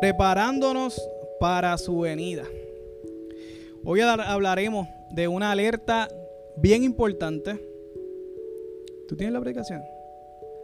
preparándonos 0.00 1.00
para 1.40 1.76
su 1.78 2.00
venida. 2.00 2.44
Hoy 3.84 4.00
hablaremos 4.00 4.86
de 5.10 5.28
una 5.28 5.50
alerta 5.50 6.08
bien 6.56 6.84
importante. 6.84 7.58
¿Tú 9.08 9.16
tienes 9.16 9.32
la 9.32 9.40
predicación? 9.40 9.82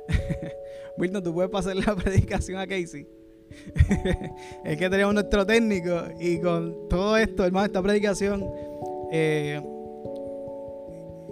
Milton, 0.99 1.23
¿tú 1.23 1.35
puedes 1.35 1.51
pasar 1.51 1.77
la 1.77 1.95
predicación 2.03 2.59
a 2.59 2.67
Casey? 2.67 3.07
es 4.65 4.77
que 4.77 4.91
tenemos 4.91 5.15
nuestro 5.15 5.47
técnico 5.47 6.03
y 6.19 6.41
con 6.41 6.89
todo 6.89 7.17
esto, 7.17 7.45
hermano, 7.45 7.67
esta 7.67 7.83
predicación 7.83 8.45
eh, 9.13 9.61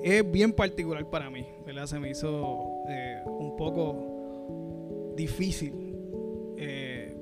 es 0.05 0.31
bien 0.31 0.53
particular 0.53 1.09
para 1.11 1.31
mí, 1.31 1.47
¿verdad? 1.67 1.87
Se 1.87 1.99
me 1.99 2.11
hizo 2.11 2.85
eh, 2.89 3.23
un 3.27 3.57
poco 3.57 5.13
difícil 5.17 5.82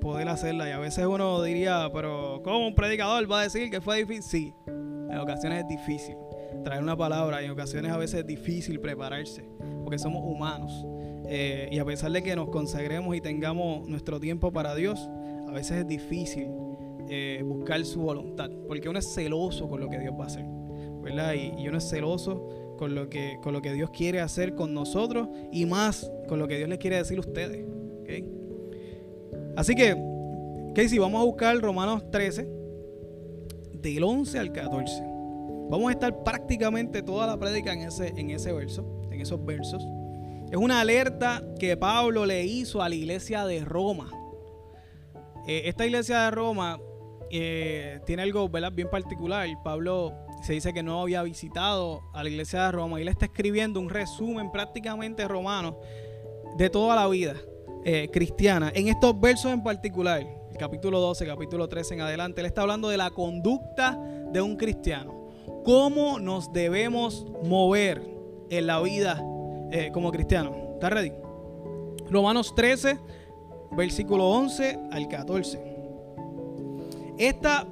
poder 0.00 0.28
hacerla 0.28 0.68
y 0.68 0.72
a 0.72 0.78
veces 0.78 1.06
uno 1.06 1.42
diría, 1.42 1.88
pero 1.92 2.40
¿cómo 2.42 2.66
un 2.66 2.74
predicador 2.74 3.30
va 3.30 3.40
a 3.40 3.42
decir 3.44 3.70
que 3.70 3.80
fue 3.80 3.98
difícil? 3.98 4.22
Sí, 4.22 4.54
en 4.66 5.16
ocasiones 5.18 5.62
es 5.62 5.68
difícil 5.68 6.16
traer 6.64 6.82
una 6.82 6.96
palabra 6.96 7.40
y 7.42 7.46
en 7.46 7.52
ocasiones 7.52 7.92
a 7.92 7.96
veces 7.96 8.20
es 8.20 8.26
difícil 8.26 8.80
prepararse 8.80 9.44
porque 9.84 9.98
somos 9.98 10.22
humanos. 10.24 10.84
Eh, 11.26 11.68
y 11.70 11.78
a 11.78 11.84
pesar 11.84 12.10
de 12.10 12.22
que 12.22 12.34
nos 12.34 12.48
consagremos 12.48 13.14
y 13.14 13.20
tengamos 13.20 13.88
nuestro 13.88 14.18
tiempo 14.18 14.52
para 14.52 14.74
Dios, 14.74 15.08
a 15.48 15.52
veces 15.52 15.78
es 15.78 15.86
difícil 15.86 16.48
buscar 17.42 17.84
su 17.84 18.02
voluntad, 18.02 18.50
porque 18.68 18.88
uno 18.88 19.00
es 19.00 19.12
celoso 19.12 19.68
con 19.68 19.80
lo 19.80 19.88
que 19.88 19.98
Dios 19.98 20.14
va 20.14 20.24
a 20.24 20.26
hacer, 20.28 20.44
¿verdad? 21.02 21.34
Y, 21.34 21.60
y 21.60 21.66
uno 21.66 21.78
es 21.78 21.90
celoso 21.90 22.76
con 22.80 22.94
lo 22.94 23.10
que, 23.10 23.38
con 23.42 23.52
lo 23.52 23.60
que 23.60 23.74
Dios 23.74 23.90
quiere 23.90 24.20
hacer 24.20 24.54
con 24.54 24.72
nosotros 24.72 25.28
y 25.52 25.66
más 25.66 26.10
con 26.28 26.38
lo 26.38 26.48
que 26.48 26.56
Dios 26.56 26.68
les 26.70 26.78
quiere 26.78 26.96
decir 26.96 27.18
a 27.18 27.20
ustedes. 27.20 27.66
Así 29.60 29.74
que, 29.74 29.94
Casey, 30.74 30.98
vamos 30.98 31.20
a 31.20 31.24
buscar 31.26 31.54
Romanos 31.60 32.10
13, 32.10 32.48
del 33.74 34.02
11 34.02 34.38
al 34.38 34.52
14. 34.52 35.02
Vamos 35.68 35.90
a 35.90 35.92
estar 35.92 36.24
prácticamente 36.24 37.02
toda 37.02 37.26
la 37.26 37.38
prédica 37.38 37.74
en 37.74 37.82
ese, 37.82 38.08
en 38.16 38.30
ese 38.30 38.54
verso, 38.54 39.02
en 39.10 39.20
esos 39.20 39.44
versos. 39.44 39.86
Es 40.50 40.56
una 40.56 40.80
alerta 40.80 41.44
que 41.58 41.76
Pablo 41.76 42.24
le 42.24 42.42
hizo 42.46 42.80
a 42.80 42.88
la 42.88 42.94
iglesia 42.94 43.44
de 43.44 43.62
Roma. 43.62 44.10
Eh, 45.46 45.64
esta 45.66 45.84
iglesia 45.84 46.20
de 46.20 46.30
Roma 46.30 46.80
eh, 47.30 48.00
tiene 48.06 48.22
algo 48.22 48.48
bien 48.48 48.88
particular. 48.88 49.46
Pablo 49.62 50.14
se 50.42 50.54
dice 50.54 50.72
que 50.72 50.82
no 50.82 51.02
había 51.02 51.22
visitado 51.22 52.00
a 52.14 52.22
la 52.22 52.30
iglesia 52.30 52.64
de 52.64 52.72
Roma 52.72 52.98
y 52.98 53.04
le 53.04 53.10
está 53.10 53.26
escribiendo 53.26 53.78
un 53.78 53.90
resumen 53.90 54.50
prácticamente 54.50 55.28
romano 55.28 55.78
de 56.56 56.70
toda 56.70 56.96
la 56.96 57.06
vida 57.08 57.34
eh. 57.84 58.10
En 58.74 58.88
estos 58.88 59.20
versos 59.20 59.52
en 59.52 59.62
particular, 59.62 60.20
el 60.50 60.56
capítulo 60.56 61.00
12, 61.00 61.26
capítulo 61.26 61.68
13 61.68 61.94
en 61.94 62.00
adelante, 62.02 62.40
él 62.40 62.46
está 62.46 62.62
hablando 62.62 62.88
de 62.88 62.96
la 62.96 63.10
conducta 63.10 63.98
de 64.32 64.40
un 64.40 64.56
cristiano. 64.56 65.28
Cómo 65.64 66.18
nos 66.18 66.52
debemos 66.52 67.26
mover 67.44 68.02
en 68.50 68.66
la 68.66 68.80
vida 68.80 69.22
eh, 69.70 69.90
como 69.92 70.10
cristiano. 70.10 70.54
¿Está 70.74 70.90
ready? 70.90 71.12
Romanos 72.10 72.54
13, 72.54 72.98
versículo 73.72 74.28
11 74.28 74.78
al 74.90 75.08
14. 75.08 75.62
Esta, 77.18 77.66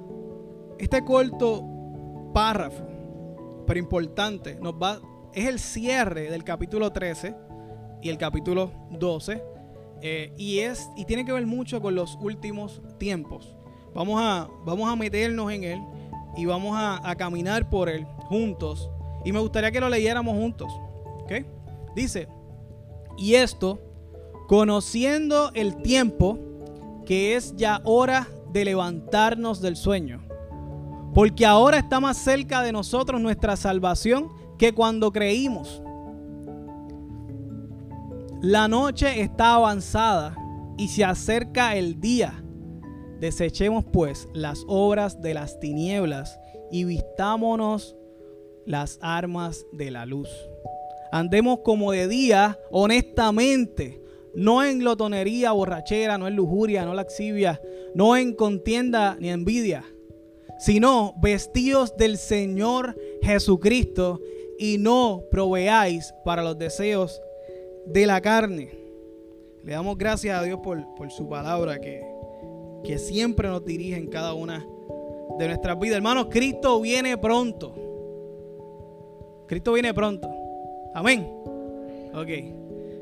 este 0.78 1.04
corto 1.04 1.64
párrafo, 2.32 2.84
pero 3.66 3.80
importante, 3.80 4.56
nos 4.60 4.74
va, 4.74 5.00
es 5.32 5.46
el 5.46 5.58
cierre 5.58 6.30
del 6.30 6.44
capítulo 6.44 6.92
13 6.92 7.34
y 8.02 8.10
el 8.10 8.18
capítulo 8.18 8.70
12. 8.90 9.57
Eh, 10.02 10.32
y, 10.36 10.60
es, 10.60 10.88
y 10.96 11.04
tiene 11.04 11.24
que 11.24 11.32
ver 11.32 11.46
mucho 11.46 11.80
con 11.80 11.94
los 11.94 12.16
últimos 12.20 12.80
tiempos. 12.98 13.54
Vamos 13.94 14.20
a, 14.22 14.48
vamos 14.64 14.88
a 14.88 14.96
meternos 14.96 15.50
en 15.52 15.64
él 15.64 15.80
y 16.36 16.44
vamos 16.44 16.76
a, 16.76 17.14
caminar 17.16 17.68
por 17.68 17.88
él 17.88 18.06
juntos. 18.28 18.90
Y 19.24 19.32
me 19.32 19.40
gustaría 19.40 19.70
que 19.70 19.80
lo 19.80 19.88
leyéramos 19.88 20.36
juntos. 20.36 20.72
Dice, 21.94 22.28
y 23.16 23.34
esto, 23.34 23.80
conociendo 24.46 25.50
el 25.54 25.82
tiempo, 25.82 26.38
que 27.04 27.34
es 27.34 27.56
ya 27.56 27.80
hora 27.84 28.28
de 28.52 28.64
levantarnos 28.64 29.60
del 29.60 29.76
sueño 29.76 30.28
porque 31.18 31.44
ahora 31.44 31.78
está 31.78 31.98
más 31.98 32.16
cerca 32.16 32.62
de 32.62 32.70
nosotros 32.70 33.20
nuestra 33.20 33.56
salvación 33.56 34.28
que 34.56 34.72
cuando 34.72 35.10
creímos. 35.10 35.82
La 38.40 38.68
noche 38.68 39.20
está 39.20 39.54
avanzada 39.54 40.36
y 40.76 40.88
se 40.88 41.04
acerca 41.04 41.76
el 41.76 42.00
día. 42.00 42.44
Desechemos 43.20 43.84
pues 43.92 44.28
las 44.32 44.64
obras 44.68 45.20
de 45.20 45.34
las 45.34 45.58
tinieblas 45.58 46.38
y 46.70 46.84
vistámonos 46.84 47.96
las 48.64 48.98
armas 49.02 49.66
de 49.72 49.90
la 49.90 50.06
luz. 50.06 50.28
Andemos 51.10 51.60
como 51.64 51.92
de 51.92 52.06
día, 52.06 52.58
honestamente, 52.70 54.02
no 54.34 54.62
en 54.62 54.78
glotonería, 54.78 55.52
borrachera, 55.52 56.18
no 56.18 56.28
en 56.28 56.36
lujuria, 56.36 56.84
no 56.84 56.94
laxivia, 56.94 57.60
no 57.94 58.16
en 58.16 58.34
contienda 58.34 59.16
ni 59.18 59.30
envidia 59.30 59.84
sino 60.58 61.14
vestidos 61.18 61.96
del 61.96 62.18
Señor 62.18 62.96
Jesucristo 63.22 64.20
y 64.58 64.76
no 64.78 65.22
proveáis 65.30 66.12
para 66.24 66.42
los 66.42 66.58
deseos 66.58 67.22
de 67.92 68.06
la 68.06 68.20
carne. 68.20 68.70
Le 69.64 69.72
damos 69.72 69.98
gracias 69.98 70.38
a 70.38 70.42
Dios 70.42 70.60
por, 70.60 71.10
su 71.10 71.28
palabra 71.28 71.80
que, 71.80 72.04
que 72.84 72.98
siempre 72.98 73.48
nos 73.48 73.64
dirige 73.64 73.96
en 73.96 74.06
cada 74.06 74.34
una 74.34 74.66
de 75.38 75.46
nuestras 75.46 75.78
vidas. 75.78 75.96
Hermanos, 75.96 76.26
Cristo 76.30 76.80
viene 76.80 77.18
pronto. 77.18 77.74
Cristo 79.46 79.72
viene 79.72 79.92
pronto. 79.92 80.28
Amén. 80.94 81.26
Ok, 82.14 82.28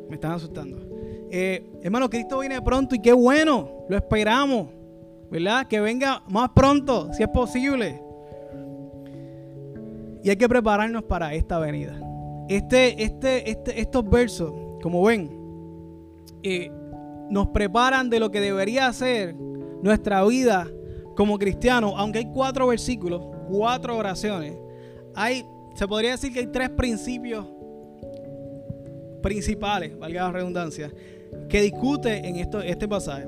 me 0.08 0.14
están 0.14 0.32
asustando. 0.32 0.78
Eh, 1.30 1.64
hermano, 1.82 2.08
Cristo 2.08 2.38
viene 2.38 2.60
pronto 2.62 2.94
y 2.94 3.00
qué 3.00 3.12
bueno, 3.12 3.84
lo 3.88 3.96
esperamos. 3.96 4.76
¿verdad? 5.30 5.66
Que 5.66 5.80
venga 5.80 6.22
más 6.28 6.50
pronto, 6.50 7.12
si 7.12 7.22
es 7.22 7.28
posible. 7.28 8.00
Y 10.22 10.30
hay 10.30 10.36
que 10.36 10.48
prepararnos 10.48 11.04
para 11.04 11.34
esta 11.34 11.58
venida. 11.58 12.00
Este, 12.48 13.02
este, 13.02 13.50
este, 13.50 13.80
estos 13.80 14.08
versos, 14.08 14.52
como 14.86 15.02
ven, 15.02 15.28
eh, 16.44 16.70
nos 17.28 17.48
preparan 17.48 18.08
de 18.08 18.20
lo 18.20 18.30
que 18.30 18.40
debería 18.40 18.92
ser 18.92 19.34
nuestra 19.34 20.24
vida 20.24 20.70
como 21.16 21.40
cristianos. 21.40 21.94
Aunque 21.96 22.20
hay 22.20 22.26
cuatro 22.32 22.68
versículos, 22.68 23.20
cuatro 23.50 23.96
oraciones, 23.96 24.56
hay, 25.12 25.44
se 25.74 25.88
podría 25.88 26.12
decir 26.12 26.32
que 26.32 26.38
hay 26.38 26.46
tres 26.46 26.70
principios 26.70 27.44
principales, 29.24 29.98
valga 29.98 30.22
la 30.22 30.30
redundancia, 30.30 30.92
que 31.48 31.62
discute 31.62 32.24
en 32.24 32.36
esto, 32.36 32.62
este 32.62 32.86
pasaje. 32.86 33.26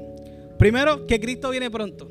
Primero, 0.60 1.08
que 1.08 1.18
Cristo 1.18 1.50
viene 1.50 1.72
pronto. 1.72 2.08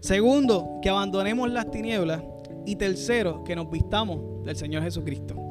Segundo, 0.00 0.78
que 0.80 0.88
abandonemos 0.88 1.50
las 1.50 1.70
tinieblas. 1.70 2.22
Y 2.64 2.76
tercero, 2.76 3.44
que 3.44 3.54
nos 3.54 3.70
vistamos 3.70 4.42
del 4.46 4.56
Señor 4.56 4.84
Jesucristo. 4.84 5.43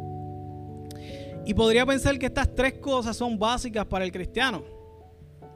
Y 1.46 1.54
podría 1.54 1.86
pensar 1.86 2.18
que 2.18 2.28
estas 2.28 2.54
tres 2.56 2.74
cosas 2.76 3.18
son 3.18 3.38
básicas 3.38 3.86
para 3.86 4.06
el 4.06 4.12
cristiano. 4.12 4.64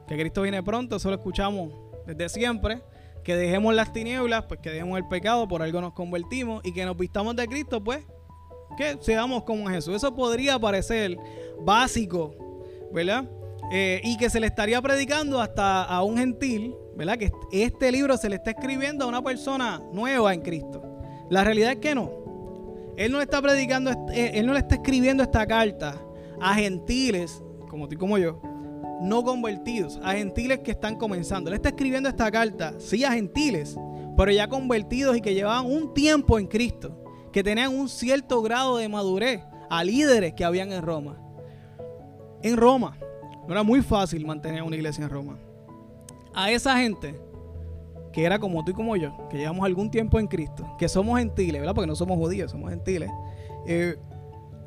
Que 0.06 0.16
Cristo 0.16 0.42
viene 0.42 0.62
pronto, 0.62 0.96
eso 0.96 1.08
lo 1.08 1.16
escuchamos 1.16 1.72
desde 2.06 2.28
siempre. 2.28 2.82
Que 3.24 3.36
dejemos 3.36 3.74
las 3.74 3.92
tinieblas, 3.92 4.44
pues 4.46 4.60
que 4.60 4.70
dejemos 4.70 4.98
el 4.98 5.06
pecado, 5.08 5.46
por 5.48 5.62
algo 5.62 5.80
nos 5.80 5.92
convertimos. 5.92 6.62
Y 6.64 6.72
que 6.72 6.84
nos 6.84 6.96
vistamos 6.96 7.36
de 7.36 7.46
Cristo, 7.46 7.82
pues 7.82 8.04
que 8.76 8.98
seamos 9.00 9.44
como 9.44 9.68
Jesús. 9.68 9.96
Eso 9.96 10.14
podría 10.14 10.58
parecer 10.58 11.16
básico, 11.60 12.34
¿verdad? 12.92 13.28
Eh, 13.70 14.00
y 14.04 14.16
que 14.16 14.30
se 14.30 14.40
le 14.40 14.46
estaría 14.46 14.80
predicando 14.80 15.40
hasta 15.40 15.84
a 15.84 16.02
un 16.02 16.16
gentil, 16.16 16.74
¿verdad? 16.96 17.18
Que 17.18 17.32
este 17.52 17.92
libro 17.92 18.16
se 18.16 18.28
le 18.28 18.36
está 18.36 18.50
escribiendo 18.50 19.04
a 19.04 19.08
una 19.08 19.22
persona 19.22 19.82
nueva 19.92 20.32
en 20.32 20.40
Cristo. 20.40 20.82
La 21.28 21.44
realidad 21.44 21.72
es 21.72 21.78
que 21.78 21.94
no. 21.94 22.27
Él 22.98 23.12
no 23.12 23.18
le 23.18 23.24
está 23.24 23.40
predicando, 23.40 23.92
eh, 24.12 24.32
él 24.34 24.44
no 24.44 24.56
está 24.56 24.74
escribiendo 24.74 25.22
esta 25.22 25.46
carta 25.46 26.02
a 26.40 26.54
gentiles, 26.54 27.40
como 27.68 27.86
tú 27.86 27.94
y 27.94 27.96
como 27.96 28.18
yo, 28.18 28.42
no 29.00 29.22
convertidos, 29.22 30.00
a 30.02 30.14
gentiles 30.14 30.58
que 30.64 30.72
están 30.72 30.96
comenzando. 30.96 31.48
Él 31.48 31.54
está 31.54 31.68
escribiendo 31.68 32.08
esta 32.08 32.28
carta, 32.28 32.74
sí, 32.78 33.04
a 33.04 33.12
gentiles, 33.12 33.76
pero 34.16 34.32
ya 34.32 34.48
convertidos 34.48 35.16
y 35.16 35.20
que 35.20 35.32
llevaban 35.32 35.66
un 35.66 35.94
tiempo 35.94 36.40
en 36.40 36.48
Cristo, 36.48 37.04
que 37.32 37.44
tenían 37.44 37.72
un 37.72 37.88
cierto 37.88 38.42
grado 38.42 38.78
de 38.78 38.88
madurez, 38.88 39.42
a 39.70 39.84
líderes 39.84 40.34
que 40.34 40.44
habían 40.44 40.72
en 40.72 40.82
Roma. 40.82 41.20
En 42.42 42.56
Roma, 42.56 42.98
no 43.46 43.52
era 43.52 43.62
muy 43.62 43.80
fácil 43.80 44.26
mantener 44.26 44.64
una 44.64 44.74
iglesia 44.74 45.04
en 45.04 45.10
Roma. 45.10 45.38
A 46.34 46.50
esa 46.50 46.76
gente, 46.76 47.14
que 48.12 48.24
era 48.24 48.38
como 48.38 48.64
tú 48.64 48.72
y 48.72 48.74
como 48.74 48.96
yo, 48.96 49.28
que 49.28 49.38
llevamos 49.38 49.64
algún 49.64 49.90
tiempo 49.90 50.18
en 50.18 50.26
Cristo, 50.26 50.74
que 50.78 50.88
somos 50.88 51.18
gentiles, 51.18 51.60
¿verdad? 51.60 51.74
Porque 51.74 51.86
no 51.86 51.94
somos 51.94 52.16
judíos, 52.16 52.50
somos 52.50 52.70
gentiles. 52.70 53.10
Eh, 53.66 53.96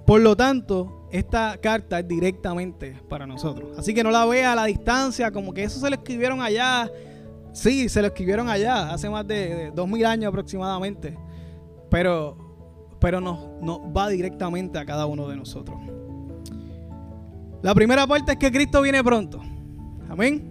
por 0.05 0.21
lo 0.21 0.35
tanto, 0.35 1.07
esta 1.11 1.57
carta 1.57 1.99
es 1.99 2.07
directamente 2.07 2.97
para 3.09 3.25
nosotros. 3.25 3.77
Así 3.77 3.93
que 3.93 4.03
no 4.03 4.11
la 4.11 4.25
vea 4.25 4.53
a 4.53 4.55
la 4.55 4.65
distancia, 4.65 5.31
como 5.31 5.53
que 5.53 5.63
eso 5.63 5.79
se 5.79 5.89
le 5.89 5.95
escribieron 5.95 6.41
allá 6.41 6.91
Sí, 7.53 7.89
se 7.89 8.01
lo 8.01 8.07
escribieron 8.07 8.49
allá, 8.49 8.93
hace 8.93 9.09
más 9.09 9.27
de, 9.27 9.71
dos 9.75 9.88
mil 9.88 10.05
años 10.05 10.29
aproximadamente. 10.29 11.17
Pero, 11.89 12.38
pero 12.99 13.19
nos, 13.19 13.39
va 13.95 14.07
directamente 14.07 14.79
a 14.79 14.85
cada 14.85 15.05
uno 15.05 15.27
de 15.27 15.35
nosotros. 15.35 15.77
La 17.61 17.75
primera 17.75 18.07
parte 18.07 18.33
es 18.33 18.38
que 18.38 18.51
Cristo 18.51 18.81
viene 18.81 19.03
pronto. 19.03 19.41
Amén. 20.09 20.50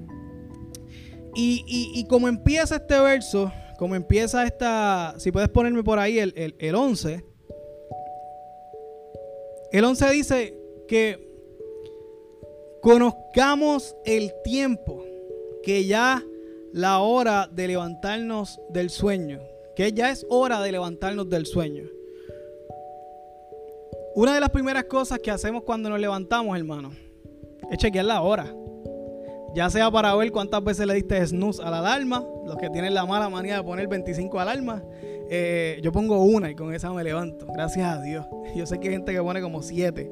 Y, 1.35 1.65
y, 1.95 2.05
como 2.07 2.29
empieza 2.29 2.77
este 2.77 2.99
verso, 3.01 3.53
como 3.79 3.95
empieza 3.95 4.45
esta, 4.45 5.15
si 5.19 5.31
puedes 5.31 5.49
ponerme 5.49 5.83
por 5.83 5.99
ahí 5.99 6.19
el, 6.19 6.33
el, 6.37 6.57
el 6.59 6.75
11, 6.75 7.25
el 9.73 9.85
11 9.85 10.11
dice 10.11 10.57
que 10.89 11.31
conozcamos 12.83 13.95
el 14.05 14.33
tiempo, 14.43 15.05
que 15.63 15.85
ya 15.85 16.25
la 16.73 17.01
hora 17.01 17.49
de 17.51 17.69
levantarnos 17.69 18.61
del 18.71 18.91
sueño, 18.91 19.41
que 19.77 19.93
ya 19.93 20.11
es 20.11 20.27
hora 20.29 20.61
de 20.61 20.73
levantarnos 20.73 21.29
del 21.29 21.47
sueño. 21.47 21.85
Una 24.17 24.35
de 24.35 24.41
las 24.41 24.51
primeras 24.51 24.85
cosas 24.85 25.21
que 25.21 25.31
hacemos 25.31 25.63
cuando 25.63 25.89
nos 25.89 26.01
levantamos, 26.01 26.57
hermano, 26.57 26.91
es 27.71 27.79
chequear 27.79 28.05
la 28.05 28.23
hora. 28.23 28.53
Ya 29.55 29.69
sea 29.69 29.91
para 29.91 30.15
ver 30.15 30.31
cuántas 30.31 30.63
veces 30.63 30.87
le 30.87 30.95
diste 30.95 31.27
snooze 31.27 31.63
a 31.63 31.71
la 31.71 31.79
alarma, 31.81 32.25
los 32.47 32.57
que 32.57 32.71
tienen 32.71 32.95
la 32.95 33.05
mala 33.05 33.29
manía 33.29 33.57
de 33.57 33.63
poner 33.65 33.89
25 33.89 34.39
alarmas. 34.39 34.83
Eh, 35.29 35.81
yo 35.83 35.93
pongo 35.93 36.23
una 36.23 36.51
y 36.51 36.55
con 36.55 36.75
esa 36.75 36.93
me 36.93 37.05
levanto, 37.05 37.47
gracias 37.53 37.89
a 37.89 38.03
Dios. 38.03 38.27
Yo 38.57 38.67
sé 38.67 38.81
que 38.81 38.89
hay 38.89 38.95
gente 38.95 39.13
que 39.13 39.23
pone 39.23 39.41
como 39.41 39.63
siete 39.63 40.11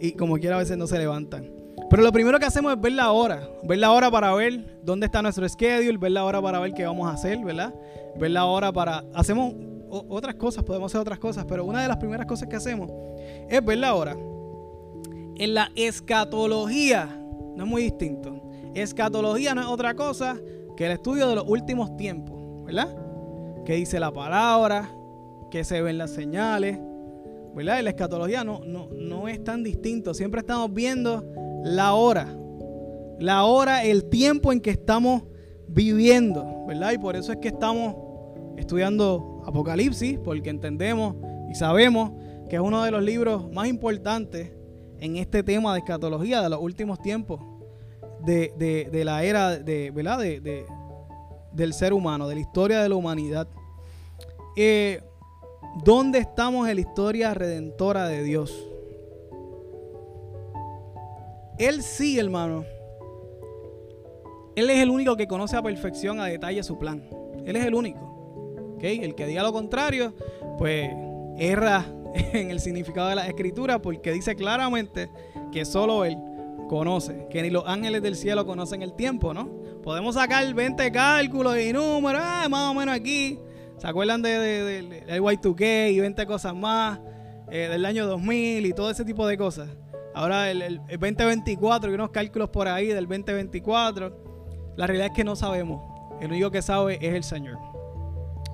y 0.00 0.12
como 0.12 0.36
quiera 0.38 0.56
a 0.56 0.58
veces 0.58 0.76
no 0.76 0.86
se 0.88 0.98
levantan. 0.98 1.52
Pero 1.88 2.02
lo 2.02 2.10
primero 2.10 2.38
que 2.40 2.46
hacemos 2.46 2.72
es 2.72 2.80
ver 2.80 2.92
la 2.92 3.12
hora, 3.12 3.48
ver 3.62 3.78
la 3.78 3.92
hora 3.92 4.10
para 4.10 4.34
ver 4.34 4.80
dónde 4.82 5.06
está 5.06 5.22
nuestro 5.22 5.48
schedule, 5.48 5.98
ver 5.98 6.10
la 6.10 6.24
hora 6.24 6.42
para 6.42 6.58
ver 6.58 6.72
qué 6.72 6.84
vamos 6.84 7.08
a 7.08 7.12
hacer, 7.12 7.38
¿verdad? 7.44 7.72
Ver 8.18 8.32
la 8.32 8.46
hora 8.46 8.72
para... 8.72 9.04
Hacemos 9.14 9.54
otras 9.88 10.34
cosas, 10.34 10.64
podemos 10.64 10.90
hacer 10.90 11.00
otras 11.00 11.20
cosas, 11.20 11.44
pero 11.46 11.64
una 11.64 11.82
de 11.82 11.88
las 11.88 11.98
primeras 11.98 12.26
cosas 12.26 12.48
que 12.48 12.56
hacemos 12.56 12.90
es 13.48 13.64
ver 13.64 13.78
la 13.78 13.94
hora. 13.94 14.16
En 15.36 15.54
la 15.54 15.70
escatología 15.76 17.06
no 17.54 17.64
es 17.64 17.70
muy 17.70 17.82
distinto. 17.82 18.42
Escatología 18.76 19.54
no 19.54 19.62
es 19.62 19.66
otra 19.68 19.94
cosa 19.96 20.38
que 20.76 20.84
el 20.84 20.92
estudio 20.92 21.30
de 21.30 21.34
los 21.34 21.44
últimos 21.48 21.96
tiempos, 21.96 22.62
¿verdad? 22.62 22.94
Que 23.64 23.72
dice 23.76 23.98
la 23.98 24.12
palabra, 24.12 24.90
que 25.50 25.64
se 25.64 25.80
ven 25.80 25.96
las 25.96 26.10
señales, 26.10 26.78
¿verdad? 27.54 27.78
En 27.78 27.84
la 27.84 27.90
escatología 27.90 28.44
no, 28.44 28.60
no, 28.66 28.90
no 28.90 29.28
es 29.28 29.42
tan 29.42 29.62
distinto. 29.62 30.12
Siempre 30.12 30.40
estamos 30.40 30.74
viendo 30.74 31.24
la 31.64 31.94
hora. 31.94 32.28
La 33.18 33.44
hora, 33.44 33.82
el 33.82 34.10
tiempo 34.10 34.52
en 34.52 34.60
que 34.60 34.72
estamos 34.72 35.22
viviendo, 35.66 36.66
¿verdad? 36.66 36.92
Y 36.92 36.98
por 36.98 37.16
eso 37.16 37.32
es 37.32 37.38
que 37.38 37.48
estamos 37.48 37.96
estudiando 38.58 39.42
Apocalipsis, 39.46 40.18
porque 40.18 40.50
entendemos 40.50 41.16
y 41.50 41.54
sabemos 41.54 42.10
que 42.50 42.56
es 42.56 42.62
uno 42.62 42.84
de 42.84 42.90
los 42.90 43.02
libros 43.02 43.50
más 43.52 43.68
importantes 43.68 44.52
en 44.98 45.16
este 45.16 45.42
tema 45.42 45.72
de 45.72 45.78
escatología 45.78 46.42
de 46.42 46.50
los 46.50 46.60
últimos 46.60 47.00
tiempos 47.00 47.55
de, 48.20 49.02
la 49.04 49.24
era 49.24 49.56
de, 49.58 49.90
¿verdad? 49.90 50.18
De, 50.18 50.66
del 51.52 51.72
ser 51.72 51.92
humano, 51.92 52.28
de 52.28 52.34
la 52.34 52.40
historia 52.40 52.82
de 52.82 52.88
la 52.88 52.94
humanidad. 52.96 53.48
Eh, 54.56 55.02
¿Dónde 55.84 56.18
estamos 56.18 56.68
en 56.68 56.76
la 56.76 56.80
historia 56.80 57.34
redentora 57.34 58.06
de 58.06 58.22
Dios? 58.22 58.68
Él 61.58 61.82
sí, 61.82 62.18
hermano. 62.18 62.64
Él 64.54 64.70
es 64.70 64.78
el 64.78 64.90
único 64.90 65.16
que 65.16 65.26
conoce 65.26 65.56
a 65.56 65.62
perfección, 65.62 66.20
a 66.20 66.26
detalle 66.26 66.62
su 66.62 66.78
plan. 66.78 67.02
Él 67.44 67.56
es 67.56 67.66
el 67.66 67.74
único. 67.74 68.00
¿Okay? 68.76 69.00
El 69.00 69.14
que 69.14 69.26
diga 69.26 69.42
lo 69.42 69.52
contrario, 69.52 70.14
pues 70.58 70.90
erra 71.38 71.84
en 72.14 72.50
el 72.50 72.60
significado 72.60 73.08
de 73.08 73.16
la 73.16 73.26
escritura 73.26 73.80
porque 73.80 74.12
dice 74.12 74.34
claramente 74.34 75.10
que 75.52 75.64
solo 75.64 76.04
Él 76.04 76.18
conoce, 76.66 77.26
que 77.30 77.42
ni 77.42 77.50
los 77.50 77.64
ángeles 77.66 78.02
del 78.02 78.16
cielo 78.16 78.46
conocen 78.46 78.82
el 78.82 78.94
tiempo, 78.94 79.32
¿no? 79.32 79.48
Podemos 79.82 80.14
sacar 80.14 80.52
20 80.52 80.90
cálculos 80.92 81.58
y 81.58 81.72
números, 81.72 82.20
ah, 82.24 82.46
más 82.50 82.70
o 82.70 82.74
menos 82.74 82.94
aquí. 82.94 83.38
¿Se 83.78 83.86
acuerdan 83.86 84.22
de, 84.22 84.38
del 84.38 85.06
Y2K 85.06 85.92
y 85.92 86.00
20 86.00 86.26
cosas 86.26 86.54
más 86.54 86.98
eh, 87.50 87.68
del 87.70 87.84
año 87.84 88.06
2000 88.06 88.66
y 88.66 88.72
todo 88.72 88.90
ese 88.90 89.04
tipo 89.04 89.26
de 89.26 89.36
cosas? 89.36 89.68
Ahora 90.14 90.50
el, 90.50 90.80
2024 90.88 91.90
y 91.90 91.94
unos 91.94 92.10
cálculos 92.10 92.48
por 92.48 92.68
ahí 92.68 92.86
del 92.86 93.06
2024. 93.06 94.74
La 94.76 94.86
realidad 94.86 95.08
es 95.08 95.12
que 95.12 95.24
no 95.24 95.36
sabemos. 95.36 95.82
El 96.20 96.30
único 96.30 96.50
que 96.50 96.62
sabe 96.62 96.98
es 97.02 97.14
el 97.14 97.22
Señor. 97.22 97.58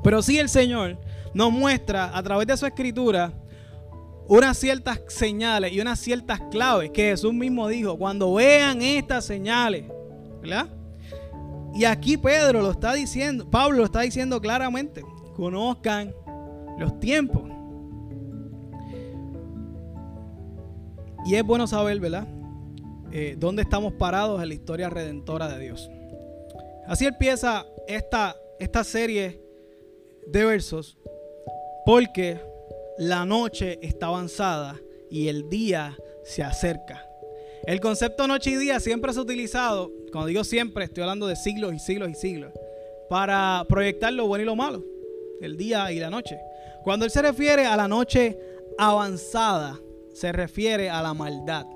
Pero 0.02 0.22
sí 0.22 0.38
el 0.38 0.48
Señor 0.48 0.98
nos 1.34 1.52
muestra 1.52 2.16
a 2.16 2.22
través 2.22 2.48
de 2.48 2.56
su 2.56 2.66
escritura 2.66 3.32
unas 4.28 4.56
ciertas 4.56 5.00
señales 5.08 5.72
y 5.72 5.80
unas 5.80 5.98
ciertas 5.98 6.40
claves 6.50 6.90
que 6.90 7.10
Jesús 7.10 7.32
mismo 7.32 7.69
dijo, 7.69 7.98
cuando 7.98 8.34
vean 8.34 8.82
estas 8.82 9.24
señales, 9.24 9.84
¿verdad? 10.40 10.69
Y 11.74 11.84
aquí 11.84 12.16
Pedro 12.16 12.60
lo 12.60 12.70
está 12.70 12.92
diciendo, 12.92 13.48
Pablo 13.50 13.78
lo 13.78 13.84
está 13.84 14.02
diciendo 14.02 14.40
claramente, 14.40 15.02
conozcan 15.34 16.14
los 16.78 16.98
tiempos. 17.00 17.42
Y 21.24 21.36
es 21.36 21.44
bueno 21.44 21.66
saber, 21.66 22.00
¿verdad? 22.00 22.26
Eh, 23.12 23.36
dónde 23.38 23.62
estamos 23.62 23.92
parados 23.94 24.42
en 24.42 24.48
la 24.48 24.54
historia 24.54 24.90
redentora 24.90 25.48
de 25.48 25.58
Dios. 25.58 25.90
Así 26.86 27.06
empieza 27.06 27.64
esta, 27.86 28.36
esta 28.58 28.84
serie 28.84 29.40
de 30.26 30.44
versos, 30.44 30.98
porque 31.86 32.40
la 32.98 33.24
noche 33.24 33.78
está 33.82 34.06
avanzada 34.06 34.80
y 35.10 35.28
el 35.28 35.48
día 35.48 35.96
se 36.24 36.42
acerca. 36.42 37.06
El 37.64 37.80
concepto 37.80 38.26
noche 38.26 38.50
y 38.50 38.56
día 38.56 38.80
siempre 38.80 39.12
se 39.12 39.20
utilizado, 39.20 39.92
cuando 40.10 40.28
digo 40.28 40.42
siempre, 40.42 40.84
estoy 40.84 41.02
hablando 41.02 41.26
de 41.26 41.36
siglos 41.36 41.72
y 41.74 41.78
siglos 41.78 42.10
y 42.10 42.14
siglos, 42.14 42.52
para 43.08 43.64
proyectar 43.68 44.12
lo 44.12 44.26
bueno 44.26 44.42
y 44.42 44.46
lo 44.46 44.56
malo, 44.56 44.84
el 45.40 45.56
día 45.56 45.92
y 45.92 46.00
la 46.00 46.10
noche. 46.10 46.38
Cuando 46.82 47.04
él 47.04 47.10
se 47.10 47.22
refiere 47.22 47.66
a 47.66 47.76
la 47.76 47.86
noche 47.86 48.38
avanzada, 48.78 49.78
se 50.12 50.32
refiere 50.32 50.90
a 50.90 51.02
la 51.02 51.14
maldad, 51.14 51.66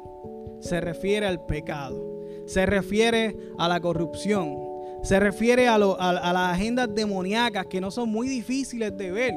se 0.60 0.80
refiere 0.80 1.26
al 1.26 1.46
pecado, 1.46 2.24
se 2.46 2.66
refiere 2.66 3.36
a 3.58 3.68
la 3.68 3.80
corrupción, 3.80 4.56
se 5.02 5.20
refiere 5.20 5.68
a, 5.68 5.78
las 5.78 6.54
agendas 6.54 6.92
demoníacas 6.92 7.66
que 7.66 7.80
no 7.80 7.92
son 7.92 8.08
muy 8.08 8.28
difíciles 8.28 8.96
de 8.96 9.12
ver. 9.12 9.34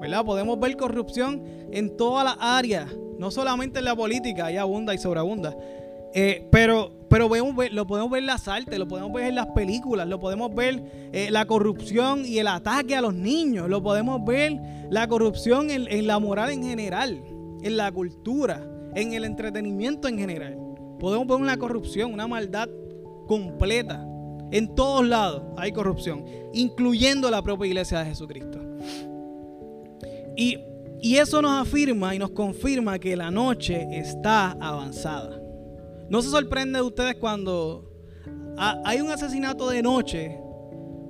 ¿Verdad? 0.00 0.24
Podemos 0.24 0.58
ver 0.60 0.76
corrupción 0.76 1.42
en 1.70 1.96
todas 1.96 2.24
las 2.24 2.36
áreas, 2.40 2.90
no 3.18 3.30
solamente 3.30 3.80
en 3.80 3.84
la 3.84 3.96
política, 3.96 4.46
hay 4.46 4.56
abunda 4.56 4.94
y 4.94 4.98
sobreabunda. 4.98 5.56
Eh, 6.14 6.46
pero 6.50 6.92
pero 7.10 7.26
lo 7.28 7.86
podemos 7.86 8.10
ver 8.10 8.20
en 8.20 8.26
las 8.26 8.48
artes, 8.48 8.78
lo 8.78 8.86
podemos 8.86 9.12
ver 9.12 9.28
en 9.28 9.34
las 9.34 9.46
películas, 9.46 10.06
lo 10.06 10.20
podemos 10.20 10.54
ver 10.54 10.82
eh, 11.12 11.30
la 11.30 11.46
corrupción 11.46 12.26
y 12.26 12.38
el 12.38 12.48
ataque 12.48 12.94
a 12.94 13.00
los 13.00 13.14
niños, 13.14 13.68
lo 13.70 13.82
podemos 13.82 14.22
ver 14.26 14.58
la 14.90 15.08
corrupción 15.08 15.70
en 15.70 16.06
la 16.06 16.18
moral 16.18 16.50
en 16.50 16.64
general 16.64 17.22
en 17.62 17.76
la 17.76 17.90
cultura, 17.92 18.64
en 18.94 19.12
el 19.12 19.24
entretenimiento 19.24 20.08
en 20.08 20.18
general. 20.18 20.58
Podemos 20.98 21.26
ver 21.26 21.36
una 21.36 21.56
corrupción, 21.56 22.12
una 22.12 22.26
maldad 22.26 22.68
completa. 23.26 24.04
En 24.50 24.74
todos 24.74 25.06
lados 25.06 25.42
hay 25.56 25.72
corrupción, 25.72 26.24
incluyendo 26.52 27.30
la 27.30 27.42
propia 27.42 27.66
iglesia 27.66 28.00
de 28.00 28.06
Jesucristo. 28.06 28.67
Y, 30.38 30.56
eso 31.16 31.42
nos 31.42 31.66
afirma 31.66 32.14
y 32.14 32.18
nos 32.18 32.30
confirma 32.30 32.98
que 32.98 33.16
la 33.16 33.30
noche 33.30 33.86
está 33.92 34.52
avanzada. 34.52 35.40
No 36.08 36.22
se 36.22 36.30
sorprende 36.30 36.78
de 36.78 36.84
ustedes 36.84 37.16
cuando 37.16 37.90
hay 38.56 39.00
un 39.00 39.10
asesinato 39.10 39.68
de 39.68 39.82
noche, 39.82 40.38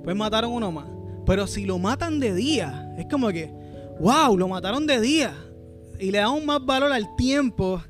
pues 0.03 0.15
mataron 0.15 0.51
uno 0.51 0.71
más. 0.71 0.87
Pero 1.25 1.45
si 1.47 1.65
lo 1.65 1.77
matan 1.77 2.19
de 2.19 2.33
día, 2.33 2.91
es 2.97 3.05
como 3.05 3.29
que, 3.29 3.51
wow, 3.99 4.35
lo 4.35 4.47
mataron 4.47 4.87
de 4.87 4.99
día 4.99 5.33
y 5.99 6.11
le 6.11 6.19
damos 6.19 6.43
más 6.43 6.65
valor 6.65 6.91
al 6.91 7.15
tiempo 7.15 7.81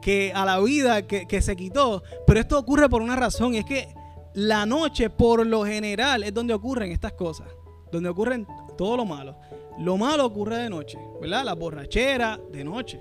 que 0.00 0.32
a 0.34 0.44
la 0.44 0.58
vida 0.60 1.06
que, 1.06 1.42
se 1.42 1.54
quitó. 1.54 2.02
Pero 2.26 2.40
esto 2.40 2.58
ocurre 2.58 2.88
por 2.88 3.02
una 3.02 3.16
razón, 3.16 3.54
y 3.54 3.58
es 3.58 3.64
que 3.66 3.88
la 4.34 4.64
noche, 4.64 5.10
por 5.10 5.46
lo 5.46 5.64
general, 5.64 6.24
es 6.24 6.32
donde 6.32 6.54
ocurren 6.54 6.92
estas 6.92 7.12
cosas, 7.12 7.48
donde 7.92 8.08
ocurren 8.08 8.46
todo 8.78 8.96
lo 8.96 9.04
malo. 9.04 9.36
Lo 9.78 9.98
malo 9.98 10.24
ocurre 10.24 10.56
de 10.56 10.70
noche, 10.70 10.98
¿verdad? 11.20 11.44
La 11.44 11.54
borrachera 11.54 12.40
de 12.50 12.64
noche. 12.64 13.00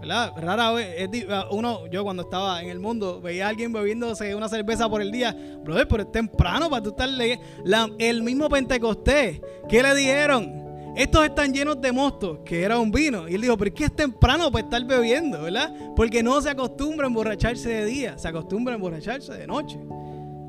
¿verdad? 0.00 0.34
Rara 0.36 0.70
vez, 0.72 1.08
uno, 1.50 1.86
yo 1.86 2.04
cuando 2.04 2.24
estaba 2.24 2.60
en 2.60 2.68
el 2.68 2.78
mundo, 2.78 3.22
veía 3.22 3.46
a 3.46 3.48
alguien 3.48 3.72
bebiéndose 3.72 4.34
una 4.34 4.50
cerveza 4.50 4.86
por 4.86 5.00
el 5.00 5.10
día, 5.10 5.34
brother, 5.62 5.88
pero 5.88 6.02
es 6.02 6.12
temprano 6.12 6.68
para 6.68 6.82
tú 6.82 6.90
estar 6.90 7.08
leyendo. 7.08 7.42
El 7.98 8.22
mismo 8.22 8.50
Pentecostés, 8.50 9.40
¿qué 9.66 9.82
le 9.82 9.94
dijeron? 9.94 10.64
estos 10.96 11.24
están 11.24 11.52
llenos 11.52 11.80
de 11.80 11.90
mostos, 11.90 12.38
que 12.44 12.62
era 12.62 12.78
un 12.78 12.92
vino. 12.92 13.28
Y 13.28 13.34
él 13.34 13.40
dijo, 13.40 13.56
pero 13.56 13.68
es 13.68 13.74
que 13.74 13.84
es 13.84 13.96
temprano 13.96 14.50
para 14.52 14.64
estar 14.64 14.84
bebiendo, 14.84 15.42
¿verdad? 15.42 15.74
Porque 15.96 16.22
no 16.22 16.40
se 16.40 16.50
acostumbra 16.50 17.06
a 17.06 17.08
emborracharse 17.08 17.68
de 17.68 17.84
día, 17.84 18.18
se 18.18 18.28
acostumbra 18.28 18.74
a 18.74 18.76
emborracharse 18.76 19.32
de 19.32 19.46
noche. 19.46 19.78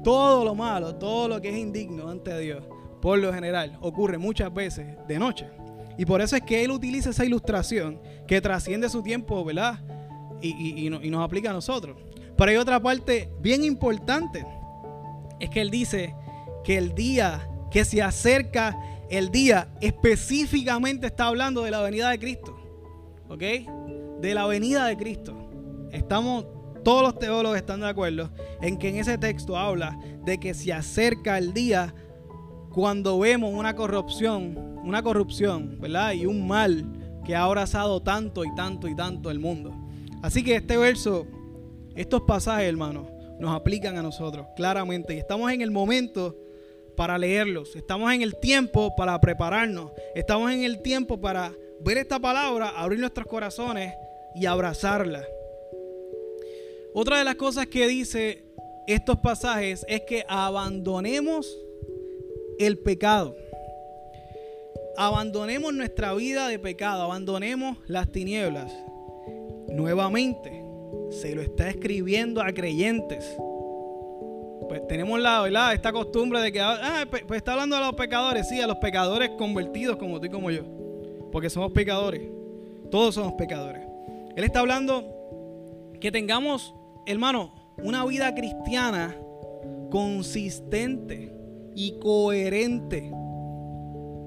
todo 0.04 0.44
lo 0.44 0.54
malo, 0.54 0.96
todo 0.98 1.28
lo 1.28 1.42
que 1.42 1.50
es 1.50 1.58
indigno 1.58 2.10
ante 2.10 2.38
Dios, 2.38 2.64
por 3.06 3.20
lo 3.20 3.32
general, 3.32 3.78
ocurre 3.82 4.18
muchas 4.18 4.52
veces 4.52 4.98
de 5.08 5.20
noche. 5.20 5.46
Y 5.96 6.06
por 6.08 6.22
eso 6.22 6.36
es 6.38 6.42
que 6.42 6.64
él 6.64 6.72
utiliza 6.72 7.12
esa 7.12 7.24
ilustración 7.24 8.02
que 8.26 8.42
trasciende 8.42 8.90
su 8.90 9.04
tiempo, 9.04 9.46
¿verdad? 9.46 9.80
Y, 10.42 10.90
nos 10.90 11.24
aplica 11.24 11.52
a 11.52 11.54
nosotros. 11.54 11.98
Pero 12.36 12.50
hay 12.50 12.58
otra 12.58 12.82
parte 12.82 13.30
bien 13.40 13.64
importante. 13.64 14.44
Es 15.40 15.52
que 15.52 15.62
él 15.62 15.70
dice 15.70 16.16
que 16.64 16.80
el 16.80 16.96
día 16.96 17.48
que 17.70 17.86
se 17.86 18.02
acerca, 18.02 18.76
el 19.12 19.30
día 19.30 19.68
específicamente 19.82 21.06
está 21.06 21.28
hablando 21.28 21.62
de 21.62 21.70
la 21.70 21.82
venida 21.82 22.10
de 22.10 22.18
Cristo. 22.18 22.58
¿Ok? 23.30 23.44
De 24.20 24.34
la 24.34 24.48
venida 24.48 24.88
de 24.88 24.98
Cristo. 24.98 25.38
Estamos, 25.92 26.48
todos 26.84 27.04
los 27.04 27.20
teólogos 27.20 27.56
están 27.56 27.82
de 27.82 27.88
acuerdo 27.88 28.32
en 28.64 28.78
que 28.78 28.90
en 28.90 28.96
ese 28.96 29.20
texto 29.20 29.56
habla 29.56 29.96
de 30.24 30.40
que 30.40 30.56
se 30.56 30.74
acerca 30.74 31.38
el 31.38 31.54
día 31.54 31.94
cuando 32.76 33.18
vemos 33.20 33.54
una 33.54 33.74
corrupción, 33.74 34.82
una 34.84 35.02
corrupción, 35.02 35.80
¿verdad? 35.80 36.12
Y 36.12 36.26
un 36.26 36.46
mal 36.46 36.86
que 37.24 37.34
ha 37.34 37.44
abrazado 37.44 38.02
tanto 38.02 38.44
y 38.44 38.54
tanto 38.54 38.90
y 38.90 38.96
tanto 38.98 39.32
el 39.32 39.40
mundo. 39.40 39.74
Así 40.22 40.44
que 40.44 40.58
este 40.58 40.76
verso, 40.76 41.26
estos 41.96 42.24
pasajes, 42.24 42.68
hermanos, 42.68 43.08
nos 43.40 43.56
aplican 43.56 43.98
a 43.98 44.04
nosotros 44.04 44.48
claramente 44.58 45.16
y 45.16 45.20
estamos 45.20 45.54
en 45.54 45.62
el 45.62 45.72
momento 45.72 46.36
para 46.98 47.18
leerlos. 47.18 47.78
Estamos 47.78 48.12
en 48.12 48.22
el 48.22 48.38
tiempo 48.42 48.94
para 48.98 49.22
prepararnos. 49.22 49.94
Estamos 50.14 50.52
en 50.52 50.64
el 50.64 50.82
tiempo 50.82 51.22
para 51.22 51.54
ver 51.80 51.98
esta 51.98 52.20
palabra, 52.20 52.74
abrir 52.76 53.00
nuestros 53.00 53.26
corazones 53.26 53.94
y 54.36 54.48
abrazarla. 54.48 55.24
Otra 56.94 57.20
de 57.20 57.24
las 57.24 57.36
cosas 57.36 57.68
que 57.68 57.88
dice 57.88 58.44
estos 58.86 59.20
pasajes 59.20 59.86
es 59.88 60.02
que 60.02 60.26
abandonemos 60.28 61.58
el 62.60 62.78
pecado. 62.80 63.36
Abandonemos 64.98 65.74
nuestra 65.74 66.14
vida 66.14 66.48
de 66.48 66.60
pecado, 66.60 67.04
abandonemos 67.04 67.78
las 67.88 68.12
tinieblas. 68.12 68.72
Nuevamente, 69.70 70.64
se 71.10 71.36
lo 71.36 71.42
está 71.42 71.70
escribiendo 71.70 72.42
a 72.42 72.54
creyentes. 72.54 73.36
Pues 74.68 74.88
tenemos 74.88 75.20
la, 75.20 75.42
¿verdad? 75.42 75.74
esta 75.74 75.92
costumbre 75.92 76.40
de 76.40 76.52
que 76.52 76.62
ah, 76.62 77.06
pues 77.10 77.38
está 77.38 77.54
hablando 77.54 77.76
de 77.76 77.84
los 77.84 77.94
pecadores, 77.94 78.48
sí, 78.48 78.60
a 78.62 78.68
los 78.68 78.78
pecadores 78.78 79.30
convertidos 79.38 79.98
como 79.98 80.20
tú 80.20 80.28
y 80.28 80.30
como 80.30 80.50
yo. 80.50 80.64
Porque 81.32 81.50
somos 81.50 81.72
pecadores. 81.72 82.22
Todos 82.90 83.16
somos 83.16 83.34
pecadores. 83.34 83.82
Él 84.36 84.44
está 84.44 84.60
hablando 84.60 85.04
que 86.00 86.12
tengamos, 86.12 86.74
hermano, 87.06 87.54
una 87.78 88.06
vida 88.06 88.34
cristiana 88.34 89.18
consistente 89.92 91.35
y 91.76 92.00
coherente 92.00 93.12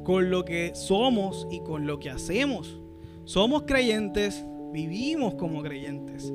con 0.05 0.31
lo 0.31 0.45
que 0.45 0.75
somos 0.75 1.47
y 1.51 1.61
con 1.61 1.87
lo 1.87 1.99
que 1.99 2.11
hacemos. 2.11 2.81
Somos 3.25 3.65
creyentes, 3.65 4.45
vivimos 4.73 5.35
como 5.35 5.63
creyentes. 5.63 6.33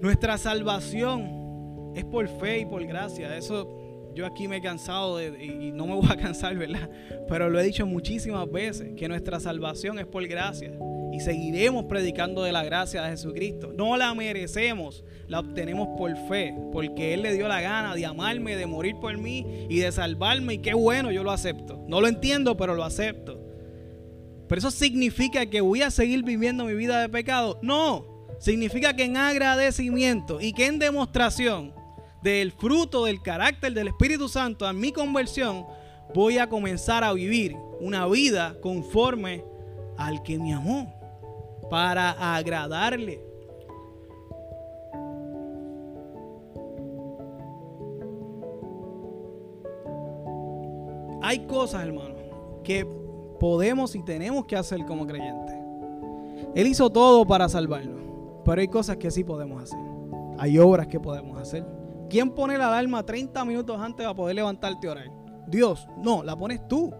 Nuestra 0.00 0.38
salvación 0.38 1.92
es 1.94 2.04
por 2.04 2.26
fe 2.28 2.60
y 2.60 2.66
por 2.66 2.84
gracia. 2.84 3.36
Eso 3.36 3.78
yo 4.14 4.26
aquí 4.26 4.48
me 4.48 4.58
he 4.58 4.60
cansado 4.60 5.16
de, 5.16 5.44
y 5.44 5.72
no 5.72 5.86
me 5.86 5.94
voy 5.94 6.08
a 6.10 6.16
cansar, 6.20 6.56
¿verdad? 6.56 6.90
Pero 7.28 7.48
lo 7.48 7.60
he 7.60 7.64
dicho 7.64 7.86
muchísimas 7.86 8.50
veces, 8.50 8.94
que 8.96 9.08
nuestra 9.08 9.40
salvación 9.40 9.98
es 9.98 10.06
por 10.06 10.26
gracia 10.26 10.72
y 11.12 11.20
seguiremos 11.20 11.84
predicando 11.84 12.42
de 12.42 12.52
la 12.52 12.64
gracia 12.64 13.02
de 13.02 13.10
Jesucristo. 13.10 13.72
No 13.76 13.98
la 13.98 14.14
merecemos, 14.14 15.04
la 15.28 15.40
obtenemos 15.40 15.88
por 15.98 16.16
fe, 16.26 16.54
porque 16.72 17.12
Él 17.12 17.20
le 17.22 17.34
dio 17.34 17.48
la 17.48 17.60
gana 17.60 17.94
de 17.94 18.06
amarme, 18.06 18.56
de 18.56 18.66
morir 18.66 18.96
por 18.98 19.16
mí 19.18 19.66
y 19.68 19.80
de 19.80 19.92
salvarme. 19.92 20.54
Y 20.54 20.58
qué 20.58 20.72
bueno, 20.72 21.12
yo 21.12 21.22
lo 21.22 21.30
acepto. 21.30 21.84
No 21.86 22.00
lo 22.00 22.08
entiendo, 22.08 22.56
pero 22.56 22.74
lo 22.74 22.82
acepto. 22.82 23.38
Pero 24.48 24.58
eso 24.58 24.70
significa 24.70 25.44
que 25.44 25.60
voy 25.60 25.82
a 25.82 25.90
seguir 25.90 26.22
viviendo 26.22 26.64
mi 26.64 26.74
vida 26.74 27.02
de 27.02 27.10
pecado. 27.10 27.58
No, 27.60 28.26
significa 28.40 28.96
que 28.96 29.04
en 29.04 29.18
agradecimiento 29.18 30.40
y 30.40 30.54
que 30.54 30.66
en 30.66 30.78
demostración 30.78 31.74
del 32.22 32.52
fruto 32.52 33.04
del 33.04 33.20
carácter 33.20 33.74
del 33.74 33.88
Espíritu 33.88 34.30
Santo 34.30 34.66
a 34.66 34.72
mi 34.72 34.92
conversión, 34.92 35.66
voy 36.14 36.38
a 36.38 36.48
comenzar 36.48 37.04
a 37.04 37.12
vivir 37.12 37.54
una 37.80 38.06
vida 38.06 38.56
conforme 38.62 39.44
al 39.98 40.22
que 40.22 40.38
me 40.38 40.54
amó 40.54 41.01
para 41.72 42.36
agradarle. 42.36 43.24
Hay 51.22 51.46
cosas, 51.46 51.84
hermano, 51.84 52.16
que 52.62 52.86
podemos 53.40 53.94
y 53.94 54.02
tenemos 54.02 54.44
que 54.44 54.54
hacer 54.54 54.84
como 54.84 55.06
creyentes. 55.06 55.56
Él 56.54 56.66
hizo 56.66 56.90
todo 56.90 57.24
para 57.24 57.48
salvarnos, 57.48 58.02
pero 58.44 58.60
hay 58.60 58.68
cosas 58.68 58.98
que 58.98 59.10
sí 59.10 59.24
podemos 59.24 59.62
hacer. 59.62 59.80
Hay 60.36 60.58
obras 60.58 60.88
que 60.88 61.00
podemos 61.00 61.38
hacer. 61.38 61.64
¿Quién 62.10 62.32
pone 62.32 62.58
la 62.58 62.68
alarma 62.68 63.02
30 63.02 63.46
minutos 63.46 63.80
antes 63.80 64.04
para 64.04 64.14
poder 64.14 64.36
levantarte 64.36 64.86
y 64.86 64.90
orar? 64.90 65.10
Dios, 65.46 65.88
no, 65.96 66.22
la 66.22 66.36
pones 66.36 66.68
tú. 66.68 66.92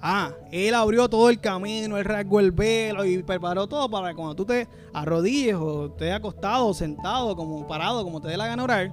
Ah, 0.00 0.32
Él 0.52 0.74
abrió 0.74 1.08
todo 1.08 1.28
el 1.28 1.40
camino, 1.40 1.98
Él 1.98 2.04
rasgó 2.04 2.40
el 2.40 2.52
velo 2.52 3.04
y 3.04 3.22
preparó 3.22 3.66
todo 3.66 3.90
para 3.90 4.10
que 4.10 4.14
cuando 4.14 4.36
tú 4.36 4.44
te 4.44 4.68
arrodilles 4.92 5.56
o 5.56 5.86
estés 5.86 6.12
acostado 6.12 6.72
sentado, 6.72 7.34
como 7.34 7.66
parado, 7.66 8.04
como 8.04 8.20
te 8.20 8.28
dé 8.28 8.36
la 8.36 8.46
gana 8.46 8.62
orar, 8.62 8.92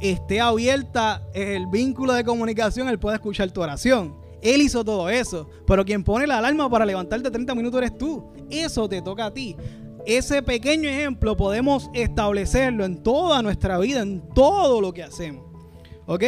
esté 0.00 0.40
abierta 0.40 1.22
el 1.32 1.66
vínculo 1.66 2.12
de 2.12 2.24
comunicación, 2.24 2.88
Él 2.88 2.98
pueda 2.98 3.16
escuchar 3.16 3.50
tu 3.50 3.62
oración. 3.62 4.16
Él 4.42 4.60
hizo 4.60 4.84
todo 4.84 5.08
eso, 5.08 5.48
pero 5.66 5.86
quien 5.86 6.04
pone 6.04 6.26
la 6.26 6.36
alarma 6.36 6.68
para 6.68 6.84
levantarte 6.84 7.30
30 7.30 7.54
minutos 7.54 7.78
eres 7.78 7.96
tú. 7.96 8.30
Eso 8.50 8.86
te 8.86 9.00
toca 9.00 9.26
a 9.26 9.32
ti. 9.32 9.56
Ese 10.04 10.42
pequeño 10.42 10.86
ejemplo 10.86 11.34
podemos 11.34 11.88
establecerlo 11.94 12.84
en 12.84 13.02
toda 13.02 13.40
nuestra 13.40 13.78
vida, 13.78 14.02
en 14.02 14.20
todo 14.34 14.82
lo 14.82 14.92
que 14.92 15.02
hacemos. 15.02 15.46
¿Ok? 16.06 16.24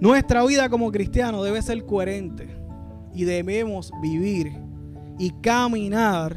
Nuestra 0.00 0.44
vida 0.44 0.68
como 0.68 0.92
cristiano 0.92 1.42
debe 1.42 1.60
ser 1.60 1.84
coherente 1.84 2.48
y 3.14 3.24
debemos 3.24 3.90
vivir 4.00 4.52
y 5.18 5.30
caminar 5.40 6.36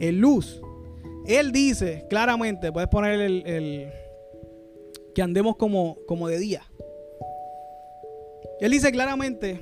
en 0.00 0.20
luz. 0.20 0.60
Él 1.26 1.52
dice 1.52 2.06
claramente, 2.10 2.72
puedes 2.72 2.88
poner 2.88 3.20
el, 3.20 3.92
que 5.14 5.22
andemos 5.22 5.56
como, 5.56 5.98
como 6.06 6.26
de 6.26 6.38
día. 6.38 6.62
Él 8.60 8.72
dice 8.72 8.90
claramente 8.90 9.60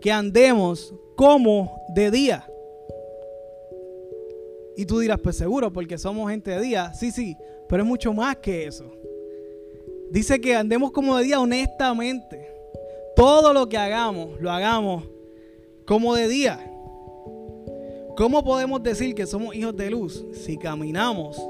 que 0.00 0.10
andemos 0.10 0.92
como 1.14 1.84
de 1.94 2.10
día. 2.10 2.46
Y 4.76 4.86
tú 4.86 4.98
dirás, 4.98 5.20
pues 5.22 5.36
seguro, 5.36 5.72
porque 5.72 5.98
somos 5.98 6.30
gente 6.30 6.50
de 6.50 6.60
día. 6.60 6.92
Sí, 6.94 7.12
sí, 7.12 7.36
pero 7.68 7.82
es 7.82 7.88
mucho 7.88 8.12
más 8.12 8.36
que 8.38 8.66
eso. 8.66 8.99
Dice 10.10 10.40
que 10.40 10.56
andemos 10.56 10.90
como 10.90 11.16
de 11.16 11.24
día 11.24 11.40
honestamente. 11.40 12.48
Todo 13.14 13.52
lo 13.52 13.68
que 13.68 13.78
hagamos, 13.78 14.40
lo 14.40 14.50
hagamos 14.50 15.04
como 15.86 16.14
de 16.14 16.28
día. 16.28 16.58
¿Cómo 18.16 18.44
podemos 18.44 18.82
decir 18.82 19.14
que 19.14 19.26
somos 19.26 19.54
hijos 19.54 19.76
de 19.76 19.90
luz 19.90 20.24
si 20.32 20.56
caminamos 20.56 21.40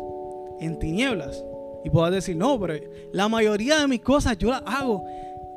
en 0.61 0.79
tinieblas? 0.79 1.43
Y 1.85 1.91
puedo 1.91 2.11
decir, 2.11 2.37
no, 2.37 2.61
pero 2.61 2.75
la 3.13 3.29
mayoría 3.29 3.81
de 3.81 3.89
mis 3.89 4.01
cosas 4.01 4.37
yo 4.37 4.51
las 4.51 4.63
hago 4.67 5.05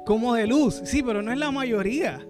como 0.05 0.33
de 0.33 0.47
luz. 0.47 0.81
Sí, 0.85 1.03
pero 1.03 1.21
no 1.21 1.31
es 1.31 1.37
la 1.37 1.51
mayoría. 1.51 2.25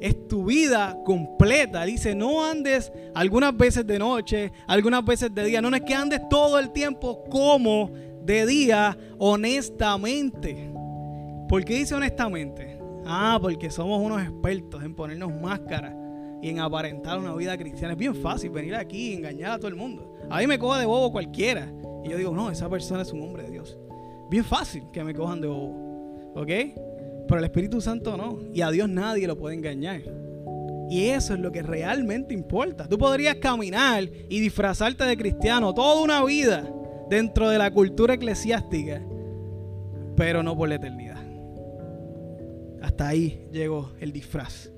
Es 0.00 0.28
tu 0.28 0.44
vida 0.44 0.96
completa. 1.04 1.84
Dice, 1.84 2.14
no 2.14 2.44
andes 2.44 2.92
algunas 3.14 3.56
veces 3.56 3.86
de 3.86 3.98
noche, 3.98 4.52
algunas 4.68 5.04
veces 5.04 5.34
de 5.34 5.44
día. 5.44 5.60
No, 5.60 5.70
no 5.70 5.76
es 5.76 5.82
que 5.82 5.94
andes 5.94 6.20
todo 6.28 6.58
el 6.58 6.70
tiempo 6.70 7.24
como 7.24 7.90
de 8.24 8.46
día, 8.46 8.96
honestamente. 9.18 10.70
¿Por 11.48 11.64
qué 11.64 11.76
dice 11.76 11.94
honestamente? 11.94 12.78
Ah, 13.04 13.38
porque 13.40 13.70
somos 13.70 14.00
unos 14.00 14.22
expertos 14.22 14.82
en 14.82 14.94
ponernos 14.94 15.30
máscaras 15.40 15.94
y 16.42 16.48
en 16.48 16.58
aparentar 16.58 17.18
una 17.18 17.34
vida 17.34 17.56
cristiana. 17.56 17.92
Es 17.92 17.98
bien 17.98 18.14
fácil 18.14 18.50
venir 18.50 18.74
aquí 18.74 19.10
y 19.10 19.14
engañar 19.14 19.52
a 19.52 19.58
todo 19.58 19.68
el 19.68 19.76
mundo. 19.76 20.14
A 20.30 20.38
mí 20.38 20.46
me 20.46 20.58
coja 20.58 20.80
de 20.80 20.86
bobo 20.86 21.12
cualquiera. 21.12 21.70
Y 22.02 22.10
yo 22.10 22.16
digo, 22.16 22.34
no, 22.34 22.50
esa 22.50 22.68
persona 22.68 23.02
es 23.02 23.12
un 23.12 23.22
hombre 23.22 23.44
de 23.44 23.50
Dios. 23.50 23.78
Bien 24.30 24.44
fácil 24.44 24.84
que 24.92 25.04
me 25.04 25.14
cojan 25.14 25.40
de 25.40 25.48
bobo. 25.48 26.32
¿Ok? 26.34 26.48
Pero 27.28 27.38
el 27.38 27.44
Espíritu 27.44 27.80
Santo 27.80 28.16
no. 28.16 28.38
Y 28.54 28.62
a 28.62 28.70
Dios 28.70 28.88
nadie 28.88 29.26
lo 29.26 29.36
puede 29.36 29.54
engañar. 29.54 30.02
Y 30.90 31.06
eso 31.06 31.34
es 31.34 31.40
lo 31.40 31.52
que 31.52 31.62
realmente 31.62 32.34
importa. 32.34 32.88
Tú 32.88 32.98
podrías 32.98 33.36
caminar 33.36 34.04
y 34.04 34.40
disfrazarte 34.40 35.04
de 35.04 35.16
cristiano 35.16 35.74
toda 35.74 36.02
una 36.02 36.22
vida 36.24 36.70
dentro 37.08 37.48
de 37.48 37.58
la 37.58 37.70
cultura 37.70 38.14
eclesiástica, 38.14 39.02
pero 40.16 40.42
no 40.42 40.56
por 40.56 40.68
la 40.68 40.76
eternidad. 40.76 41.22
Hasta 42.82 43.08
ahí 43.08 43.46
llegó 43.50 43.92
el 44.00 44.12
disfraz. 44.12 44.70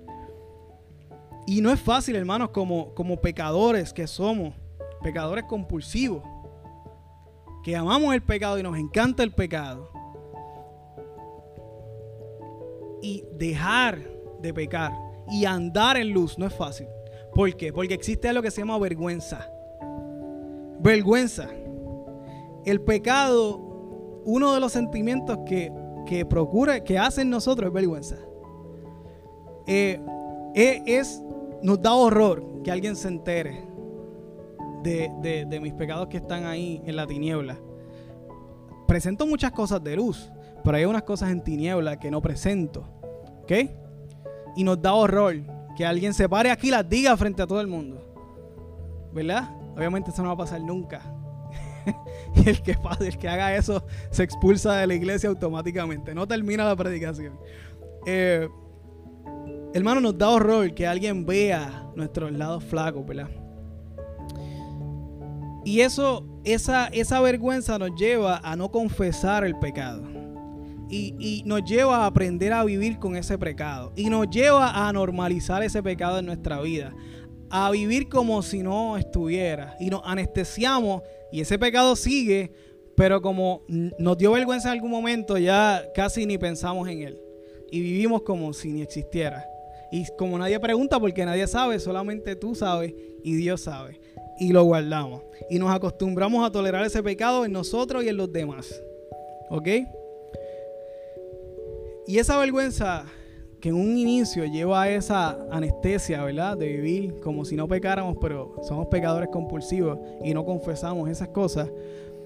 Y 1.46 1.60
no 1.60 1.70
es 1.70 1.80
fácil, 1.80 2.16
hermanos, 2.16 2.50
como, 2.50 2.94
como 2.94 3.20
pecadores 3.20 3.92
que 3.92 4.06
somos, 4.06 4.54
pecadores 5.02 5.44
compulsivos, 5.44 6.22
que 7.62 7.76
amamos 7.76 8.14
el 8.14 8.22
pecado 8.22 8.58
y 8.58 8.62
nos 8.62 8.76
encanta 8.76 9.22
el 9.22 9.32
pecado, 9.32 9.90
y 13.02 13.24
dejar 13.34 13.98
de 14.40 14.52
pecar 14.52 14.92
y 15.28 15.44
andar 15.44 15.96
en 15.96 16.10
luz 16.10 16.38
no 16.38 16.46
es 16.46 16.54
fácil. 16.54 16.88
¿Por 17.34 17.54
qué? 17.56 17.72
Porque 17.72 17.94
existe 17.94 18.28
algo 18.28 18.42
que 18.42 18.50
se 18.50 18.62
llama 18.62 18.78
vergüenza. 18.78 19.48
Vergüenza. 20.80 21.48
El 22.66 22.82
pecado, 22.82 24.22
uno 24.26 24.52
de 24.52 24.60
los 24.60 24.72
sentimientos 24.72 25.38
que, 25.46 25.72
que 26.04 26.26
procura, 26.26 26.84
que 26.84 26.98
hacen 26.98 27.30
nosotros 27.30 27.68
es 27.68 27.72
vergüenza. 27.72 28.16
Eh, 29.66 30.00
es, 30.54 31.22
nos 31.62 31.80
da 31.80 31.94
horror 31.94 32.62
que 32.62 32.70
alguien 32.70 32.96
se 32.96 33.08
entere 33.08 33.64
de, 34.82 35.46
de 35.48 35.60
mis 35.60 35.72
pecados 35.72 36.08
que 36.08 36.18
están 36.18 36.44
ahí 36.44 36.82
en 36.84 36.96
la 36.96 37.06
tiniebla. 37.06 37.56
Presento 38.86 39.26
muchas 39.26 39.52
cosas 39.52 39.82
de 39.82 39.96
luz, 39.96 40.30
pero 40.62 40.76
hay 40.76 40.84
unas 40.84 41.02
cosas 41.02 41.30
en 41.30 41.42
tiniebla 41.42 41.98
que 41.98 42.10
no 42.10 42.20
presento. 42.20 42.84
¿Ok? 43.42 43.52
Y 44.56 44.64
nos 44.64 44.82
da 44.82 44.92
horror 44.92 45.36
que 45.76 45.84
alguien 45.84 46.14
se 46.14 46.28
pare 46.28 46.50
aquí 46.50 46.68
y 46.68 46.70
las 46.70 46.88
diga 46.88 47.16
frente 47.16 47.42
a 47.42 47.46
todo 47.46 47.60
el 47.60 47.68
mundo. 47.68 48.02
¿Verdad? 49.12 49.50
Obviamente 49.76 50.10
eso 50.10 50.22
no 50.22 50.28
va 50.28 50.34
a 50.34 50.38
pasar 50.38 50.60
nunca. 50.60 51.02
y 52.36 52.48
el 52.48 52.62
que, 52.62 52.76
el 53.00 53.18
que 53.18 53.28
haga 53.28 53.56
eso 53.56 53.84
se 54.10 54.22
expulsa 54.22 54.76
de 54.76 54.86
la 54.86 54.94
iglesia 54.94 55.28
automáticamente. 55.28 56.14
No 56.14 56.26
termina 56.26 56.64
la 56.64 56.76
predicación. 56.76 57.38
Eh, 58.06 58.48
hermano, 59.74 60.00
nos 60.00 60.16
da 60.16 60.30
horror 60.30 60.72
que 60.74 60.86
alguien 60.86 61.26
vea 61.26 61.90
nuestros 61.94 62.32
lados 62.32 62.64
flacos, 62.64 63.06
¿verdad? 63.06 63.28
Y 65.64 65.80
eso, 65.80 66.24
esa, 66.44 66.86
esa 66.86 67.20
vergüenza 67.20 67.76
nos 67.76 67.96
lleva 67.96 68.38
a 68.38 68.54
no 68.54 68.70
confesar 68.70 69.44
el 69.44 69.58
pecado. 69.58 70.04
Y, 70.88 71.16
y, 71.18 71.42
nos 71.44 71.64
lleva 71.64 72.04
a 72.04 72.06
aprender 72.06 72.52
a 72.52 72.62
vivir 72.62 73.00
con 73.00 73.16
ese 73.16 73.36
pecado. 73.36 73.92
Y 73.96 74.08
nos 74.08 74.30
lleva 74.30 74.86
a 74.86 74.92
normalizar 74.92 75.64
ese 75.64 75.82
pecado 75.82 76.20
en 76.20 76.26
nuestra 76.26 76.60
vida. 76.60 76.94
A 77.50 77.72
vivir 77.72 78.08
como 78.08 78.42
si 78.42 78.62
no 78.62 78.96
estuviera. 78.96 79.74
Y 79.80 79.90
nos 79.90 80.02
anestesiamos 80.04 81.02
y 81.36 81.42
ese 81.42 81.58
pecado 81.58 81.94
sigue. 81.96 82.50
Pero 82.94 83.20
como 83.20 83.62
nos 83.68 84.16
dio 84.16 84.32
vergüenza 84.32 84.68
en 84.68 84.76
algún 84.76 84.90
momento, 84.90 85.36
ya 85.36 85.84
casi 85.94 86.24
ni 86.24 86.38
pensamos 86.38 86.88
en 86.88 87.02
él. 87.02 87.20
Y 87.70 87.80
vivimos 87.80 88.22
como 88.22 88.54
si 88.54 88.72
ni 88.72 88.80
existiera. 88.80 89.44
Y 89.92 90.06
como 90.16 90.38
nadie 90.38 90.58
pregunta 90.58 90.98
porque 90.98 91.26
nadie 91.26 91.46
sabe, 91.46 91.78
solamente 91.78 92.36
tú 92.36 92.54
sabes 92.54 92.94
y 93.22 93.34
Dios 93.34 93.60
sabe 93.60 94.00
y 94.40 94.50
lo 94.54 94.64
guardamos. 94.64 95.24
Y 95.50 95.58
nos 95.58 95.70
acostumbramos 95.74 96.42
a 96.46 96.50
tolerar 96.50 96.86
ese 96.86 97.02
pecado 97.02 97.44
en 97.44 97.52
nosotros 97.52 98.02
y 98.02 98.08
en 98.08 98.16
los 98.16 98.32
demás. 98.32 98.82
¿Ok? 99.50 99.68
Y 102.06 102.16
esa 102.16 102.38
vergüenza 102.38 103.04
que 103.66 103.70
en 103.70 103.74
un 103.74 103.98
inicio 103.98 104.44
lleva 104.44 104.82
a 104.82 104.90
esa 104.90 105.36
anestesia, 105.50 106.22
¿verdad? 106.22 106.56
De 106.56 106.68
vivir 106.68 107.18
como 107.18 107.44
si 107.44 107.56
no 107.56 107.66
pecáramos, 107.66 108.16
pero 108.20 108.54
somos 108.62 108.86
pecadores 108.86 109.28
compulsivos 109.32 109.98
y 110.22 110.32
no 110.32 110.44
confesamos 110.44 111.10
esas 111.10 111.30
cosas. 111.30 111.68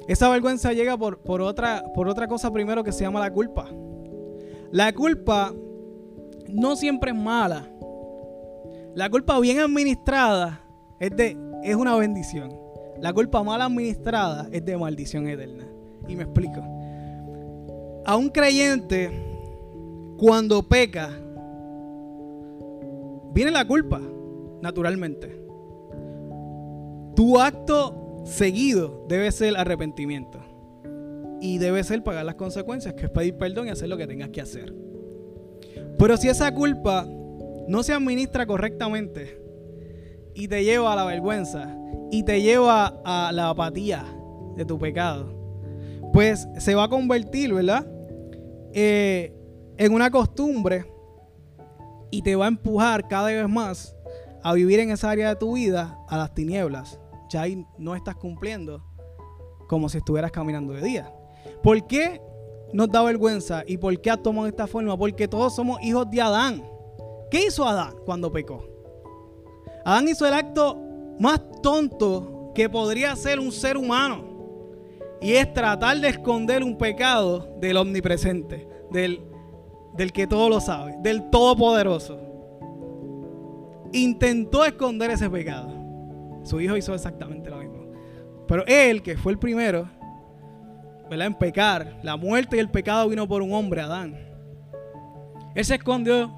Esa 0.07 0.29
vergüenza 0.29 0.75
llega 0.75 0.99
por, 0.99 1.21
por, 1.21 1.41
otra, 1.41 1.83
por 1.95 2.09
otra 2.09 2.29
cosa 2.29 2.53
primero 2.53 2.85
que 2.85 2.93
se 2.93 3.05
llama 3.05 3.21
la 3.21 3.33
culpa. 3.33 3.71
La 4.71 4.93
culpa 4.93 5.55
no 6.47 6.77
siempre 6.77 7.13
es 7.13 7.17
mala. 7.17 7.67
La 8.95 9.09
culpa 9.09 9.41
bien 9.41 9.61
administrada 9.61 10.61
es 10.99 11.17
de 11.17 11.39
es 11.65 11.75
una 11.75 11.97
bendición. 11.97 12.55
La 13.01 13.15
culpa 13.15 13.43
mal 13.43 13.63
administrada 13.63 14.47
es 14.53 14.63
de 14.63 14.77
maldición 14.77 15.27
eterna. 15.27 15.65
Y 16.07 16.17
me 16.17 16.25
explico. 16.25 16.61
A 18.05 18.15
un 18.15 18.29
creyente, 18.29 19.11
cuando 20.19 20.63
peca, 20.63 21.17
viene 23.33 23.51
la 23.51 23.67
culpa, 23.67 24.01
naturalmente. 24.63 25.41
Tu 27.17 27.39
acto 27.39 28.23
seguido 28.25 29.05
debe 29.09 29.31
ser 29.33 29.57
arrepentimiento. 29.57 30.41
Y 31.43 31.59
debe 31.59 31.83
ser 31.85 32.03
pagar 32.03 32.27
las 32.27 32.35
consecuencias, 32.35 32.95
que 32.95 33.07
es 33.07 33.11
pedir 33.11 33.37
perdón 33.37 33.69
y 33.69 33.71
hacer 33.71 33.89
lo 33.89 33.97
que 33.97 34.07
tengas 34.07 34.29
que 34.29 34.43
hacer. 34.43 34.75
Pero 35.99 36.17
si 36.17 36.29
esa 36.29 36.55
culpa 36.55 37.07
no 37.67 37.83
se 37.83 37.95
administra 37.95 38.47
correctamente, 38.47 39.41
y 40.35 40.49
te 40.49 40.65
lleva 40.65 40.93
a 40.93 40.97
la 40.97 41.05
vergüenza 41.05 41.77
y 42.11 42.23
te 42.23 42.41
lleva 42.41 43.01
a 43.05 43.31
la 43.33 43.51
apatía 43.51 44.05
de 44.57 44.65
tu 44.65 44.79
pecado, 44.79 45.35
pues 46.13 46.49
se 46.59 46.75
va 46.75 46.85
a 46.85 46.89
convertir, 46.89 47.53
¿verdad? 47.53 47.87
Eh, 48.73 49.35
en 49.77 49.93
una 49.93 50.11
costumbre 50.11 50.87
y 52.11 52.23
te 52.23 52.37
va 52.37 52.47
a 52.47 52.49
empujar 52.49 53.09
cada 53.09 53.29
vez 53.29 53.49
más 53.49 53.97
a 54.43 54.55
vivir 54.55 54.81
en 54.81 54.91
esa 54.91 55.11
área 55.11 55.29
de 55.29 55.37
tu 55.37 55.55
vida 55.55 55.99
a 56.09 56.17
las 56.17 56.35
tinieblas. 56.35 56.99
Ya 57.29 57.43
ahí 57.43 57.65
no 57.79 57.95
estás 57.95 58.17
cumpliendo 58.17 58.83
como 59.69 59.89
si 59.89 59.99
estuvieras 59.99 60.33
caminando 60.33 60.73
de 60.73 60.83
día. 60.83 61.15
¿Por 61.63 61.87
qué 61.87 62.21
nos 62.73 62.91
da 62.91 63.03
vergüenza 63.03 63.63
y 63.67 63.77
por 63.77 64.01
qué 64.01 64.11
actuamos 64.11 64.45
de 64.45 64.51
esta 64.51 64.67
forma? 64.67 64.97
Porque 64.97 65.29
todos 65.29 65.55
somos 65.55 65.81
hijos 65.83 66.11
de 66.11 66.21
Adán. 66.21 66.65
¿Qué 67.31 67.47
hizo 67.47 67.67
Adán 67.67 67.95
cuando 68.05 68.33
pecó? 68.33 68.65
Adán 69.85 70.09
hizo 70.09 70.27
el 70.27 70.35
acto 70.35 70.77
más 71.21 71.41
tonto 71.63 72.51
que 72.55 72.69
podría 72.69 73.13
hacer 73.13 73.39
un 73.39 73.53
ser 73.53 73.77
humano. 73.77 74.25
Y 75.21 75.33
es 75.33 75.53
tratar 75.53 75.99
de 76.01 76.09
esconder 76.09 76.65
un 76.65 76.79
pecado 76.79 77.57
del 77.61 77.77
omnipresente, 77.77 78.67
del, 78.91 79.23
del 79.95 80.13
que 80.13 80.27
todo 80.27 80.49
lo 80.49 80.61
sabe, 80.61 80.97
del 81.01 81.31
todopoderoso. 81.31 82.19
Intentó 83.93 84.65
esconder 84.65 85.11
ese 85.11 85.29
pecado. 85.29 85.73
Su 86.45 86.61
hijo 86.61 86.77
hizo 86.77 86.95
exactamente 86.95 87.51
lo 87.51 87.59
mismo. 87.59 87.93
Pero 88.47 88.65
él, 88.67 89.03
que 89.03 89.17
fue 89.17 89.33
el 89.33 89.39
primero, 89.39 89.89
¿verdad? 91.09 91.27
En 91.27 91.35
pecar, 91.35 91.99
la 92.03 92.17
muerte 92.17 92.57
y 92.57 92.61
el 92.61 92.71
pecado 92.71 93.09
vino 93.09 93.27
por 93.27 93.43
un 93.43 93.53
hombre, 93.53 93.81
Adán. 93.81 94.17
Él 95.55 95.65
se 95.65 95.75
escondió 95.75 96.31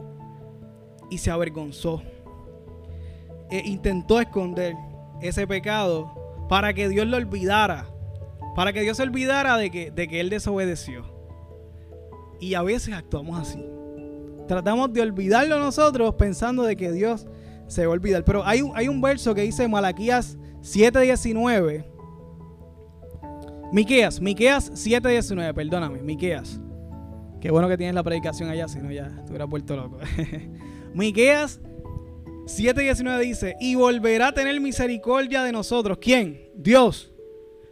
y 1.11 1.19
se 1.19 1.31
avergonzó. 1.31 2.03
Eh, 3.51 3.63
intentó 3.67 4.19
esconder 4.21 4.75
ese 5.21 5.47
pecado 5.47 6.47
para 6.49 6.73
que 6.73 6.89
Dios 6.89 7.07
lo 7.07 7.19
olvidara. 7.19 7.87
Para 8.55 8.73
que 8.73 8.81
Dios 8.81 8.97
se 8.97 9.03
olvidara 9.03 9.57
de 9.57 9.71
que, 9.71 9.91
de 9.91 10.09
que 10.09 10.21
Él 10.21 10.31
desobedeció. 10.31 11.12
Y 12.43 12.55
a 12.55 12.63
veces 12.63 12.93
actuamos 12.93 13.39
así. 13.39 13.65
Tratamos 14.49 14.93
de 14.93 15.01
olvidarlo 15.01 15.61
nosotros 15.61 16.17
pensando 16.17 16.65
de 16.65 16.75
que 16.75 16.91
Dios 16.91 17.29
se 17.69 17.87
va 17.87 17.93
a 17.93 17.95
olvidar. 17.95 18.25
Pero 18.25 18.45
hay, 18.45 18.61
un 18.61 19.01
verso 19.01 19.33
que 19.33 19.43
dice 19.43 19.69
Malaquías 19.69 20.37
7:19. 20.61 21.87
Miqueas, 23.73 24.21
Miqueas 24.21 24.73
7:19, 24.73 25.55
perdóname, 25.55 26.03
Miqueas. 26.03 26.61
Qué 27.41 27.53
bueno 27.53 27.69
que 27.69 27.77
tienes 27.77 27.95
la 27.95 28.03
predicación 28.03 28.51
allá, 28.51 28.67
si 28.67 28.81
no 28.81 28.91
ya 28.91 29.09
te 29.25 29.31
hubiera 29.31 29.47
puesto 29.47 29.77
loco. 29.77 29.99
Miqueas 30.95 31.61
7.19 32.47 33.21
dice, 33.21 33.57
y 33.61 33.77
volverá 33.77 34.29
a 34.29 34.33
tener 34.33 34.61
misericordia 34.61 35.45
de 35.45 35.53
nosotros. 35.53 35.99
¿Quién? 36.01 36.51
Dios. 36.57 37.13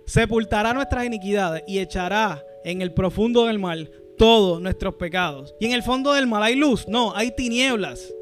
Sepultará 0.07 0.73
nuestras 0.75 1.05
iniquidades 1.05 1.65
y 1.67 1.81
echará 1.81 2.45
en 2.65 2.83
el 2.83 2.95
profundo 2.95 3.47
del 3.47 3.59
mal 3.59 3.91
todos 4.21 4.61
nuestros 4.61 4.97
pecados. 4.97 5.55
Y 5.59 5.65
en 5.65 5.73
el 5.73 5.83
fondo 5.83 6.13
del 6.13 6.27
mal 6.27 6.43
hay 6.43 6.55
luz. 6.55 6.87
No, 6.87 7.17
hay 7.17 7.35
tinieblas. 7.35 8.13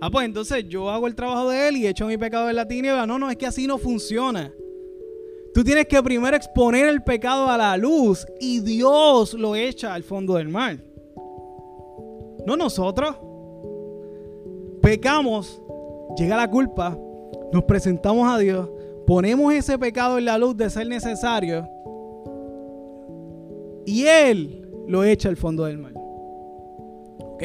Ah, 0.00 0.08
pues 0.08 0.24
entonces 0.24 0.68
yo 0.68 0.88
hago 0.88 1.08
el 1.08 1.16
trabajo 1.16 1.50
de 1.50 1.66
él 1.66 1.78
y 1.78 1.88
echo 1.88 2.06
mi 2.06 2.16
pecado 2.16 2.48
en 2.48 2.54
la 2.54 2.68
tiniebla. 2.68 3.04
No, 3.04 3.18
no, 3.18 3.28
es 3.28 3.36
que 3.36 3.44
así 3.44 3.66
no 3.66 3.76
funciona. 3.76 4.54
Tú 5.52 5.64
tienes 5.64 5.88
que 5.88 6.00
primero 6.00 6.36
exponer 6.36 6.86
el 6.86 7.02
pecado 7.02 7.50
a 7.50 7.58
la 7.58 7.76
luz 7.76 8.24
y 8.38 8.60
Dios 8.60 9.34
lo 9.34 9.56
echa 9.56 9.94
al 9.94 10.04
fondo 10.04 10.34
del 10.34 10.48
mar. 10.48 10.78
No 12.46 12.56
nosotros 12.56 13.16
pecamos, 14.80 15.60
llega 16.16 16.36
la 16.36 16.48
culpa, 16.48 16.96
nos 17.52 17.64
presentamos 17.64 18.32
a 18.32 18.38
Dios, 18.38 18.68
ponemos 19.08 19.52
ese 19.52 19.76
pecado 19.76 20.18
en 20.18 20.26
la 20.26 20.38
luz 20.38 20.56
de 20.56 20.70
ser 20.70 20.86
necesario 20.86 21.68
y 23.86 24.06
Él 24.06 24.63
lo 24.86 25.04
echa 25.04 25.28
al 25.28 25.36
fondo 25.36 25.64
del 25.64 25.78
mar. 25.78 25.94
¿Ok? 25.96 27.42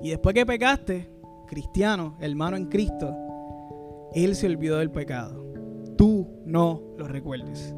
Y 0.00 0.10
después 0.10 0.34
que 0.34 0.46
pecaste, 0.46 1.08
cristiano, 1.46 2.16
hermano 2.20 2.56
en 2.56 2.66
Cristo, 2.66 3.14
Él 4.14 4.34
se 4.34 4.46
olvidó 4.46 4.78
del 4.78 4.90
pecado. 4.90 5.44
Tú 5.96 6.26
no 6.44 6.82
lo 6.96 7.06
recuerdes. 7.06 7.74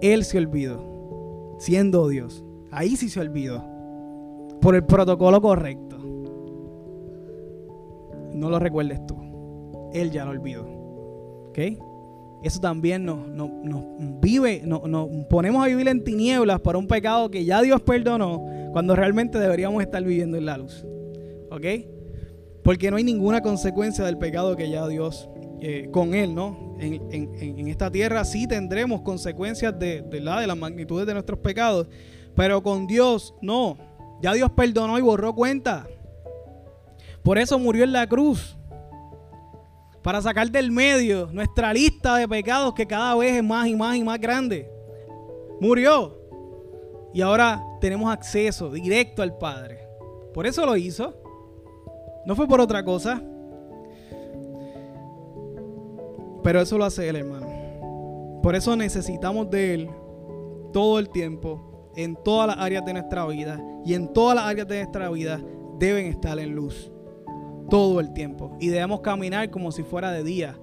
Él 0.00 0.24
se 0.24 0.38
olvidó, 0.38 1.56
siendo 1.58 2.08
Dios. 2.08 2.44
Ahí 2.70 2.96
sí 2.96 3.08
se 3.08 3.20
olvidó. 3.20 3.64
Por 4.60 4.74
el 4.74 4.84
protocolo 4.84 5.40
correcto 5.40 5.96
no 8.36 8.50
lo 8.50 8.58
recuerdes 8.58 9.04
tú. 9.06 9.16
Él 9.92 10.10
ya 10.10 10.24
lo 10.24 10.32
olvidó. 10.32 10.66
¿Ok? 11.48 11.58
Eso 12.46 12.60
también 12.60 13.04
nos, 13.04 13.18
vive, 14.20 14.62
nos, 14.64 15.08
ponemos 15.28 15.64
a 15.64 15.68
vivir 15.68 15.88
en 15.88 16.04
tinieblas 16.04 16.60
por 16.60 16.76
un 16.76 16.86
pecado 16.86 17.30
que 17.30 17.44
ya 17.44 17.62
Dios 17.62 17.80
perdonó, 17.82 18.44
cuando 18.72 18.94
realmente 18.94 19.38
deberíamos 19.38 19.82
estar 19.82 20.02
viviendo 20.02 20.36
en 20.36 20.46
la 20.46 20.56
luz. 20.56 20.84
¿Ok? 21.50 21.64
Porque 22.62 22.90
no 22.90 22.96
hay 22.96 23.04
ninguna 23.04 23.40
consecuencia 23.40 24.04
del 24.04 24.18
pecado 24.18 24.56
que 24.56 24.68
ya 24.68 24.86
Dios 24.88 25.28
eh, 25.60 25.88
con 25.90 26.14
Él, 26.14 26.34
¿no? 26.34 26.76
En, 26.78 27.68
esta 27.68 27.90
tierra 27.90 28.24
sí 28.24 28.46
tendremos 28.46 29.00
consecuencias 29.02 29.78
de, 29.78 30.02
de, 30.02 30.20
la, 30.20 30.40
de 30.40 30.46
las 30.46 30.56
magnitudes 30.56 31.06
de 31.06 31.14
nuestros 31.14 31.38
pecados, 31.38 31.88
pero 32.34 32.62
con 32.62 32.86
Dios 32.86 33.34
no. 33.40 33.78
Ya 34.22 34.32
Dios 34.32 34.50
perdonó 34.50 34.98
y 34.98 35.02
borró 35.02 35.34
cuenta. 35.34 35.86
Por 37.22 37.38
eso 37.38 37.58
murió 37.58 37.84
en 37.84 37.92
la 37.92 38.06
cruz. 38.06 38.56
Para 40.06 40.22
sacar 40.22 40.48
del 40.52 40.70
medio 40.70 41.28
nuestra 41.32 41.74
lista 41.74 42.14
de 42.14 42.28
pecados 42.28 42.74
que 42.74 42.86
cada 42.86 43.16
vez 43.16 43.34
es 43.34 43.42
más 43.42 43.66
y 43.66 43.74
más 43.74 43.96
y 43.96 44.04
más 44.04 44.20
grande. 44.20 44.70
Murió. 45.60 46.16
Y 47.12 47.22
ahora 47.22 47.60
tenemos 47.80 48.12
acceso 48.12 48.70
directo 48.70 49.20
al 49.20 49.36
Padre. 49.36 49.80
Por 50.32 50.46
eso 50.46 50.64
lo 50.64 50.76
hizo. 50.76 51.12
No 52.24 52.36
fue 52.36 52.46
por 52.46 52.60
otra 52.60 52.84
cosa. 52.84 53.20
Pero 56.44 56.60
eso 56.60 56.78
lo 56.78 56.84
hace 56.84 57.08
Él, 57.08 57.16
hermano. 57.16 58.40
Por 58.44 58.54
eso 58.54 58.76
necesitamos 58.76 59.50
de 59.50 59.74
Él 59.74 59.90
todo 60.72 61.00
el 61.00 61.08
tiempo, 61.08 61.90
en 61.96 62.14
todas 62.14 62.46
las 62.46 62.58
áreas 62.58 62.84
de 62.84 62.92
nuestra 62.92 63.26
vida. 63.26 63.60
Y 63.84 63.94
en 63.94 64.12
todas 64.12 64.36
las 64.36 64.44
áreas 64.44 64.68
de 64.68 64.82
nuestra 64.84 65.10
vida 65.10 65.40
deben 65.80 66.06
estar 66.06 66.38
en 66.38 66.54
luz. 66.54 66.92
Todo 67.70 68.00
el 68.00 68.12
tiempo. 68.12 68.56
Y 68.60 68.68
debemos 68.68 69.00
caminar 69.00 69.50
como 69.50 69.72
si 69.72 69.82
fuera 69.82 70.12
de 70.12 70.22
día, 70.22 70.58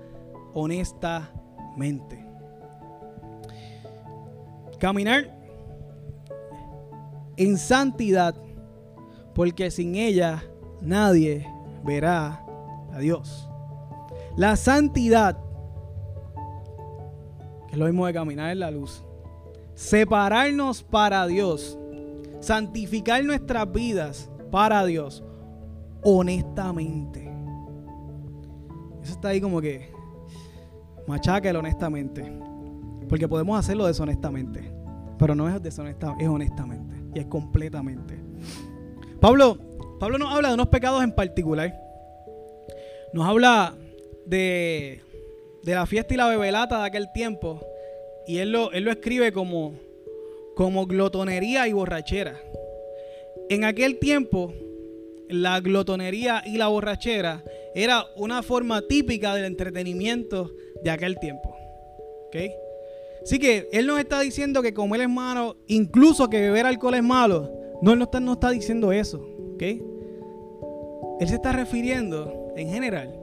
honestamente. 0.54 2.26
Caminar 4.80 5.34
en 7.38 7.58
santidad, 7.58 8.36
porque 9.34 9.72
sin 9.72 9.96
ella 9.96 10.44
nadie 10.82 11.48
verá 11.84 12.46
a 12.92 13.00
Dios. 13.00 13.50
La 14.36 14.56
santidad 14.56 15.38
es 17.72 17.78
lo 17.78 17.86
mismo 17.86 18.06
de 18.06 18.14
caminar 18.14 18.52
en 18.52 18.60
la 18.60 18.72
luz. 18.72 19.04
Separarnos 19.76 20.84
para 20.84 21.26
Dios. 21.28 21.78
Santificar 22.40 23.24
nuestras 23.24 23.72
vidas 23.72 24.30
para 24.52 24.86
Dios. 24.86 25.24
Honestamente. 26.04 27.32
Eso 29.02 29.14
está 29.14 29.30
ahí 29.30 29.42
como 29.42 29.62
que 29.62 29.92
macháquelo 31.08 31.60
honestamente. 31.60 32.32
Porque 33.10 33.28
podemos 33.28 33.60
hacerlo 33.60 33.86
deshonestamente. 33.86 34.72
Pero 35.18 35.36
no 35.36 35.48
es 35.48 35.62
deshonestamente, 35.62 36.24
es 36.24 36.30
honestamente. 36.30 36.96
Y 37.16 37.20
es 37.20 37.26
completamente. 37.28 38.20
Pablo, 39.20 39.58
Pablo 40.00 40.18
nos 40.18 40.34
habla 40.34 40.50
de 40.50 40.54
unos 40.56 40.68
pecados 40.68 41.04
en 41.04 41.14
particular. 41.14 41.74
Nos 43.14 43.26
habla 43.28 43.76
de 44.26 45.02
de 45.64 45.74
la 45.74 45.86
fiesta 45.86 46.14
y 46.14 46.18
la 46.18 46.28
bebelata 46.28 46.80
de 46.80 46.86
aquel 46.86 47.12
tiempo. 47.12 47.66
Y 48.28 48.38
él 48.38 48.52
lo, 48.52 48.72
él 48.72 48.84
lo 48.84 48.92
escribe 48.92 49.32
como, 49.32 49.74
como 50.56 50.86
glotonería 50.86 51.68
y 51.68 51.74
borrachera. 51.74 52.40
En 53.50 53.64
aquel 53.64 54.00
tiempo, 54.00 54.54
la 55.34 55.60
glotonería 55.60 56.44
y 56.46 56.58
la 56.58 56.68
borrachera 56.68 57.44
era 57.76 58.06
una 58.16 58.44
forma 58.44 58.82
típica 58.82 59.34
del 59.34 59.46
entretenimiento 59.46 60.52
de 60.84 60.90
aquel 60.92 61.18
tiempo. 61.20 61.56
¿Okay? 62.28 62.52
Así 63.24 63.40
que 63.40 63.68
él 63.72 63.88
nos 63.88 64.00
está 64.00 64.20
diciendo 64.20 64.62
que 64.62 64.74
comer 64.74 65.02
es 65.02 65.10
malo, 65.10 65.58
incluso 65.68 66.30
que 66.30 66.42
beber 66.42 66.66
alcohol 66.66 66.96
es 66.96 67.04
malo. 67.04 67.52
No, 67.82 67.94
él 67.94 68.00
no 68.00 68.06
está, 68.06 68.20
no 68.20 68.34
está 68.34 68.50
diciendo 68.50 68.92
eso. 68.92 69.34
Él 71.20 71.28
se 71.28 71.36
está 71.36 71.52
refiriendo, 71.52 72.52
en 72.56 72.70
general, 72.70 73.20